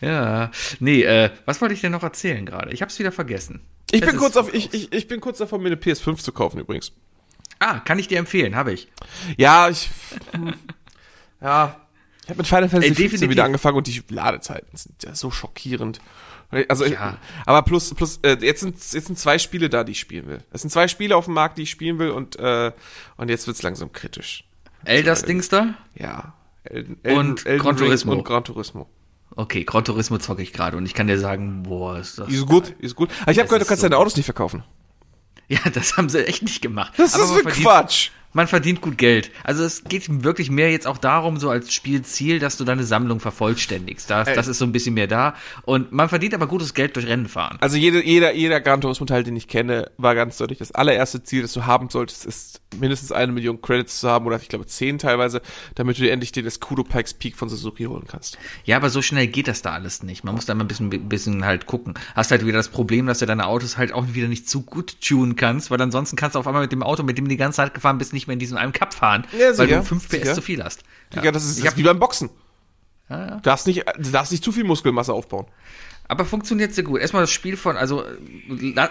[0.00, 0.50] Ja,
[0.80, 2.72] nee, äh, was wollte ich denn noch erzählen gerade?
[2.72, 3.60] Ich hab's wieder vergessen.
[3.90, 6.58] Ich bin, kurz auf, ich, ich, ich bin kurz davor, mir eine PS5 zu kaufen
[6.60, 6.92] übrigens.
[7.58, 8.88] Ah, kann ich dir empfehlen, habe ich.
[9.38, 9.88] Ja, ich.
[11.40, 11.80] ja.
[12.24, 13.30] Ich habe mit Final Fantasy Ey, 15 definitiv.
[13.30, 16.00] wieder angefangen und die Ladezeiten sind ja so schockierend.
[16.68, 16.90] Also, Ja.
[17.18, 20.26] ich, aber plus, plus, äh, jetzt sind, jetzt sind zwei Spiele da, die ich spielen
[20.28, 20.38] will.
[20.52, 22.72] Es sind zwei Spiele auf dem Markt, die ich spielen will und, äh,
[23.16, 24.44] und jetzt wird's langsam kritisch.
[24.84, 25.74] Elders Dings da?
[25.94, 26.34] Ja.
[26.64, 28.12] Elden, Und Gran Ring Turismo.
[28.12, 28.88] Und Gran Turismo.
[29.36, 32.28] Okay, Gran Turismo zocke ich gerade und ich kann dir sagen, boah, ist das.
[32.28, 33.10] Ist gut, ist gut.
[33.22, 34.62] Aber ich habe gehört, du ist kannst so deine Autos nicht verkaufen.
[35.48, 36.96] Ja, das haben sie echt nicht gemacht.
[36.98, 38.10] Ist Aber das man für Quatsch?
[38.34, 39.30] Man verdient gut Geld.
[39.44, 43.20] Also es geht wirklich mehr jetzt auch darum, so als Spielziel, dass du deine Sammlung
[43.20, 44.10] vervollständigst.
[44.10, 45.34] Das, das ist so ein bisschen mehr da.
[45.62, 47.56] Und man verdient aber gutes Geld durch Rennen fahren.
[47.60, 50.58] Also jede, jeder, jeder Gran Turismo-Teil, den ich kenne, war ganz deutlich.
[50.58, 54.36] Das allererste Ziel, das du haben solltest, ist mindestens eine Million Credits zu haben oder
[54.36, 55.40] ich glaube zehn teilweise,
[55.76, 58.36] damit du dir endlich den Escudo Pikes Peak von Suzuki holen kannst.
[58.64, 60.24] Ja, aber so schnell geht das da alles nicht.
[60.24, 61.94] Man muss da mal ein bisschen, bisschen halt gucken.
[62.16, 65.00] Hast halt wieder das Problem, dass du deine Autos halt auch wieder nicht zu gut
[65.00, 67.36] tunen kannst, weil ansonsten kannst du auf einmal mit dem Auto, mit dem du die
[67.36, 70.08] ganze Zeit gefahren bist, nicht mehr in diesem einem Cup fahren, ja, weil du 5
[70.08, 70.34] PS sicher.
[70.34, 70.82] zu viel hast.
[71.14, 72.30] Ja, das ist, das ist wie beim Boxen.
[73.08, 75.46] Du, darfst nicht, du darfst nicht zu viel Muskelmasse aufbauen.
[76.06, 77.00] Aber funktioniert sehr gut.
[77.00, 78.04] Erstmal das Spiel von, also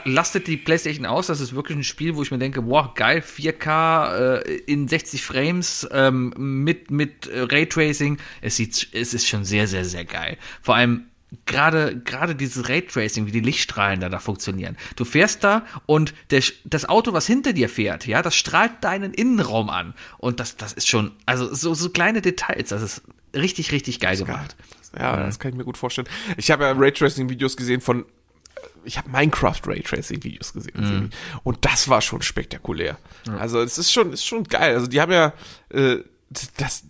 [0.05, 1.27] lastet die PlayStation aus.
[1.27, 5.21] Das ist wirklich ein Spiel, wo ich mir denke, boah, geil, 4K äh, in 60
[5.23, 8.17] Frames ähm, mit mit Raytracing.
[8.41, 10.38] Es sieht, es ist schon sehr, sehr, sehr geil.
[10.61, 11.05] Vor allem
[11.45, 14.77] gerade gerade dieses Raytracing, wie die Lichtstrahlen da, da funktionieren.
[14.95, 19.13] Du fährst da und der, das Auto, was hinter dir fährt, ja, das strahlt deinen
[19.13, 23.01] Innenraum an und das das ist schon, also so so kleine Details, das ist
[23.36, 24.55] richtig richtig geil gemacht.
[24.57, 25.01] Geil.
[25.01, 26.07] Ja, ja, das kann ich mir gut vorstellen.
[26.38, 28.05] Ich habe ja Raytracing Videos gesehen von
[28.86, 31.09] ich habe Minecraft Raytracing Videos gesehen mhm.
[31.43, 32.97] und das war schon spektakulär.
[33.27, 33.38] Ja.
[33.38, 34.75] Also es ist schon ist schon geil.
[34.75, 35.34] Also die haben ja
[35.69, 35.97] äh,
[36.29, 36.84] das, das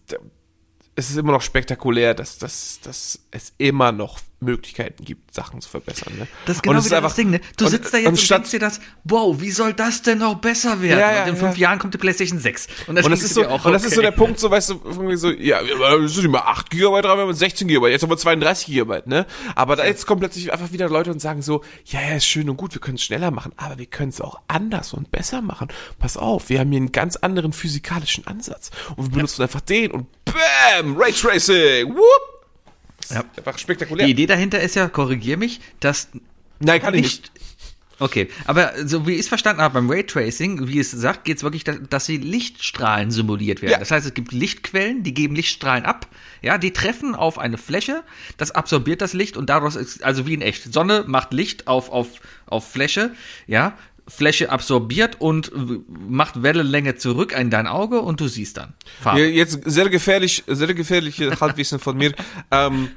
[0.96, 5.70] es ist immer noch spektakulär, dass, dass, dass es immer noch Möglichkeiten gibt, Sachen zu
[5.70, 6.14] verbessern.
[6.18, 6.28] Ne?
[6.46, 7.42] Das ist genau und wieder einfach, das Ding, ne?
[7.58, 10.36] Du sitzt da jetzt und, und denkst dir das, wow, wie soll das denn noch
[10.36, 11.00] besser werden?
[11.00, 11.70] Ja, ja, und in fünf ja.
[11.70, 12.68] Jahren kommt die PlayStation 6.
[12.88, 13.90] Und, und das ist so, auch, und das okay.
[13.90, 17.02] ist so der Punkt, so weißt du, irgendwie so, ja, wir sind immer 8 GB
[17.02, 19.26] dran, wir haben 16 GB, jetzt haben wir 32 GB, ne?
[19.56, 22.50] Aber da jetzt kommen plötzlich einfach wieder Leute und sagen so, ja, ja, ist schön
[22.50, 25.42] und gut, wir können es schneller machen, aber wir können es auch anders und besser
[25.42, 25.70] machen.
[26.00, 29.92] Pass auf, wir haben hier einen ganz anderen physikalischen Ansatz und wir benutzen einfach den
[29.92, 30.98] und BAM!
[30.98, 31.90] Raytracing!
[31.90, 32.33] Whoop!
[33.10, 33.24] Ja.
[33.38, 34.06] Einfach spektakulär.
[34.06, 36.10] Die Idee dahinter ist ja, korrigier mich, dass.
[36.60, 37.32] Nein, kann ich nicht.
[38.00, 41.44] Okay, aber so wie ich es verstanden habe beim Raytracing, wie es sagt, geht es
[41.44, 43.74] wirklich, dass sie Lichtstrahlen simuliert werden.
[43.74, 43.80] Ja.
[43.80, 46.08] Das heißt, es gibt Lichtquellen, die geben Lichtstrahlen ab,
[46.42, 48.04] ja, die treffen auf eine Fläche,
[48.38, 50.74] das absorbiert das Licht und daraus ist, also wie in echt.
[50.74, 53.14] Sonne macht Licht auf, auf, auf Fläche,
[53.48, 53.78] ja,
[54.08, 55.52] Fläche absorbiert und
[55.88, 59.20] macht Wellenlänge zurück in dein Auge und du siehst dann Farben.
[59.20, 62.14] Ja, jetzt sehr gefährlich, sehr gefährliche Halbwissen von mir.
[62.52, 62.90] Ähm,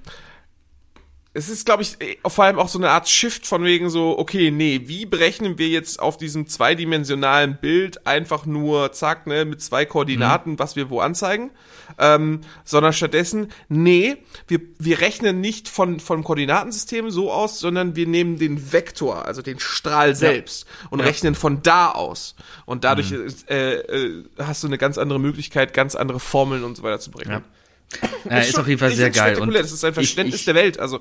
[1.36, 4.18] es ist, glaube ich, äh, vor allem auch so eine Art Shift von wegen so,
[4.18, 9.60] okay, nee, wie berechnen wir jetzt auf diesem zweidimensionalen Bild einfach nur, zack, ne, mit
[9.60, 10.58] zwei Koordinaten, mhm.
[10.58, 11.50] was wir wo anzeigen,
[11.98, 14.16] ähm, sondern stattdessen, nee,
[14.48, 19.42] wir, wir rechnen nicht von, vom Koordinatensystem so aus, sondern wir nehmen den Vektor, also
[19.42, 20.88] den Strahl selbst ja.
[20.90, 21.04] und ja.
[21.04, 22.34] rechnen von da aus.
[22.64, 23.28] Und dadurch mhm.
[23.48, 27.10] äh, äh, hast du eine ganz andere Möglichkeit, ganz andere Formeln und so weiter zu
[27.10, 27.42] berechnen.
[27.44, 27.56] Ja.
[28.28, 29.38] Ja, ist, ist auf jeden Fall sehr geil.
[29.38, 30.80] Und das ist ein Verständnis ich, ich der Welt.
[30.80, 31.00] Also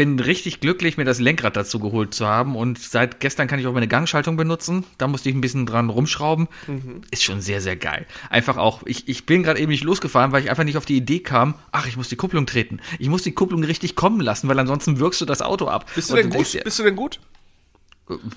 [0.00, 2.56] bin richtig glücklich, mir das Lenkrad dazu geholt zu haben.
[2.56, 4.86] Und seit gestern kann ich auch meine Gangschaltung benutzen.
[4.96, 6.48] Da musste ich ein bisschen dran rumschrauben.
[6.66, 7.02] Mhm.
[7.10, 8.06] Ist schon sehr, sehr geil.
[8.30, 10.96] Einfach auch, ich, ich bin gerade eben nicht losgefahren, weil ich einfach nicht auf die
[10.96, 12.80] Idee kam, ach, ich muss die Kupplung treten.
[12.98, 15.90] Ich muss die Kupplung richtig kommen lassen, weil ansonsten wirkst du das Auto ab.
[15.94, 16.64] Bist du denn gut?
[16.64, 17.20] Bist du denn gut?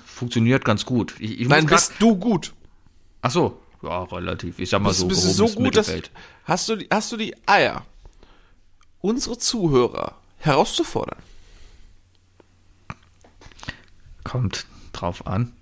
[0.04, 1.14] Funktioniert ganz gut.
[1.18, 2.52] Ich, ich Nein, bist du gut?
[3.22, 4.58] Ach so, ja, relativ.
[4.58, 5.08] Ich sag mal bist, so.
[5.08, 5.92] Bist du so gut, dass,
[6.44, 7.84] hast du, die, hast du die Eier,
[9.00, 11.18] unsere Zuhörer herauszufordern?
[14.24, 15.52] Kommt drauf an.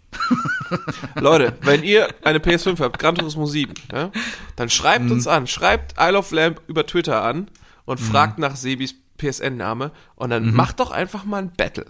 [1.14, 4.10] Leute, wenn ihr eine PS5 habt, Gran Turismo 7, ja,
[4.56, 5.12] dann schreibt mhm.
[5.12, 5.46] uns an.
[5.46, 7.48] Schreibt Isle of Lamp über Twitter an
[7.84, 8.04] und mhm.
[8.04, 10.54] fragt nach Sebis PSN-Name und dann mhm.
[10.54, 11.86] macht doch einfach mal ein Battle.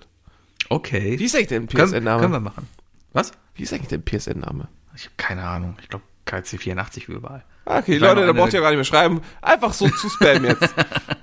[0.68, 1.18] Okay.
[1.18, 2.20] Wie ist eigentlich dein PSN-Name?
[2.20, 2.68] Können wir machen.
[3.12, 3.32] Was?
[3.54, 4.68] Wie ist eigentlich dein PSN-Name?
[4.94, 5.76] Ich habe keine Ahnung.
[5.82, 7.44] Ich glaube KC84 wie überall.
[7.64, 9.20] Okay, Leute, da braucht ihr gar nicht mehr schreiben.
[9.40, 10.74] Einfach so zu spammen jetzt.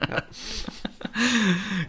[0.10, 0.24] ja.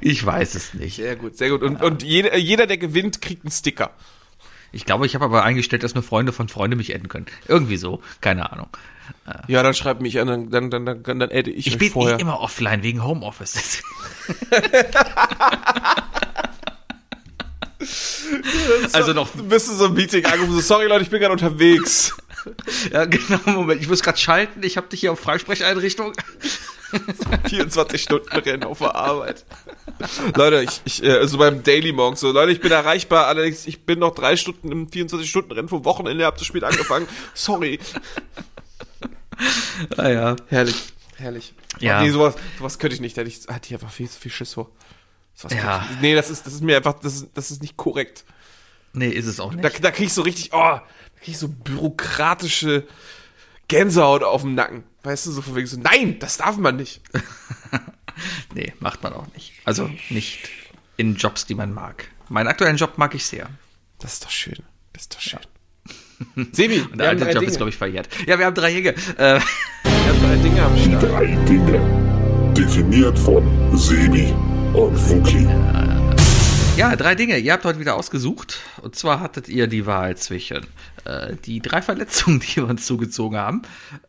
[0.00, 0.96] Ich weiß es nicht.
[0.96, 1.62] Sehr gut, sehr gut.
[1.62, 1.86] Und, ja.
[1.86, 3.90] und jeder, jeder, der gewinnt, kriegt einen Sticker.
[4.72, 7.26] Ich glaube, ich habe aber eingestellt, dass nur Freunde von Freunde mich adden können.
[7.46, 8.68] Irgendwie so, keine Ahnung.
[9.48, 12.18] Ja, dann schreibt mich an, dann, dann, dann, dann, dann adde ich Ich bin vorher.
[12.18, 13.82] Eh immer offline wegen Homeoffice.
[18.92, 19.28] also noch.
[19.30, 22.16] Du bist in so ein Meeting angerufen, sorry Leute, ich bin gerade unterwegs.
[22.92, 26.12] ja, genau, Moment, ich muss gerade schalten, ich habe dich hier auf Freisprecheinrichtung.
[27.48, 29.44] 24 Stunden Rennen auf der Arbeit.
[30.36, 33.84] Leute, ich, ich äh, also beim Daily Monk so, Leute, ich bin erreichbar, allerdings ich
[33.84, 37.06] bin noch drei Stunden im 24 Stunden Rennen vom Wochenende, hab zu spät angefangen.
[37.34, 37.78] Sorry.
[39.96, 40.36] Ah ja.
[40.48, 41.54] Herrlich, herrlich.
[41.78, 42.02] Ja.
[42.02, 44.54] Nee, sowas, sowas könnte ich nicht, da hätte ich, hatte ich einfach viel, viel Schiss
[44.54, 44.70] vor.
[45.50, 45.86] ja.
[45.90, 48.24] Ich, nee, das ist, das ist mir einfach, das ist, das ist nicht korrekt.
[48.92, 49.64] Nee, ist es auch nicht.
[49.64, 50.80] Da, da krieg ich so richtig, oh,
[51.22, 52.86] ich so bürokratische
[53.68, 54.84] Gänsehaut auf dem Nacken.
[55.02, 57.00] Weißt du, so von wegen so, nein, das darf man nicht.
[58.54, 59.52] nee, macht man auch nicht.
[59.64, 60.50] Also nicht
[60.96, 62.08] in Jobs, die man mag.
[62.28, 63.48] Meinen aktuellen Job mag ich sehr.
[63.98, 64.58] Das ist doch schön.
[64.92, 65.40] Das ist doch schön.
[66.52, 67.46] Sebi, Und der alte Job Dinge.
[67.46, 68.08] ist, glaube ich, verjährt.
[68.26, 68.90] Ja, wir haben drei Dinge.
[68.90, 71.02] Äh, wir haben drei Dinge am Start.
[71.02, 72.52] Drei Dinge.
[72.54, 74.34] Definiert von Sebi
[74.74, 75.44] und Fuki.
[75.44, 75.89] Ja,
[76.96, 77.38] drei Dinge.
[77.38, 78.60] Ihr habt heute wieder ausgesucht.
[78.82, 80.66] Und zwar hattet ihr die Wahl zwischen
[81.04, 83.62] äh, die drei Verletzungen, die wir uns zugezogen haben.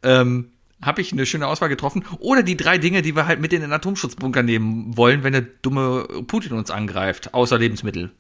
[0.04, 0.52] Ähm,
[0.82, 2.06] habe ich eine schöne Auswahl getroffen.
[2.20, 5.46] Oder die drei Dinge, die wir halt mit in den Atomschutzbunker nehmen wollen, wenn der
[5.62, 8.12] dumme Putin uns angreift, außer Lebensmittel.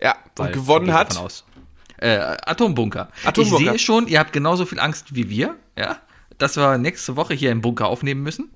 [0.00, 1.18] Ja, und gewonnen hat.
[1.96, 3.08] Äh, Atombunker.
[3.24, 3.62] Atombunker.
[3.62, 5.98] Ich sehe schon, ihr habt genauso viel Angst wie wir, ja,
[6.38, 8.50] dass wir nächste Woche hier im Bunker aufnehmen müssen.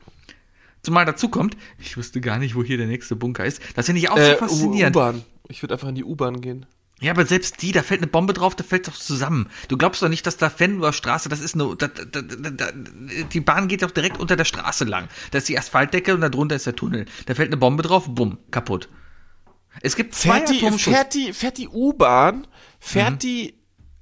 [0.82, 3.60] Zumal dazu kommt, ich wusste gar nicht, wo hier der nächste Bunker ist.
[3.74, 4.96] Das finde ich auch äh, so faszinierend.
[4.96, 5.24] U-Bahn.
[5.48, 6.66] Ich würde einfach in die U-Bahn gehen.
[7.00, 9.48] Ja, aber selbst die, da fällt eine Bombe drauf, da fällt doch zusammen.
[9.68, 12.72] Du glaubst doch nicht, dass da Fenloer Straße, das ist eine, da, da, da,
[13.32, 15.08] die Bahn geht doch direkt unter der Straße lang.
[15.30, 17.06] Da ist die Asphaltdecke und da drunter ist der Tunnel.
[17.26, 18.88] Da fällt eine Bombe drauf, bumm, kaputt.
[19.80, 22.48] Es gibt zwei fährt die, fährt die, fährt die U-Bahn,
[22.80, 23.18] fährt mhm.
[23.20, 23.54] die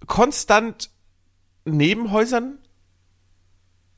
[0.07, 0.89] konstant
[1.67, 2.59] neben Häusern?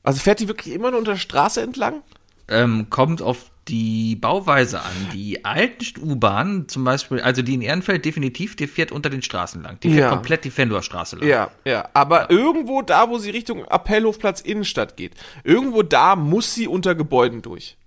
[0.03, 2.03] Also fährt die wirklich immer nur unter der Straße entlang?
[2.49, 5.09] Ähm, kommt auf die Bauweise an.
[5.13, 9.61] Die alten U-Bahnen, zum Beispiel, also die in Ehrenfeld definitiv, die fährt unter den Straßen
[9.61, 9.79] lang.
[9.81, 10.09] Die fährt ja.
[10.09, 11.27] komplett die Fendor Straße lang.
[11.27, 11.87] Ja, ja.
[11.93, 12.29] Aber ja.
[12.31, 17.77] irgendwo da, wo sie Richtung Appellhofplatz Innenstadt geht, irgendwo da muss sie unter Gebäuden durch.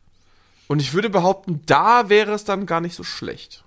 [0.69, 3.62] Und ich würde behaupten, da wäre es dann gar nicht so schlecht.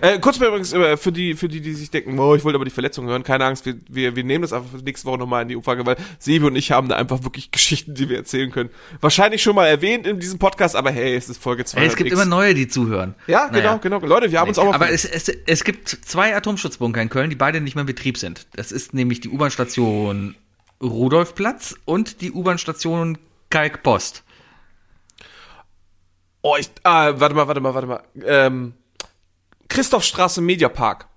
[0.00, 2.56] Äh, kurz mal übrigens äh, für die, für die, die sich denken, oh, ich wollte
[2.56, 5.42] aber die Verletzung hören, keine Angst, wir, wir, wir nehmen das einfach nächste Woche nochmal
[5.42, 8.50] in die Umfrage, weil Sebi und ich haben da einfach wirklich Geschichten, die wir erzählen
[8.50, 8.70] können.
[9.00, 11.80] Wahrscheinlich schon mal erwähnt in diesem Podcast, aber hey, es ist Folge 2.
[11.80, 13.14] Hey, es gibt immer neue, die zuhören.
[13.26, 13.98] Ja, genau, genau.
[13.98, 17.36] Leute, wir haben uns auch Aber es, es, es gibt zwei Atomschutzbunker in Köln, die
[17.36, 18.46] beide nicht mehr in Betrieb sind.
[18.54, 20.36] Das ist nämlich die U-Bahn-Station
[20.82, 23.18] Rudolfplatz und die U-Bahn-Station
[23.50, 24.24] Kalkpost.
[26.42, 28.02] Oh, ich, ah, warte mal, warte mal, warte mal.
[28.24, 28.74] Ähm,
[29.72, 31.08] Christophstraße Mediapark.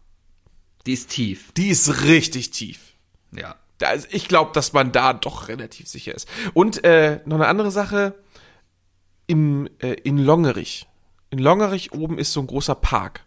[0.86, 1.51] Die ist tief.
[1.58, 2.93] Die ist richtig tief.
[3.32, 3.56] Ja.
[3.93, 6.30] Ist, ich glaube, dass man da doch relativ sicher ist.
[6.53, 8.16] Und äh, noch eine andere Sache.
[9.28, 10.88] Im, äh, in Longerich.
[11.32, 13.26] In Longerich oben ist so ein großer Park.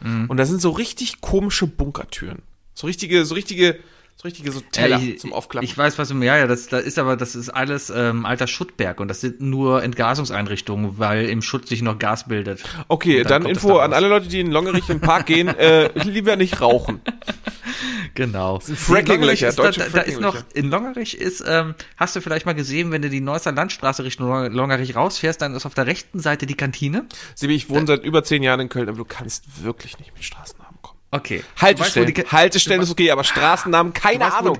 [0.00, 0.30] Mhm.
[0.30, 2.40] Und da sind so richtig komische Bunkertüren.
[2.72, 3.78] So richtige, so richtige
[4.16, 5.64] so richtige so Teller äh, ich, zum Aufklappen.
[5.64, 8.46] Ich weiß, was du ja, ja, das, das ist aber, das ist alles ähm, alter
[8.46, 12.62] Schuttberg und das sind nur Entgasungseinrichtungen, weil im Schutt sich noch Gas bildet.
[12.88, 16.36] Okay, dann, dann Info an alle Leute, die in Longerich im Park gehen, äh, lieber
[16.36, 17.00] nicht rauchen.
[18.14, 18.60] Genau.
[18.60, 22.92] Fracking-Löcher, deutsche da, da ist noch, in Longerich ist, ähm, hast du vielleicht mal gesehen,
[22.92, 26.54] wenn du die Neusser Landstraße Richtung Longerich rausfährst, dann ist auf der rechten Seite die
[26.54, 27.06] Kantine.
[27.34, 30.14] Sibi, ich wohne äh, seit über zehn Jahren in Köln, aber du kannst wirklich nicht
[30.14, 30.58] mit Straßen
[31.14, 31.44] Okay.
[31.60, 32.16] Haltestellen.
[32.16, 34.58] Weißt, Haltestellen ist okay, aber Straßennamen, keine weißt, Ahnung.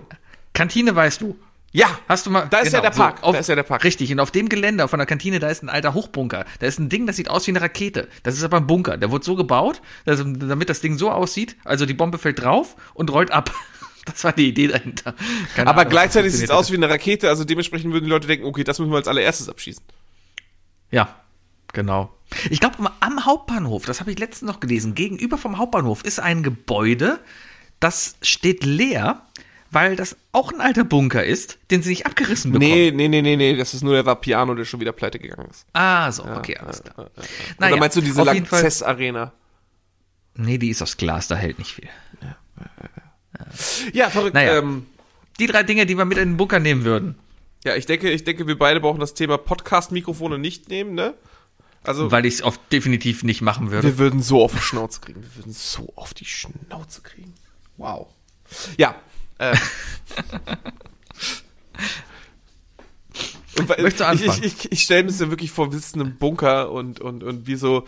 [0.52, 1.36] Kantine weißt du.
[1.72, 2.46] Ja, hast du mal.
[2.48, 3.18] Da ist genau, ja der Park.
[3.18, 3.82] So, auf, da ist ja der Park.
[3.82, 4.12] Richtig.
[4.12, 6.44] Und auf dem Gelände von der Kantine, da ist ein alter Hochbunker.
[6.60, 8.06] Da ist ein Ding, das sieht aus wie eine Rakete.
[8.22, 8.96] Das ist aber ein Bunker.
[8.96, 11.56] Der wurde so gebaut, dass, damit das Ding so aussieht.
[11.64, 13.50] Also die Bombe fällt drauf und rollt ab.
[14.06, 15.14] Das war die Idee dahinter.
[15.56, 17.30] Keine aber Ahnung, gleichzeitig sieht es aus wie eine Rakete.
[17.30, 19.82] Also dementsprechend würden die Leute denken, okay, das müssen wir als allererstes abschießen.
[20.90, 21.23] Ja,
[21.74, 22.14] genau.
[22.50, 26.42] Ich glaube, am Hauptbahnhof, das habe ich letztens noch gelesen, gegenüber vom Hauptbahnhof ist ein
[26.42, 27.20] Gebäude,
[27.80, 29.22] das steht leer,
[29.70, 32.70] weil das auch ein alter Bunker ist, den sie nicht abgerissen bekommen.
[32.70, 35.48] Nee, nee, nee, nee, nee, das ist nur der Vapiano, der schon wieder pleite gegangen
[35.50, 35.66] ist.
[35.72, 36.94] Ah, so, okay, alles klar.
[36.96, 37.28] Ja, ja, ja.
[37.58, 39.32] Naja, Oder meinst du diese Lanxess Arena?
[40.36, 41.88] Nee, die ist aus Glas, da hält nicht viel.
[42.22, 42.36] Ja,
[43.92, 44.34] ja, verrückt.
[44.34, 44.86] Naja, ähm,
[45.38, 47.16] die drei Dinge, die wir mit in den Bunker nehmen würden.
[47.64, 51.14] Ja, ich denke, ich denke, wir beide brauchen das Thema Podcast-Mikrofone nicht nehmen, ne?
[51.84, 53.86] Also, Weil ich es definitiv nicht machen würde.
[53.86, 55.22] Wir würden so auf die Schnauze kriegen.
[55.22, 57.34] Wir würden so auf die Schnauze kriegen.
[57.76, 58.08] Wow.
[58.78, 58.94] Ja.
[59.38, 59.54] Äh.
[63.68, 64.42] Möchtest du anfangen?
[64.42, 67.22] Ich, ich, ich stelle mir das ja wirklich vor, wir sitzen im Bunker und, und,
[67.22, 67.86] und wie so,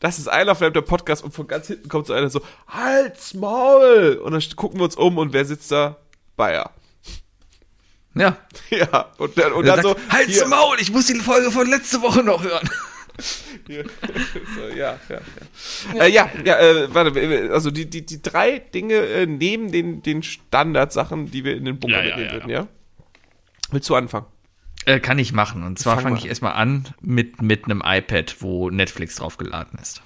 [0.00, 2.40] das ist Isle of Lamp, der Podcast und von ganz hinten kommt so einer so,
[2.68, 4.20] Halt's Maul!
[4.22, 5.98] Und dann gucken wir uns um und wer sitzt da?
[6.36, 6.70] Bayer.
[8.14, 8.38] Ja.
[8.70, 12.00] Ja, und, dann, und dann, sagt, so, Halt's Maul, ich muss die Folge von letzte
[12.00, 12.68] Woche noch hören
[13.66, 15.20] so, ja, ja,
[15.94, 16.04] ja.
[16.04, 20.22] Äh, ja, ja äh, warte, also die, die, die drei Dinge äh, neben den, den
[20.22, 22.68] Standardsachen, die wir in den Bunker ja, mitnehmen ja, würden, ja?
[23.70, 24.26] Willst du anfangen?
[24.84, 25.64] Äh, kann ich machen.
[25.64, 30.02] Und zwar fange fang ich erstmal an mit, mit einem iPad, wo Netflix draufgeladen ist.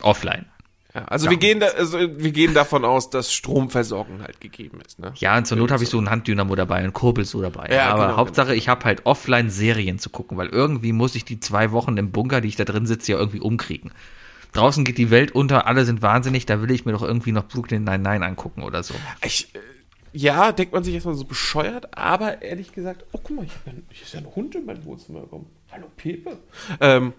[0.00, 0.46] Offline.
[0.94, 5.00] Ja, also wir gehen, da, also wir gehen davon aus, dass Stromversorgung halt gegeben ist.
[5.00, 5.12] Ne?
[5.16, 7.68] Ja, und zur Not habe ich so ein Handdynamo dabei, ein Kurbel so dabei.
[7.74, 8.58] Ja, Aber genau, Hauptsache, genau.
[8.58, 12.12] ich habe halt offline Serien zu gucken, weil irgendwie muss ich die zwei Wochen im
[12.12, 13.90] Bunker, die ich da drin sitze, ja irgendwie umkriegen.
[14.52, 17.48] Draußen geht die Welt unter, alle sind wahnsinnig, da will ich mir doch irgendwie noch
[17.48, 18.94] Brooklyn Nine-Nine angucken oder so.
[19.24, 19.58] Ich, äh,
[20.12, 24.14] ja, denkt man sich erstmal so bescheuert, aber ehrlich gesagt, oh guck mal, hier ist
[24.14, 25.46] ja ein Hund in mein Wohnzimmer gekommen.
[25.74, 26.38] Hallo Pepe.
[26.80, 27.14] Ähm,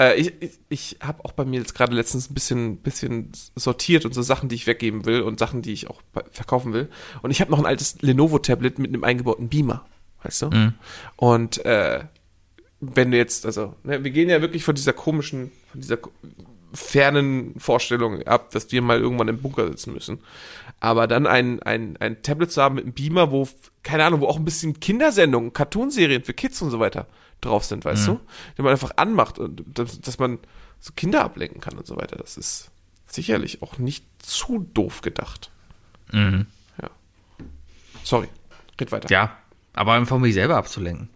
[0.00, 4.04] äh, ich ich, ich habe auch bei mir jetzt gerade letztens ein bisschen, bisschen sortiert
[4.04, 6.02] und so Sachen, die ich weggeben will und Sachen, die ich auch
[6.32, 6.88] verkaufen will.
[7.22, 9.84] Und ich habe noch ein altes Lenovo-Tablet mit einem eingebauten Beamer,
[10.24, 10.46] weißt du?
[10.50, 10.74] Mhm.
[11.14, 12.00] Und äh,
[12.80, 15.98] wenn du jetzt, also, ne, wir gehen ja wirklich von dieser komischen, von dieser
[16.72, 20.18] fernen Vorstellung ab, dass wir mal irgendwann im Bunker sitzen müssen.
[20.80, 23.46] Aber dann ein, ein, ein Tablet zu haben mit einem Beamer, wo,
[23.84, 27.06] keine Ahnung, wo auch ein bisschen Kindersendungen, Cartoonserien für Kids und so weiter
[27.42, 28.12] drauf sind, weißt mhm.
[28.12, 28.20] du?
[28.56, 30.38] Die man einfach anmacht und dass, dass man
[30.80, 32.16] so Kinder ablenken kann und so weiter.
[32.16, 32.70] Das ist
[33.06, 35.50] sicherlich auch nicht zu doof gedacht.
[36.10, 36.46] Mhm.
[36.80, 36.88] Ja.
[38.02, 38.28] Sorry,
[38.80, 39.10] red weiter.
[39.10, 39.36] Ja,
[39.74, 41.08] aber einfach um mich selber abzulenken.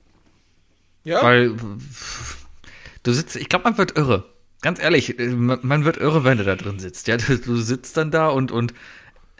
[1.04, 1.22] Ja.
[1.22, 1.56] Weil
[3.02, 4.24] du sitzt, ich glaube, man wird irre.
[4.62, 7.06] Ganz ehrlich, man wird irre, wenn du da drin sitzt.
[7.08, 8.74] Ja, du, du sitzt dann da und, und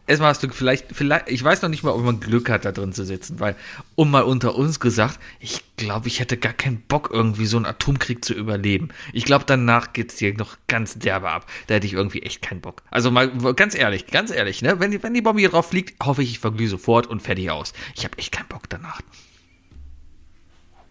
[0.07, 2.73] erstmal hast du vielleicht, vielleicht, ich weiß noch nicht mal, ob man Glück hat, da
[2.73, 3.57] drin zu sitzen, weil,
[3.95, 7.67] um mal unter uns gesagt, ich glaube, ich hätte gar keinen Bock, irgendwie so einen
[7.67, 8.89] Atomkrieg zu überleben.
[9.13, 11.47] Ich glaube, danach geht es dir noch ganz derbe ab.
[11.67, 12.83] Da hätte ich irgendwie echt keinen Bock.
[12.91, 16.05] Also mal, ganz ehrlich, ganz ehrlich, ne, wenn die, wenn die Bombe hier drauf fliegt,
[16.05, 17.73] hoffe ich, ich verglühe sofort und fertig aus.
[17.95, 19.01] Ich habe echt keinen Bock danach.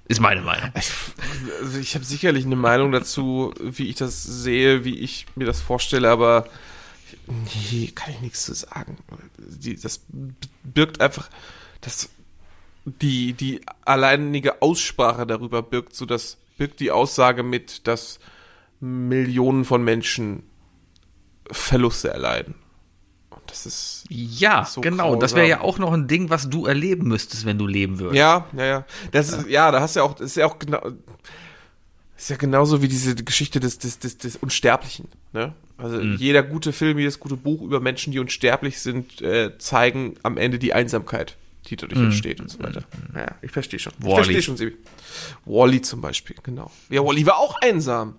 [0.07, 0.69] Ist meine Meinung.
[0.77, 0.91] Ich,
[1.61, 5.61] also ich habe sicherlich eine Meinung dazu, wie ich das sehe, wie ich mir das
[5.61, 6.47] vorstelle, aber
[7.27, 8.97] Nee, kann ich nichts zu sagen.
[9.37, 10.01] Die, das
[10.63, 11.29] birgt einfach,
[11.81, 12.09] das,
[12.85, 18.19] die, die alleinige Aussprache darüber birgt so, das birgt die Aussage mit, dass
[18.79, 20.43] Millionen von Menschen
[21.51, 22.55] Verluste erleiden.
[23.29, 24.05] Und das ist.
[24.09, 25.05] Ja, so genau.
[25.05, 25.19] Grausam.
[25.19, 28.17] Das wäre ja auch noch ein Ding, was du erleben müsstest, wenn du leben würdest.
[28.17, 28.85] Ja, ja, ja.
[29.11, 30.81] Das ist, ja, da hast du ja auch, das ist ja auch genau,
[32.17, 35.09] ist ja genauso wie diese Geschichte des, des, des, des Unsterblichen.
[35.33, 35.53] Ne?
[35.77, 36.15] Also mhm.
[36.15, 40.57] jeder gute Film, jedes gute Buch über Menschen, die unsterblich sind, äh, zeigen am Ende
[40.57, 41.35] die Einsamkeit,
[41.67, 42.05] die dadurch mhm.
[42.05, 42.83] entsteht und so weiter.
[43.11, 43.17] Mhm.
[43.17, 43.93] Ja, ich verstehe schon.
[43.99, 44.09] Wally.
[44.09, 44.77] Ich verstehe schon, Sibi.
[45.45, 46.71] Wally zum Beispiel, genau.
[46.89, 48.15] Ja, Wally war auch einsam.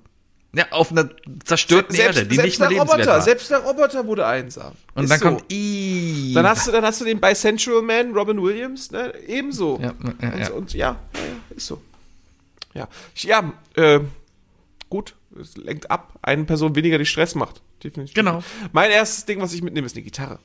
[0.55, 1.11] Ja, auf einer
[1.45, 3.21] zerstörten Se Erde, die nicht mehr lebenswert Roboter, war.
[3.21, 4.73] Selbst der Roboter wurde einsam.
[4.95, 5.25] Und Ist dann so.
[5.27, 6.35] kommt Eve.
[6.35, 9.13] Dann hast du, dann hast du den Bisensual Man, Robin Williams, ne?
[9.27, 9.79] Ebenso.
[9.83, 9.93] Ja,
[10.23, 10.51] ja, und, ja.
[10.53, 11.21] Und, ja, ja,
[11.55, 11.83] ist so.
[12.77, 14.01] Ja, ja, äh,
[14.91, 16.19] gut, es lenkt ab.
[16.23, 17.63] Eine Person weniger, die Stress macht.
[17.83, 18.15] Definitiv.
[18.15, 18.43] Genau.
[18.73, 20.39] Mein erstes Ding, was ich mitnehme, ist eine Gitarre.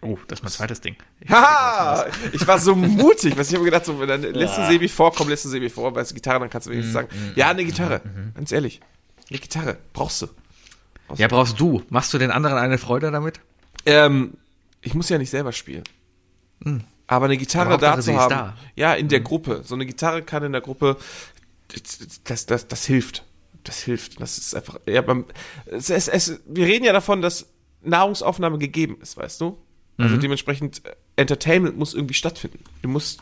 [0.00, 0.96] Oh, das ist mein zweites Ding.
[1.20, 4.64] Ich, Haha, ich war so mutig, was ich habe gedacht, so, wenn dann lässt du
[4.66, 7.32] Sebi vorkommen, lässt du Sebi vor, weißt du, Gitarre, dann kannst du wenigstens sagen, mm,
[7.38, 8.80] ja, eine Gitarre, mm, ganz ehrlich,
[9.28, 10.28] eine Gitarre, brauchst du.
[11.08, 11.82] Brauchst ja, brauchst du.
[11.88, 13.40] Machst du den anderen eine Freude damit?
[13.86, 14.34] Ähm,
[14.82, 15.82] ich muss ja nicht selber spielen.
[16.60, 16.84] Mhm.
[17.08, 18.56] Aber eine Gitarre da zu haben, da.
[18.76, 19.24] ja, in der mhm.
[19.24, 19.62] Gruppe.
[19.64, 20.98] So eine Gitarre kann in der Gruppe,
[22.24, 23.24] das, das, das hilft.
[23.64, 24.20] Das hilft.
[24.20, 25.24] Das ist einfach, ja, beim,
[25.66, 27.46] es, es, es, wir reden ja davon, dass
[27.82, 29.58] Nahrungsaufnahme gegeben ist, weißt du?
[29.96, 30.20] Also mhm.
[30.20, 32.62] dementsprechend, äh, Entertainment muss irgendwie stattfinden.
[32.82, 33.20] Du musst,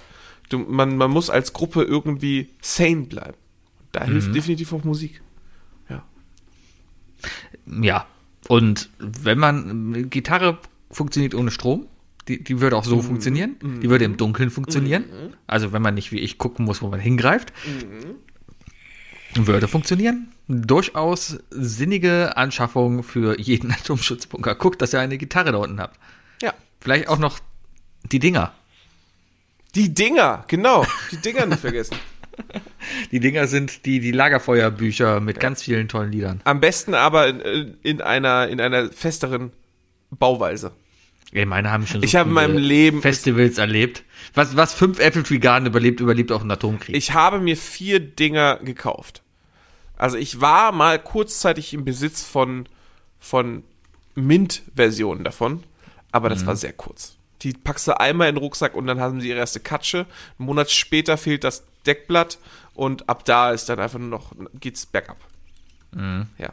[0.48, 3.38] du, man, man muss als Gruppe irgendwie sane bleiben.
[3.92, 4.12] Da mhm.
[4.12, 5.22] hilft definitiv auch Musik.
[5.88, 6.04] Ja.
[7.80, 8.06] Ja.
[8.48, 10.58] Und wenn man, Gitarre
[10.90, 11.86] funktioniert ohne Strom,
[12.28, 13.02] die, die würde auch so mhm.
[13.02, 13.56] funktionieren.
[13.62, 13.80] Mhm.
[13.80, 15.04] Die würde im Dunkeln funktionieren.
[15.04, 15.34] Mhm.
[15.46, 17.52] Also wenn man nicht wie ich gucken muss, wo man hingreift.
[17.66, 19.46] Mhm.
[19.46, 20.28] Würde funktionieren.
[20.48, 24.54] Durchaus sinnige Anschaffung für jeden Atomschutzbunker.
[24.54, 25.98] Guckt, dass ihr eine Gitarre da unten habt.
[26.42, 26.54] Ja.
[26.80, 27.38] Vielleicht auch noch
[28.10, 28.52] die Dinger.
[29.74, 30.86] Die Dinger, genau.
[31.12, 31.96] Die Dinger nicht vergessen.
[33.12, 35.40] Die Dinger sind die, die Lagerfeuerbücher mit ja.
[35.40, 36.42] ganz vielen tollen Liedern.
[36.44, 39.52] Am besten aber in, in, einer, in einer festeren
[40.10, 40.72] Bauweise.
[41.32, 44.04] Ey, meine haben schon so ich habe in meinem Leben Festivals erlebt.
[44.34, 46.94] Was, was fünf Apple Tree Garden überlebt, überlebt auch einen Atomkrieg.
[46.94, 49.22] Ich habe mir vier Dinger gekauft.
[49.96, 52.68] Also ich war mal kurzzeitig im Besitz von,
[53.18, 53.64] von
[54.14, 55.64] Mint-Versionen davon,
[56.12, 56.46] aber das mhm.
[56.46, 57.16] war sehr kurz.
[57.42, 60.06] Die packst du einmal in den Rucksack und dann haben sie ihre erste Katsche.
[60.38, 62.38] Einen Monat später fehlt das Deckblatt
[62.74, 65.18] und ab da ist dann einfach nur noch, geht's bergab.
[65.92, 66.26] Mhm.
[66.38, 66.50] Ja.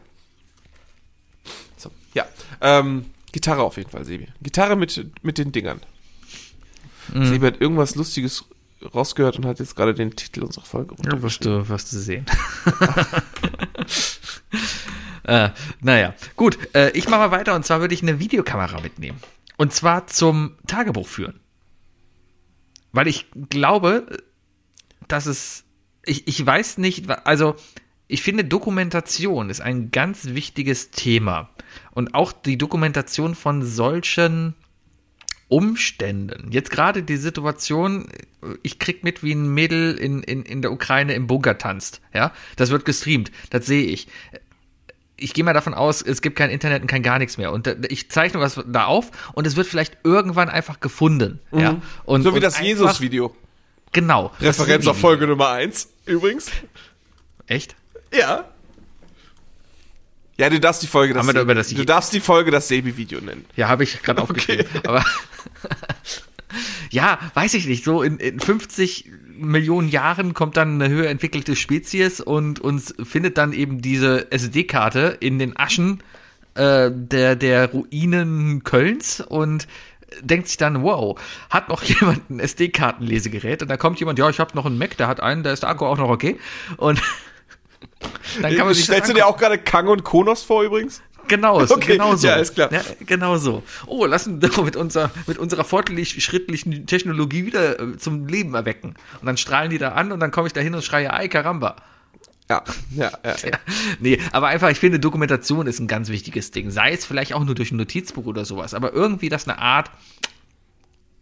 [1.77, 2.25] So, ja.
[2.61, 4.29] Ähm, Gitarre auf jeden Fall, Sebi.
[4.41, 5.81] Gitarre mit, mit den Dingern.
[7.13, 7.25] Mhm.
[7.25, 8.45] Sebi hat irgendwas Lustiges
[8.93, 12.25] rausgehört und hat jetzt gerade den Titel unserer Folge Ja, wirst du, wirst du sehen.
[15.23, 15.49] äh,
[15.81, 16.57] naja, gut.
[16.73, 19.19] Äh, ich mache mal weiter und zwar würde ich eine Videokamera mitnehmen.
[19.57, 21.39] Und zwar zum Tagebuch führen.
[22.91, 24.05] Weil ich glaube,
[25.07, 25.65] dass es.
[26.05, 27.55] Ich, ich weiß nicht, also
[28.07, 31.49] ich finde, Dokumentation ist ein ganz wichtiges Thema.
[31.91, 34.55] Und auch die Dokumentation von solchen
[35.47, 36.51] Umständen.
[36.51, 38.07] Jetzt gerade die Situation,
[38.63, 42.01] ich krieg mit, wie ein Mädel in, in, in der Ukraine im Bunker tanzt.
[42.13, 43.31] Ja, das wird gestreamt.
[43.51, 44.07] Das sehe ich.
[45.15, 47.51] ich gehe mal davon aus, es gibt kein Internet und kein gar nichts mehr.
[47.51, 51.39] Und ich zeichne was da auf und es wird vielleicht irgendwann einfach gefunden.
[51.51, 51.59] Mhm.
[51.59, 51.81] Ja?
[52.05, 53.35] Und, so wie das Jesus-Video.
[53.91, 54.31] Genau.
[54.41, 56.49] Referenz auf Folge Nummer eins übrigens.
[57.45, 57.75] Echt?
[58.11, 58.45] Ja.
[60.37, 63.45] Ja, du darfst die Folge das, Sebi, das du darfst die Folge das Sebi-Video nennen.
[63.55, 64.65] Ja, habe ich gerade aufgeschrieben.
[64.73, 64.87] Okay.
[64.87, 65.05] Aber
[66.89, 67.83] ja, weiß ich nicht.
[67.83, 73.37] So in, in 50 Millionen Jahren kommt dann eine höher entwickelte Spezies und uns findet
[73.37, 76.01] dann eben diese SD-Karte in den Aschen
[76.55, 79.67] äh, der, der Ruinen Kölns und
[80.21, 81.19] denkt sich dann, wow,
[81.49, 83.61] hat noch jemand ein SD-Kartenlesegerät?
[83.61, 85.63] Und da kommt jemand, ja, ich habe noch einen Mac, der hat einen, da ist
[85.63, 86.39] der Akku auch noch okay.
[86.77, 87.01] Und
[88.41, 91.01] dann kann man sich Stellst du dir auch gerade Kang und Konos vor übrigens?
[91.27, 91.93] Genau, so, okay.
[91.93, 92.27] genau so.
[92.27, 92.71] Ja, ist klar.
[92.71, 93.63] Ja, genau so.
[93.87, 98.95] Oh, lassen wir mit, unser, mit unserer fortschrittlichen Technologie wieder äh, zum Leben erwecken.
[99.21, 101.29] Und dann strahlen die da an und dann komme ich da hin und schreie, ay,
[101.29, 101.75] Karamba.
[102.49, 103.59] Ja, ja, ja, ja.
[103.99, 106.71] Nee, aber einfach, ich finde, Dokumentation ist ein ganz wichtiges Ding.
[106.71, 109.89] Sei es vielleicht auch nur durch ein Notizbuch oder sowas, aber irgendwie, dass eine Art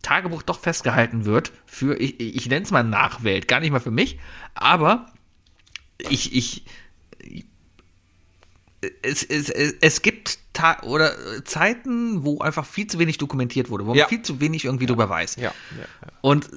[0.01, 3.91] Tagebuch doch festgehalten wird für, ich, ich nenne es mal Nachwelt, gar nicht mal für
[3.91, 4.17] mich,
[4.55, 5.05] aber
[6.09, 6.63] ich, ich,
[9.03, 11.13] es, es, es gibt Ta oder
[11.45, 14.03] Zeiten, wo einfach viel zu wenig dokumentiert wurde, wo ja.
[14.03, 14.89] man viel zu wenig irgendwie ja.
[14.89, 15.37] drüber weiß.
[15.37, 15.53] Ja.
[16.19, 16.49] Und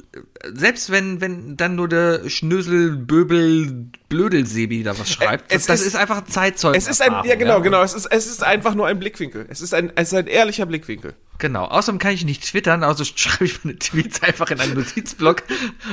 [0.53, 5.89] selbst wenn, wenn dann nur der Schnösel, Böbel, Blödelsebi da was schreibt, es das ist,
[5.89, 6.75] ist einfach Zeitzeug.
[6.77, 9.47] Es ist ein, ja genau, genau, es ist, es ist einfach nur ein Blickwinkel.
[9.49, 11.15] Es ist ein, es ist ein ehrlicher Blickwinkel.
[11.39, 11.65] Genau.
[11.67, 15.43] Außerdem kann ich nicht twittern, also schreibe ich meine Tweets einfach in einen Notizblock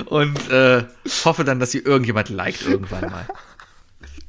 [0.06, 0.86] und äh,
[1.24, 3.28] hoffe dann, dass sie irgendjemand liked irgendwann mal.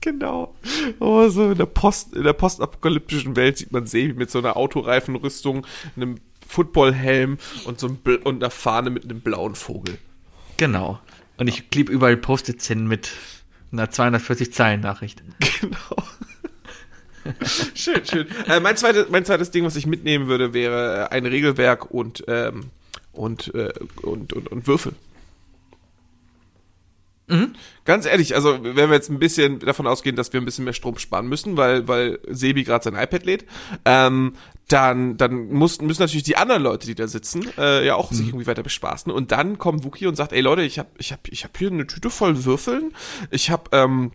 [0.02, 0.54] Genau.
[0.98, 4.56] Oh, so in der Post, in der postapokalyptischen Welt sieht man Sebi mit so einer
[4.56, 5.66] Autoreifenrüstung,
[5.96, 6.16] einem
[6.46, 9.98] Footballhelm und so einem, und einer Fahne mit einem blauen Vogel.
[10.56, 11.00] Genau.
[11.38, 13.12] Und ich klebe überall Post-its hin mit
[13.72, 15.22] einer 240 Zeilen Nachricht.
[15.60, 16.02] Genau.
[17.74, 18.26] schön, schön.
[18.48, 22.70] Äh, mein, zweites, mein zweites Ding, was ich mitnehmen würde, wäre ein Regelwerk und, ähm,
[23.12, 23.72] und, äh,
[24.02, 24.94] und, und, und Würfel.
[27.28, 27.54] Mhm.
[27.84, 30.72] Ganz ehrlich, also wenn wir jetzt ein bisschen davon ausgehen, dass wir ein bisschen mehr
[30.72, 33.46] Strom sparen müssen, weil, weil Sebi gerade sein iPad lädt,
[33.84, 34.34] ähm,
[34.68, 38.16] dann, dann muss, müssen natürlich die anderen Leute, die da sitzen, äh, ja auch mhm.
[38.16, 39.12] sich irgendwie weiter bespaßen.
[39.12, 41.70] Und dann kommt Wookie und sagt, ey Leute, ich habe ich hab, ich hab hier
[41.70, 42.92] eine Tüte voll Würfeln.
[43.30, 44.12] Ich habe ähm,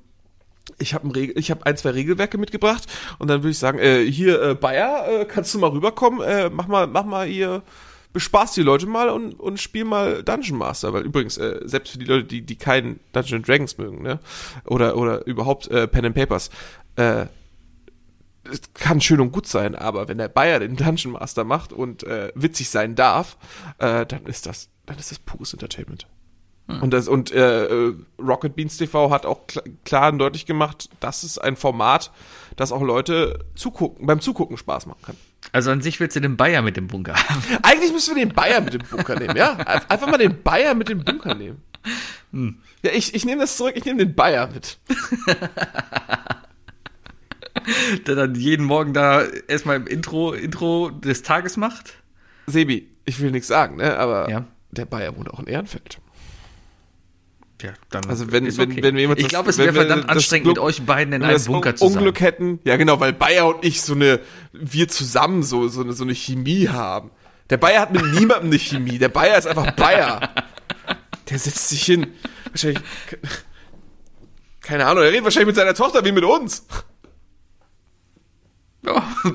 [0.80, 2.86] ich habe ein, ich hab ein, zwei Regelwerke mitgebracht
[3.20, 6.22] und dann würde ich sagen, äh, hier, äh, Bayer, äh, kannst du mal rüberkommen?
[6.22, 7.64] Äh, mach mal, mach mal ihr
[8.18, 12.00] bespaß die Leute mal und, und spiel mal Dungeon Master, weil übrigens, äh, selbst für
[12.00, 14.20] die Leute, die, die keinen Dungeon Dragons mögen, ne?
[14.66, 16.50] Oder, oder überhaupt äh, Pen and Papers,
[16.96, 17.28] äh,
[18.52, 22.02] es kann schön und gut sein, aber wenn der Bayer den Dungeon Master macht und
[22.02, 23.38] äh, witzig sein darf,
[23.78, 26.08] äh, dann ist das, dann ist das pures Entertainment.
[26.68, 26.82] Hm.
[26.82, 30.90] Und das und äh, äh Rocket Beans TV hat auch kl klar und deutlich gemacht,
[31.02, 32.12] das ist ein Format,
[32.56, 35.18] das auch Leute zugucken, beim Zugucken Spaß machen kann.
[35.52, 37.42] Also an sich willst du den Bayer mit dem Bunker haben.
[37.64, 39.54] Eigentlich müssen wir den Bayer mit dem Bunker nehmen, ja?
[39.88, 41.62] Einfach mal den Bayer mit dem Bunker nehmen.
[42.32, 42.58] Hm.
[42.84, 44.78] Ja, ich, ich nehme das zurück, ich nehme den Bayer mit.
[48.08, 51.96] Der dann jeden Morgen da erstmal im Intro, Intro des Tages macht.
[52.46, 53.98] Sebi, ich will nichts sagen, ne?
[53.98, 54.46] Aber ja.
[54.72, 56.00] der Bayer wohnt auch in Ehrenfeld.
[57.62, 58.84] Ja, dann also wenn, wenn, okay.
[58.84, 61.44] wenn wir jemand Ich glaube, es wäre verdammt anstrengend, Glück, mit euch beiden in einem
[61.44, 61.98] Bunker zu sein.
[61.98, 64.20] Unglück hätten, ja genau, weil Bayer und ich so eine,
[64.52, 67.10] wir zusammen so, so eine, so eine Chemie haben.
[67.50, 69.00] Der Bayer hat mit niemandem eine Chemie.
[69.00, 70.30] Der Bayer ist einfach Bayer.
[71.30, 72.08] Der setzt sich hin.
[72.52, 72.84] Wahrscheinlich,
[74.62, 76.66] keine Ahnung, er redet wahrscheinlich mit seiner Tochter wie mit uns.
[78.86, 79.02] Oh,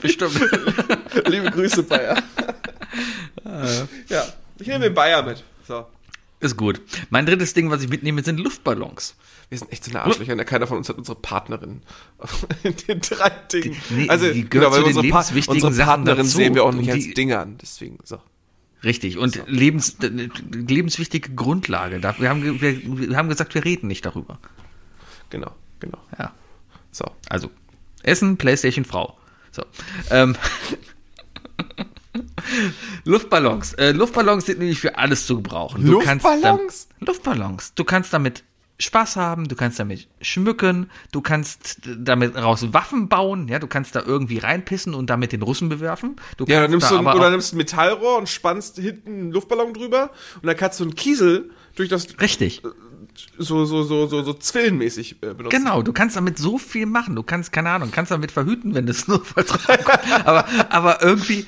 [0.00, 0.38] bestimmt.
[1.26, 2.22] Liebe Grüße, Bayer.
[4.08, 4.24] ja,
[4.58, 5.42] ich nehme den Bayer mit.
[5.66, 5.86] So.
[6.40, 6.80] Ist gut.
[7.10, 9.14] Mein drittes Ding, was ich mitnehme, sind Luftballons.
[9.50, 10.44] Wir sind echt so eine Arschlöcher, ne?
[10.46, 11.82] keiner von uns hat unsere Partnerin
[12.62, 13.76] in den drei Dingen.
[13.90, 16.72] Die, nee, also, die gehört genau, zu den lebenswichtigen unsere Partnerin dazu, sehen wir auch
[16.72, 18.18] nicht als Dinge an, deswegen, so.
[18.82, 19.42] Richtig, und so.
[19.46, 22.02] lebens, lebenswichtige Grundlage.
[22.02, 24.38] Wir haben, wir haben gesagt, wir reden nicht darüber.
[25.28, 25.98] Genau, genau.
[26.18, 26.32] Ja.
[26.90, 27.04] So.
[27.28, 27.50] Also,
[28.02, 29.18] Essen, Playstation, Frau.
[29.52, 29.62] So.
[30.10, 30.36] Ähm.
[33.04, 33.74] Luftballons.
[33.74, 35.84] Äh, Luftballons sind nämlich für alles zu gebrauchen.
[35.84, 36.88] Du Luftballons?
[36.88, 37.74] Dann, Luftballons.
[37.74, 38.44] Du kannst damit
[38.80, 43.94] Spaß haben, du kannst damit schmücken, du kannst damit raus Waffen bauen, ja, du kannst
[43.94, 46.16] da irgendwie reinpissen und damit den Russen bewerfen.
[46.36, 49.32] Du ja, dann nimmst da du ein, oder nimmst ein Metallrohr und spannst hinten einen
[49.32, 52.64] Luftballon drüber und dann kannst du einen Kiesel durch das Richtig.
[52.64, 52.68] Äh,
[53.38, 55.50] so so so so so zwillenmäßig äh, benutzen.
[55.50, 57.16] Genau, du kannst damit so viel machen.
[57.16, 59.22] Du kannst keine Ahnung, kannst damit verhüten, wenn es nur
[60.24, 61.46] aber aber irgendwie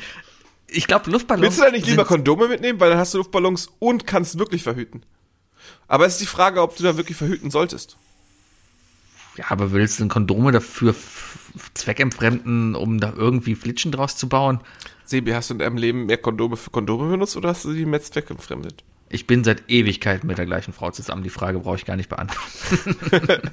[0.73, 1.45] ich glaube, Luftballons.
[1.45, 4.63] Willst du da nicht lieber Kondome mitnehmen, weil dann hast du Luftballons und kannst wirklich
[4.63, 5.03] verhüten?
[5.89, 7.97] Aber es ist die Frage, ob du da wirklich verhüten solltest.
[9.37, 10.95] Ja, aber willst du ein Kondome dafür
[11.75, 14.61] zweckentfremden, um da irgendwie Flitschen draus zu bauen?
[15.05, 17.87] Sebi, hast du in deinem Leben mehr Kondome für Kondome benutzt oder hast du die
[17.87, 18.85] mehr zweckentfremdet?
[19.09, 21.23] Ich bin seit Ewigkeiten mit der gleichen Frau zusammen.
[21.23, 22.97] Die Frage brauche ich gar nicht beantworten.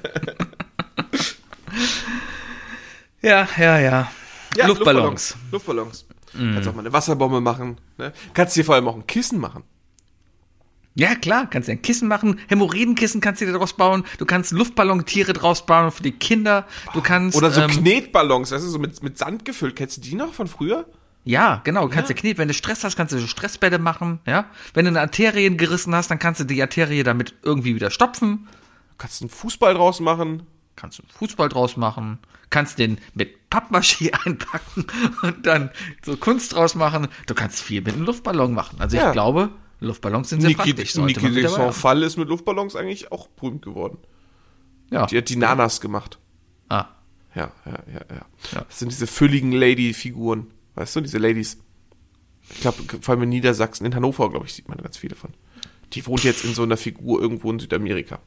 [3.22, 4.12] ja, ja, ja.
[4.56, 5.36] ja Luftballons.
[5.50, 6.06] Luftballons.
[6.34, 6.54] Mm.
[6.54, 7.78] Kannst auch mal eine Wasserbombe machen.
[7.98, 8.12] Ne?
[8.34, 9.64] Kannst dir vor allem auch ein Kissen machen.
[10.94, 14.50] Ja, klar, kannst dir ein Kissen machen, Hämorrhoidenkissen kannst du dir daraus bauen, du kannst
[14.50, 17.36] Luftballontiere draus bauen für die Kinder, du kannst.
[17.36, 19.76] Oder so ähm, Knetballons, weißt du, so mit, mit Sand gefüllt.
[19.76, 20.86] Kennst du die noch von früher?
[21.24, 22.14] Ja, genau, du kannst ja.
[22.14, 24.46] dir Knet, wenn du Stress hast, kannst du Stressbälle machen, ja.
[24.74, 28.48] Wenn du eine Arterien gerissen hast, dann kannst du die Arterie damit irgendwie wieder stopfen.
[28.90, 30.42] Du kannst einen Fußball draus machen.
[30.76, 32.18] Kannst du einen Fußball draus machen.
[32.50, 34.86] Kannst den mit Pappmaché einpacken
[35.22, 35.70] und dann
[36.04, 37.08] so Kunst draus machen.
[37.26, 38.80] Du kannst viel mit einem Luftballon machen.
[38.80, 39.08] Also ja.
[39.08, 39.50] ich glaube,
[39.80, 40.94] Luftballons sind sehr Niki, praktisch.
[40.96, 43.98] Niki de Saint-Fall ist mit Luftballons eigentlich auch berühmt geworden.
[44.90, 45.06] Ja.
[45.06, 46.18] Die hat die Nanas gemacht.
[46.68, 46.86] Ah.
[47.34, 48.26] Ja, ja, ja, ja.
[48.52, 48.64] ja.
[48.68, 50.48] Das sind diese fülligen Lady-Figuren.
[50.74, 51.58] Weißt du, diese Ladies.
[52.50, 55.30] Ich glaube, vor allem in Niedersachsen, in Hannover, glaube ich, sieht man ganz viele von.
[55.92, 58.18] Die wohnt jetzt in so einer Figur irgendwo in Südamerika.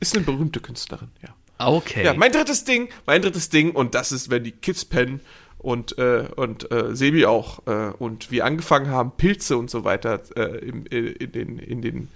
[0.00, 1.34] Ist eine berühmte Künstlerin, ja.
[1.58, 2.04] Okay.
[2.04, 5.20] Ja, mein drittes Ding, mein drittes Ding, und das ist, wenn die Kids pennen
[5.58, 10.20] und, äh, und äh, Sebi auch, äh, und wir angefangen haben, Pilze und so weiter
[10.36, 12.08] äh, in, in, den, in den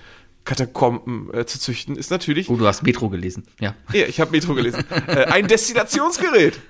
[0.44, 2.48] Katakomben äh, zu züchten, ist natürlich.
[2.50, 3.74] Oh, du hast Metro gelesen, ja.
[3.92, 4.84] Ja, ich habe Metro gelesen.
[5.06, 6.60] äh, ein Destinationsgerät.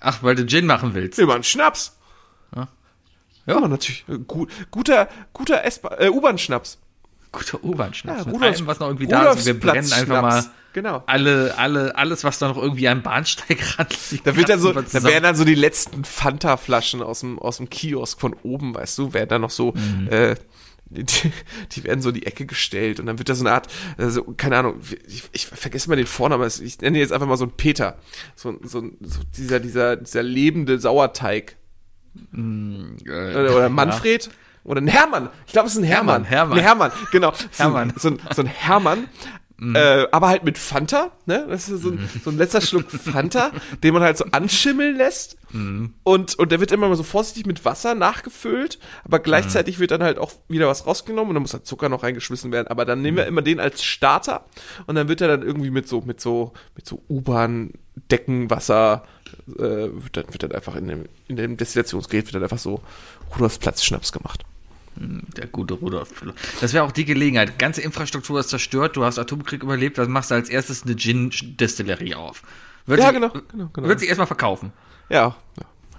[0.00, 1.18] Ach, weil du Gin machen willst.
[1.18, 1.98] Immer einen Schnaps.
[2.54, 2.68] Ja,
[3.46, 4.04] ja natürlich.
[4.26, 5.62] Gut, guter guter
[6.12, 6.78] U-Bahn-Schnaps.
[7.32, 8.26] Guter U-Bahn-Schnaps.
[8.26, 9.46] Ja, mit allem, was noch irgendwie da ist.
[9.46, 11.02] Wir brennen einfach mal genau.
[11.06, 14.26] alle, alle, alles, was da noch irgendwie am Bahnsteigrand liegt.
[14.26, 17.68] Da wird dann so, da werden dann so die letzten Fanta-Flaschen aus dem, aus dem
[17.68, 20.08] Kiosk von oben, weißt du, werden dann noch so, mhm.
[20.10, 20.36] äh,
[20.90, 21.04] die,
[21.72, 23.68] die werden so in die Ecke gestellt und dann wird da so eine Art,
[23.98, 27.44] also, keine Ahnung, ich, ich vergesse mal den Vornamen, ich nenne jetzt einfach mal so
[27.44, 27.98] ein Peter.
[28.34, 31.56] So, so, so dieser, dieser, dieser lebende Sauerteig.
[32.30, 34.26] Mm, äh, oder, oder Manfred.
[34.26, 34.32] Ja.
[34.68, 35.30] Oder ein Hermann.
[35.46, 36.24] Ich glaube, es ist ein Hermann.
[36.24, 36.58] Hermann.
[36.58, 37.32] Ein Hermann, genau.
[37.56, 37.94] Hermann.
[37.96, 39.08] So, ein, so ein Hermann.
[39.56, 39.74] Mhm.
[39.74, 41.46] Äh, aber halt mit Fanta, ne?
[41.48, 43.50] Das ist so ein, so ein letzter Schluck Fanta,
[43.82, 45.36] den man halt so anschimmeln lässt.
[45.50, 45.94] Mhm.
[46.04, 49.80] Und, und der wird immer mal so vorsichtig mit Wasser nachgefüllt, aber gleichzeitig mhm.
[49.80, 52.68] wird dann halt auch wieder was rausgenommen und dann muss halt Zucker noch reingeschmissen werden.
[52.68, 53.30] Aber dann nehmen wir mhm.
[53.30, 54.44] immer den als Starter
[54.86, 57.72] und dann wird er dann irgendwie mit so, mit so, mit so U-Bahn,
[58.12, 59.02] Deckenwasser,
[59.56, 62.80] äh, wird, dann, wird dann einfach in dem, in dem Destillationsgerät wird dann einfach so
[63.34, 64.44] Rudolfsplatz Schnaps gemacht.
[65.36, 66.10] Der gute Rudolf.
[66.60, 67.58] Das wäre auch die Gelegenheit.
[67.58, 72.14] Ganze Infrastruktur ist zerstört, du hast Atomkrieg überlebt, dann machst du als erstes eine Gin-Destillerie
[72.14, 72.42] auf.
[72.86, 73.88] Wird ja, sich, genau, genau, genau.
[73.88, 74.72] Wird sich erstmal verkaufen.
[75.08, 75.36] Ja,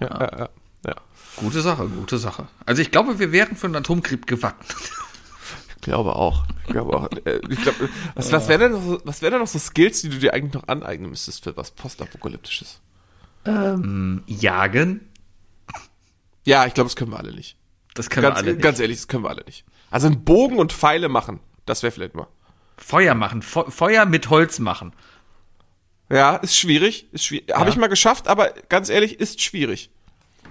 [0.00, 0.48] ja, ja, ja.
[0.86, 0.94] ja.
[1.36, 2.48] Gute Sache, gute Sache.
[2.66, 4.76] Also ich glaube, wir wären für einen Atomkrieg gewappnet.
[5.76, 6.44] Ich glaube auch.
[6.66, 7.08] Ich glaube auch.
[7.24, 10.10] Äh, ich glaube, was, was wären denn, noch so, wär denn noch so Skills, die
[10.10, 12.80] du dir eigentlich noch aneignen müsstest für was Postapokalyptisches?
[13.46, 15.08] Ähm, jagen.
[16.44, 17.56] Ja, ich glaube, das können wir alle nicht.
[17.94, 18.62] Das können ganz, wir alle nicht.
[18.62, 19.64] Ganz ehrlich, das können wir alle nicht.
[19.90, 22.28] Also einen Bogen und Pfeile machen, das wäre vielleicht mal.
[22.76, 24.92] Feuer machen, Fe Feuer mit Holz machen.
[26.10, 27.06] Ja, ist schwierig.
[27.12, 27.48] Ist schwierig.
[27.50, 27.58] Ja.
[27.58, 29.90] Habe ich mal geschafft, aber ganz ehrlich, ist schwierig.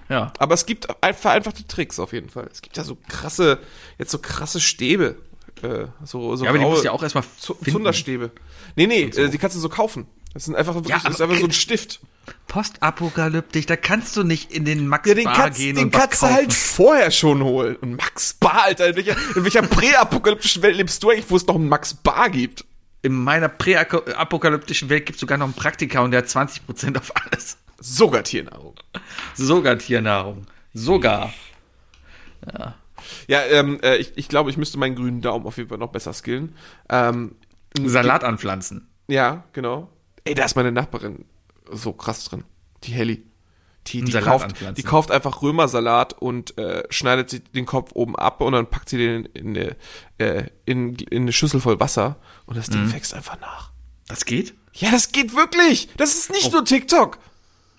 [0.08, 0.34] Ja.
[0.40, 2.48] Aber es gibt vereinfachte Tricks auf jeden Fall.
[2.52, 3.60] Es gibt ja so krasse,
[3.98, 5.18] jetzt so krasse Stäbe.
[5.62, 8.32] Äh, so, so ja, aber die musst du ja auch erstmal Zunderstäbe.
[8.76, 9.22] Nee, nee, so.
[9.22, 10.08] äh, die kannst du so kaufen.
[10.34, 12.00] Das sind einfach ja, das ist einfach so ein Stift.
[12.48, 15.94] Postapokalyptisch, da kannst du nicht in den Max ja, den Bar kannst, gehen den und
[15.94, 16.28] was kaufen.
[16.28, 17.76] du halt vorher schon holen.
[17.78, 21.46] Und Max Bar, Alter, in welcher, in welcher präapokalyptischen Welt lebst du eigentlich, wo es
[21.48, 22.66] noch einen Max Bar gibt?
[23.02, 27.14] In meiner präapokalyptischen Welt gibt es sogar noch einen Praktiker und der hat 20% auf
[27.16, 27.58] alles.
[27.80, 28.76] Sogar Tiernahrung.
[29.36, 30.46] Sogar Tiernahrung.
[30.74, 31.34] Sogar.
[32.52, 32.76] Ja.
[33.28, 35.92] Ja, ähm, äh, ich, ich glaube, ich müsste meinen grünen Daumen auf jeden Fall noch
[35.92, 36.56] besser skillen.
[36.90, 37.36] Ähm,
[37.86, 38.88] Salat anpflanzen.
[39.08, 39.90] Ja, genau.
[40.26, 41.26] Ey, da ist meine Nachbarin
[41.72, 42.44] so krass drin.
[42.84, 43.24] Die Helly.
[43.88, 48.42] Die, die, kauft, die kauft einfach Römersalat und äh, schneidet sie den Kopf oben ab
[48.42, 49.76] und dann packt sie den in, in,
[50.20, 52.94] äh, in, in eine Schüssel voll Wasser und das Ding mhm.
[52.94, 53.72] wächst einfach nach.
[54.08, 54.54] Das geht?
[54.74, 55.90] Ja, das geht wirklich.
[55.98, 56.52] Das ist nicht oh.
[56.52, 57.18] nur TikTok.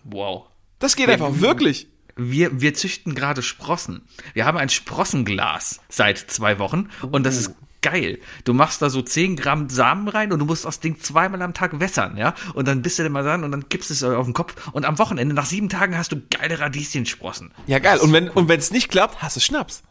[0.05, 0.47] Wow.
[0.79, 1.89] Das geht einfach wirklich.
[2.17, 4.03] Wir, wir züchten gerade Sprossen.
[4.35, 8.19] Wir haben ein Sprossenglas seit zwei Wochen und das ist geil.
[8.45, 11.55] Du machst da so 10 Gramm Samen rein und du musst das Ding zweimal am
[11.55, 12.35] Tag wässern, ja?
[12.55, 14.69] Und dann bist du dann mal dran und dann gibst du es auf den Kopf
[14.73, 17.53] und am Wochenende, nach sieben Tagen, hast du geile Radieschensprossen.
[17.67, 17.99] Ja, geil.
[17.99, 19.83] Und wenn und es nicht klappt, hast du Schnaps.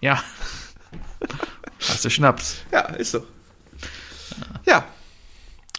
[0.00, 0.22] Ja.
[1.80, 2.58] hast du Schnaps.
[2.72, 3.26] Ja, ist so.
[4.66, 4.84] Ja.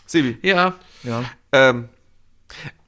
[0.06, 0.38] Sebi.
[0.42, 1.24] Ja, ja.
[1.52, 1.90] Ähm,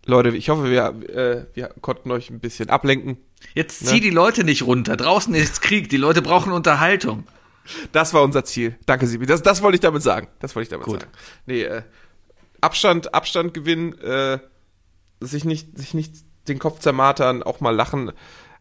[0.05, 3.17] Leute, ich hoffe, wir, äh, wir konnten euch ein bisschen ablenken.
[3.53, 4.01] Jetzt zieh ne?
[4.01, 4.97] die Leute nicht runter.
[4.97, 5.89] Draußen ist Krieg.
[5.89, 7.25] Die Leute brauchen Unterhaltung.
[7.91, 8.77] Das war unser Ziel.
[8.85, 9.25] Danke, Sibi.
[9.25, 10.27] Das, das wollte ich damit sagen.
[10.39, 11.01] Das wollte ich damit Gut.
[11.01, 11.11] sagen.
[11.45, 11.83] Nee, äh,
[12.59, 14.39] Abstand, Abstand gewinnen, äh,
[15.19, 16.15] sich nicht, sich nicht
[16.47, 18.11] den Kopf zermartern, auch mal lachen,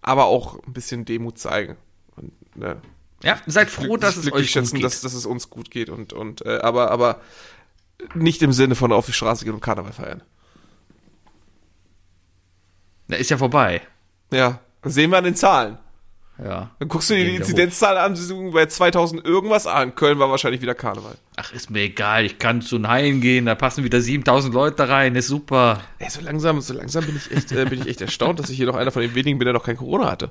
[0.02, 1.76] aber auch ein bisschen Demut zeigen.
[2.16, 2.80] Und, ne,
[3.22, 4.84] ja, seid froh, dass es euch schätzen, gut geht.
[4.84, 7.20] Dass, dass es uns gut geht und, und äh, aber, aber
[8.14, 10.22] nicht im Sinne von auf die Straße gehen und Karneval feiern.
[13.08, 13.82] Na, ist ja vorbei.
[14.32, 15.78] Ja, sehen wir an den Zahlen.
[16.42, 16.70] Ja.
[16.78, 18.18] Dann guckst du dir die Inzidenzzahl an,
[18.52, 19.94] bei 2000 irgendwas an.
[19.94, 21.16] Köln war wahrscheinlich wieder Karneval.
[21.36, 22.24] Ach, ist mir egal.
[22.24, 23.46] Ich kann zu Nein gehen.
[23.46, 25.14] Da passen wieder 7000 Leute rein.
[25.16, 25.82] Ist super.
[25.98, 28.56] Ey, so langsam, so langsam bin ich echt, äh, bin ich echt erstaunt, dass ich
[28.56, 30.30] hier noch einer von den wenigen bin, der noch kein Corona hatte.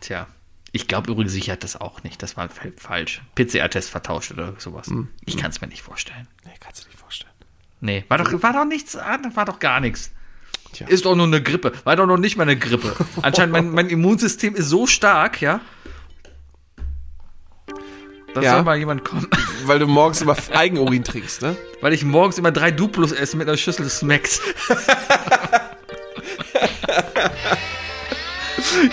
[0.00, 0.26] Tja.
[0.72, 2.22] Ich glaube übrigens, ich hatte das auch nicht.
[2.22, 3.22] Das war falsch.
[3.34, 4.86] PCR-Test vertauscht oder sowas.
[4.86, 5.08] Mm.
[5.24, 6.28] Ich kann es mir nicht vorstellen.
[6.44, 7.32] Nee, kannst du nicht vorstellen.
[7.80, 10.12] Nee, war doch, war doch nichts, war doch gar nichts.
[10.72, 10.86] Tja.
[10.86, 11.72] Ist doch nur eine Grippe.
[11.84, 12.94] War doch noch nicht mal eine Grippe.
[13.22, 15.60] Anscheinend, mein, mein Immunsystem ist so stark, ja.
[18.34, 18.52] Da ja.
[18.52, 19.26] soll mal jemand kommen.
[19.64, 21.56] Weil du morgens immer Eigenurin trinkst, ne?
[21.80, 24.40] Weil ich morgens immer drei Duplos esse mit einer Schüssel Smacks.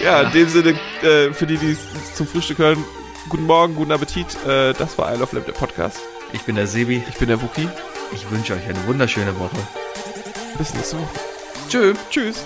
[0.03, 2.83] ja, in dem Sinne, äh, für die, die es zum Frühstück hören,
[3.29, 4.25] guten Morgen, guten Appetit.
[4.45, 5.99] Äh, das war I Love Lab, der Podcast.
[6.33, 7.03] Ich bin der Sebi.
[7.07, 7.69] Ich bin der Wookie.
[8.13, 9.57] Ich wünsche euch eine wunderschöne Woche.
[10.57, 11.36] Bis nächste Woche.
[11.67, 11.93] Tschö.
[12.09, 12.45] Tschüss.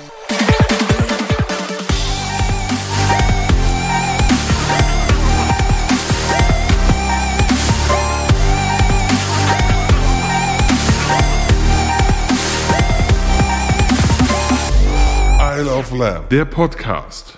[15.40, 17.38] Isle of Lamb, der Podcast.